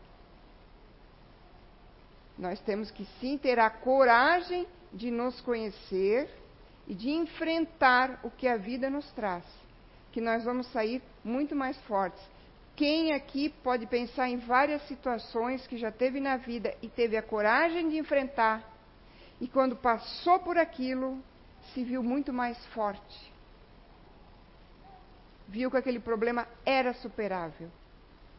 Nós 2.37 2.59
temos 2.61 2.89
que 2.89 3.05
sim 3.19 3.37
ter 3.37 3.59
a 3.59 3.69
coragem 3.69 4.67
de 4.93 5.11
nos 5.11 5.39
conhecer 5.41 6.29
e 6.87 6.95
de 6.95 7.11
enfrentar 7.11 8.19
o 8.23 8.31
que 8.31 8.47
a 8.47 8.57
vida 8.57 8.89
nos 8.89 9.09
traz, 9.11 9.43
que 10.11 10.19
nós 10.21 10.43
vamos 10.43 10.65
sair 10.71 11.01
muito 11.23 11.55
mais 11.55 11.77
fortes. 11.81 12.21
Quem 12.79 13.11
aqui 13.11 13.49
pode 13.49 13.85
pensar 13.87 14.29
em 14.29 14.37
várias 14.37 14.81
situações 14.87 15.67
que 15.67 15.77
já 15.77 15.91
teve 15.91 16.21
na 16.21 16.37
vida 16.37 16.73
e 16.81 16.87
teve 16.87 17.17
a 17.17 17.21
coragem 17.21 17.89
de 17.89 17.97
enfrentar, 17.97 18.63
e 19.41 19.49
quando 19.49 19.75
passou 19.75 20.39
por 20.39 20.57
aquilo, 20.57 21.21
se 21.73 21.83
viu 21.83 22.01
muito 22.01 22.31
mais 22.31 22.57
forte? 22.67 23.33
Viu 25.45 25.69
que 25.69 25.75
aquele 25.75 25.99
problema 25.99 26.47
era 26.65 26.93
superável. 26.93 27.69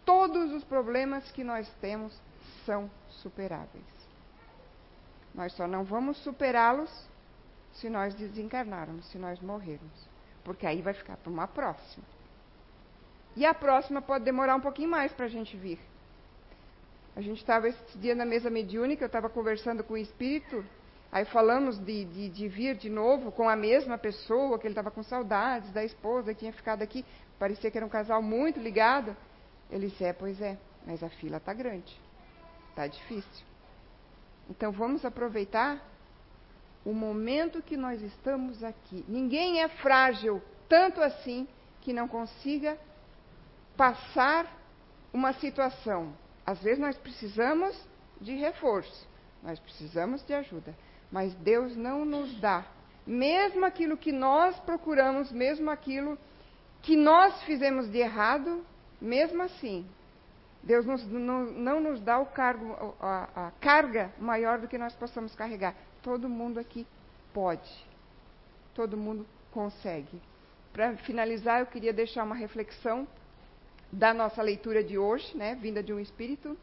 Todos 0.06 0.54
os 0.54 0.64
problemas 0.64 1.30
que 1.32 1.44
nós 1.44 1.70
temos 1.78 2.18
são 2.64 2.90
superáveis. 3.10 3.84
Nós 5.34 5.52
só 5.52 5.68
não 5.68 5.84
vamos 5.84 6.16
superá-los 6.16 6.90
se 7.74 7.90
nós 7.90 8.14
desencarnarmos, 8.14 9.04
se 9.10 9.18
nós 9.18 9.38
morrermos. 9.38 10.08
Porque 10.42 10.66
aí 10.66 10.80
vai 10.80 10.94
ficar 10.94 11.18
para 11.18 11.30
uma 11.30 11.46
próxima. 11.46 12.19
E 13.36 13.46
a 13.46 13.54
próxima 13.54 14.02
pode 14.02 14.24
demorar 14.24 14.56
um 14.56 14.60
pouquinho 14.60 14.90
mais 14.90 15.12
para 15.12 15.26
a 15.26 15.28
gente 15.28 15.56
vir. 15.56 15.78
A 17.14 17.20
gente 17.20 17.38
estava 17.38 17.68
esse 17.68 17.98
dia 17.98 18.14
na 18.14 18.24
mesa 18.24 18.50
mediúnica, 18.50 19.04
eu 19.04 19.06
estava 19.06 19.28
conversando 19.28 19.82
com 19.82 19.94
o 19.94 19.98
espírito, 19.98 20.64
aí 21.10 21.24
falamos 21.24 21.78
de, 21.78 22.04
de, 22.04 22.28
de, 22.28 22.48
vir 22.48 22.76
de 22.76 22.88
novo 22.88 23.32
com 23.32 23.48
a 23.48 23.56
mesma 23.56 23.98
pessoa, 23.98 24.58
que 24.58 24.66
ele 24.66 24.72
estava 24.72 24.90
com 24.90 25.02
saudades 25.02 25.72
da 25.72 25.84
esposa 25.84 26.32
que 26.32 26.40
tinha 26.40 26.52
ficado 26.52 26.82
aqui. 26.82 27.04
Parecia 27.38 27.70
que 27.70 27.76
era 27.76 27.86
um 27.86 27.90
casal 27.90 28.22
muito 28.22 28.60
ligado. 28.60 29.16
Ele 29.70 29.88
disse: 29.88 30.04
É, 30.04 30.12
pois 30.12 30.40
é, 30.40 30.56
mas 30.86 31.02
a 31.02 31.08
fila 31.08 31.38
está 31.38 31.52
grande, 31.52 31.94
está 32.70 32.86
difícil. 32.86 33.46
Então 34.48 34.72
vamos 34.72 35.04
aproveitar 35.04 35.80
o 36.84 36.92
momento 36.92 37.62
que 37.62 37.76
nós 37.76 38.00
estamos 38.02 38.62
aqui. 38.64 39.04
Ninguém 39.06 39.62
é 39.62 39.68
frágil 39.68 40.42
tanto 40.68 41.00
assim 41.00 41.46
que 41.80 41.92
não 41.92 42.08
consiga 42.08 42.78
passar 43.80 44.44
uma 45.10 45.32
situação. 45.32 46.12
Às 46.44 46.62
vezes 46.62 46.78
nós 46.78 46.98
precisamos 46.98 47.74
de 48.20 48.36
reforço, 48.36 49.08
nós 49.42 49.58
precisamos 49.58 50.22
de 50.22 50.34
ajuda, 50.34 50.74
mas 51.10 51.32
Deus 51.36 51.74
não 51.74 52.04
nos 52.04 52.38
dá, 52.42 52.66
mesmo 53.06 53.64
aquilo 53.64 53.96
que 53.96 54.12
nós 54.12 54.54
procuramos, 54.60 55.32
mesmo 55.32 55.70
aquilo 55.70 56.18
que 56.82 56.94
nós 56.94 57.42
fizemos 57.44 57.90
de 57.90 57.96
errado, 57.96 58.62
mesmo 59.00 59.42
assim, 59.44 59.88
Deus 60.62 60.84
nos, 60.84 61.06
não, 61.06 61.44
não, 61.46 61.80
nos 61.80 62.02
dá 62.02 62.18
o 62.18 62.26
cargo, 62.26 62.94
a, 63.00 63.46
a 63.46 63.50
carga 63.62 64.12
maior 64.18 64.58
do 64.58 64.68
que 64.68 64.76
nós 64.76 64.94
possamos 64.94 65.34
carregar. 65.34 65.74
Todo 66.02 66.28
mundo 66.28 66.60
aqui 66.60 66.86
pode, 67.32 67.86
todo 68.74 68.94
mundo 68.94 69.26
consegue. 69.50 70.20
Para 70.70 70.98
finalizar, 70.98 71.60
eu 71.60 71.66
queria 71.66 71.94
deixar 71.94 72.24
uma 72.24 72.34
reflexão 72.34 73.08
da 73.92 74.14
nossa 74.14 74.42
leitura 74.42 74.84
de 74.84 74.96
hoje, 74.96 75.36
né, 75.36 75.54
vinda 75.54 75.82
de 75.82 75.92
um 75.92 75.98
espírito. 75.98 76.56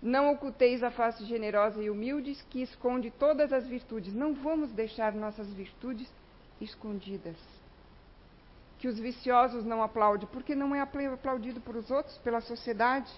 Não 0.00 0.32
oculteis 0.32 0.82
a 0.82 0.90
face 0.90 1.24
generosa 1.24 1.82
e 1.82 1.90
humilde 1.90 2.36
que 2.50 2.62
esconde 2.62 3.10
todas 3.10 3.52
as 3.52 3.66
virtudes. 3.66 4.12
Não 4.12 4.34
vamos 4.34 4.72
deixar 4.72 5.12
nossas 5.12 5.52
virtudes 5.52 6.08
escondidas. 6.60 7.36
Que 8.78 8.88
os 8.88 8.98
viciosos 8.98 9.64
não 9.64 9.82
aplaudem, 9.82 10.28
porque 10.32 10.56
não 10.56 10.74
é 10.74 10.80
aplaudido 10.80 11.60
por 11.60 11.76
os 11.76 11.88
outros, 11.90 12.18
pela 12.18 12.40
sociedade. 12.40 13.12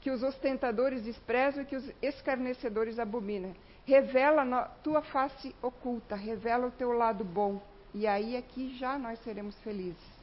Que 0.00 0.10
os 0.10 0.22
ostentadores 0.22 1.02
desprezam 1.02 1.64
e 1.64 1.66
que 1.66 1.74
os 1.74 1.90
escarnecedores 2.00 3.00
abominam. 3.00 3.52
Revela 3.84 4.42
a 4.42 4.64
tua 4.84 5.02
face 5.02 5.54
oculta, 5.60 6.14
revela 6.14 6.68
o 6.68 6.72
teu 6.72 6.92
lado 6.92 7.24
bom. 7.24 7.60
E 7.92 8.06
aí 8.06 8.36
aqui 8.36 8.76
já 8.76 8.96
nós 8.98 9.18
seremos 9.20 9.58
felizes 9.62 10.15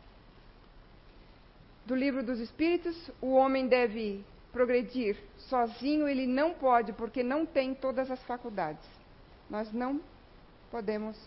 do 1.86 1.96
livro 1.96 2.24
dos 2.24 2.40
Espíritos, 2.40 3.12
o 3.22 3.34
homem 3.34 3.68
deve 3.68 4.24
progredir 4.52 5.18
sozinho, 5.38 6.08
ele 6.08 6.28
não 6.28 6.54
pode, 6.54 6.94
porque 6.94 7.24
não 7.24 7.46
tem 7.46 7.74
todas 7.74 8.10
as 8.10 8.24
faculdades. 8.24 8.88
Nós 9.50 9.72
não 9.72 10.00
podemos 10.72 11.18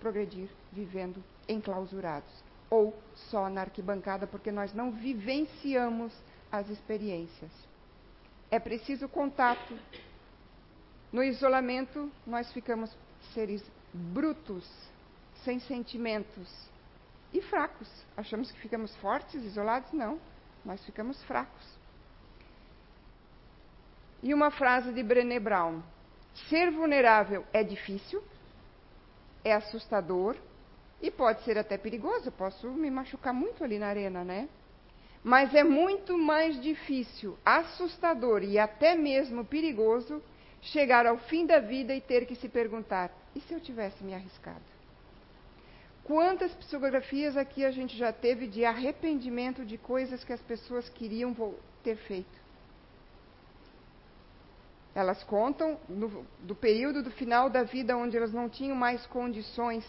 progredir 0.00 0.48
vivendo 0.72 1.22
enclausurados 1.48 2.50
ou 2.70 2.96
só 3.30 3.48
na 3.48 3.62
arquibancada, 3.62 4.26
porque 4.26 4.52
nós 4.52 4.72
não 4.72 4.92
vivenciamos 4.92 6.12
as 6.50 6.68
experiências. 6.70 7.50
É 8.50 8.58
preciso 8.58 9.08
contato. 9.08 9.76
No 11.12 11.22
isolamento, 11.24 12.10
nós 12.24 12.52
ficamos 12.52 12.96
seres 13.34 13.62
brutos, 13.92 14.64
sem 15.44 15.58
sentimentos, 15.58 16.48
e 17.32 17.40
fracos. 17.42 17.88
Achamos 18.16 18.50
que 18.50 18.60
ficamos 18.60 18.94
fortes, 18.96 19.42
isolados? 19.44 19.92
Não, 19.92 20.18
nós 20.64 20.84
ficamos 20.84 21.22
fracos. 21.24 21.78
E 24.22 24.34
uma 24.34 24.50
frase 24.50 24.92
de 24.92 25.02
Brené 25.02 25.38
Brown: 25.38 25.82
Ser 26.48 26.70
vulnerável 26.70 27.44
é 27.52 27.62
difícil, 27.62 28.22
é 29.44 29.52
assustador 29.54 30.36
e 31.00 31.10
pode 31.10 31.42
ser 31.44 31.56
até 31.58 31.78
perigoso. 31.78 32.30
Posso 32.32 32.68
me 32.68 32.90
machucar 32.90 33.32
muito 33.32 33.64
ali 33.64 33.78
na 33.78 33.86
arena, 33.86 34.22
né? 34.22 34.48
Mas 35.22 35.54
é 35.54 35.62
muito 35.62 36.16
mais 36.16 36.60
difícil, 36.62 37.38
assustador 37.44 38.42
e 38.42 38.58
até 38.58 38.94
mesmo 38.94 39.44
perigoso 39.44 40.22
chegar 40.62 41.06
ao 41.06 41.18
fim 41.18 41.46
da 41.46 41.58
vida 41.58 41.94
e 41.94 42.00
ter 42.00 42.26
que 42.26 42.34
se 42.34 42.48
perguntar: 42.48 43.10
e 43.34 43.40
se 43.40 43.52
eu 43.52 43.60
tivesse 43.60 44.02
me 44.02 44.14
arriscado? 44.14 44.79
Quantas 46.04 46.52
psicografias 46.54 47.36
aqui 47.36 47.64
a 47.64 47.70
gente 47.70 47.96
já 47.96 48.12
teve 48.12 48.46
de 48.46 48.64
arrependimento 48.64 49.64
de 49.64 49.78
coisas 49.78 50.24
que 50.24 50.32
as 50.32 50.40
pessoas 50.40 50.88
queriam 50.88 51.34
ter 51.84 51.96
feito? 51.96 52.40
Elas 54.94 55.22
contam 55.22 55.78
no, 55.88 56.26
do 56.40 56.54
período 56.54 57.02
do 57.02 57.10
final 57.10 57.48
da 57.48 57.62
vida 57.62 57.96
onde 57.96 58.16
elas 58.16 58.32
não 58.32 58.48
tinham 58.48 58.74
mais 58.74 59.06
condições 59.06 59.84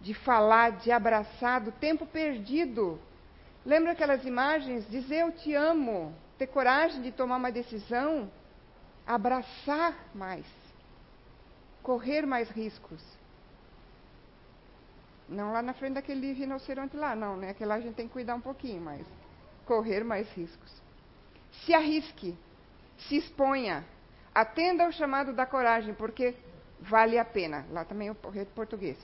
de 0.00 0.14
falar, 0.14 0.72
de 0.72 0.92
abraçar, 0.92 1.60
do 1.60 1.72
tempo 1.72 2.06
perdido. 2.06 2.98
Lembra 3.64 3.92
aquelas 3.92 4.24
imagens? 4.24 4.88
Dizer 4.88 5.22
eu 5.22 5.32
te 5.32 5.52
amo, 5.52 6.14
ter 6.38 6.46
coragem 6.46 7.02
de 7.02 7.10
tomar 7.10 7.36
uma 7.38 7.50
decisão, 7.50 8.30
abraçar 9.04 9.96
mais, 10.14 10.46
correr 11.82 12.24
mais 12.24 12.48
riscos. 12.50 13.02
Não 15.28 15.52
lá 15.52 15.60
na 15.60 15.72
frente 15.74 15.94
daquele 15.94 16.32
rinoceronte 16.32 16.96
lá, 16.96 17.14
não, 17.16 17.36
né? 17.36 17.50
Aquele 17.50 17.68
lá 17.68 17.76
a 17.76 17.80
gente 17.80 17.94
tem 17.94 18.06
que 18.06 18.12
cuidar 18.12 18.34
um 18.34 18.40
pouquinho, 18.40 18.80
mas 18.80 19.04
correr 19.64 20.04
mais 20.04 20.30
riscos. 20.32 20.72
Se 21.64 21.74
arrisque, 21.74 22.36
se 22.96 23.16
exponha, 23.16 23.84
atenda 24.34 24.84
ao 24.84 24.92
chamado 24.92 25.32
da 25.32 25.44
coragem, 25.44 25.94
porque 25.94 26.34
vale 26.80 27.18
a 27.18 27.24
pena. 27.24 27.66
Lá 27.70 27.84
também 27.84 28.08
é 28.08 28.12
o 28.12 28.46
português. 28.46 28.96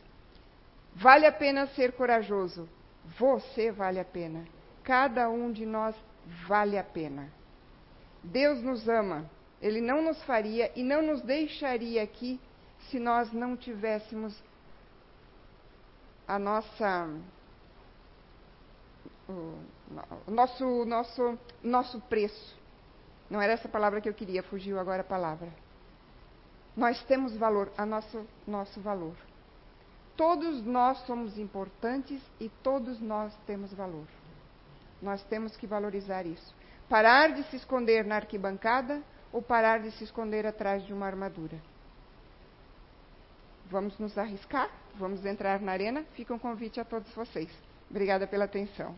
Vale 0.94 1.26
a 1.26 1.32
pena 1.32 1.66
ser 1.68 1.92
corajoso. 1.92 2.68
Você 3.18 3.72
vale 3.72 3.98
a 3.98 4.04
pena. 4.04 4.44
Cada 4.84 5.28
um 5.28 5.50
de 5.50 5.66
nós 5.66 5.96
vale 6.46 6.78
a 6.78 6.84
pena. 6.84 7.28
Deus 8.22 8.62
nos 8.62 8.88
ama. 8.88 9.28
Ele 9.60 9.80
não 9.80 10.02
nos 10.02 10.22
faria 10.24 10.70
e 10.76 10.82
não 10.82 11.02
nos 11.02 11.22
deixaria 11.22 12.02
aqui 12.02 12.40
se 12.90 12.98
nós 12.98 13.32
não 13.32 13.56
tivéssemos 13.56 14.42
a 16.32 16.38
nossa 16.38 17.10
o, 19.28 19.58
nosso 20.26 20.84
nosso 20.86 21.38
nosso 21.62 22.00
preço. 22.00 22.56
Não 23.28 23.40
era 23.40 23.52
essa 23.52 23.68
palavra 23.68 24.00
que 24.00 24.08
eu 24.08 24.14
queria, 24.14 24.42
fugiu 24.42 24.80
agora 24.80 25.02
a 25.02 25.04
palavra. 25.04 25.50
Nós 26.74 27.02
temos 27.04 27.36
valor, 27.36 27.70
a 27.76 27.84
nosso 27.84 28.26
nosso 28.46 28.80
valor. 28.80 29.14
Todos 30.16 30.64
nós 30.64 30.98
somos 31.06 31.36
importantes 31.38 32.22
e 32.40 32.48
todos 32.62 32.98
nós 32.98 33.34
temos 33.46 33.72
valor. 33.74 34.06
Nós 35.02 35.22
temos 35.24 35.54
que 35.54 35.66
valorizar 35.66 36.24
isso. 36.24 36.54
Parar 36.88 37.32
de 37.32 37.42
se 37.44 37.56
esconder 37.56 38.06
na 38.06 38.16
arquibancada 38.16 39.02
ou 39.30 39.42
parar 39.42 39.80
de 39.80 39.90
se 39.92 40.04
esconder 40.04 40.46
atrás 40.46 40.82
de 40.86 40.94
uma 40.94 41.06
armadura. 41.06 41.58
Vamos 43.70 43.98
nos 43.98 44.16
arriscar? 44.18 44.70
Vamos 44.94 45.24
entrar 45.24 45.60
na 45.60 45.72
arena? 45.72 46.04
Fica 46.14 46.34
um 46.34 46.38
convite 46.38 46.80
a 46.80 46.84
todos 46.84 47.10
vocês. 47.14 47.48
Obrigada 47.90 48.26
pela 48.26 48.44
atenção. 48.44 48.94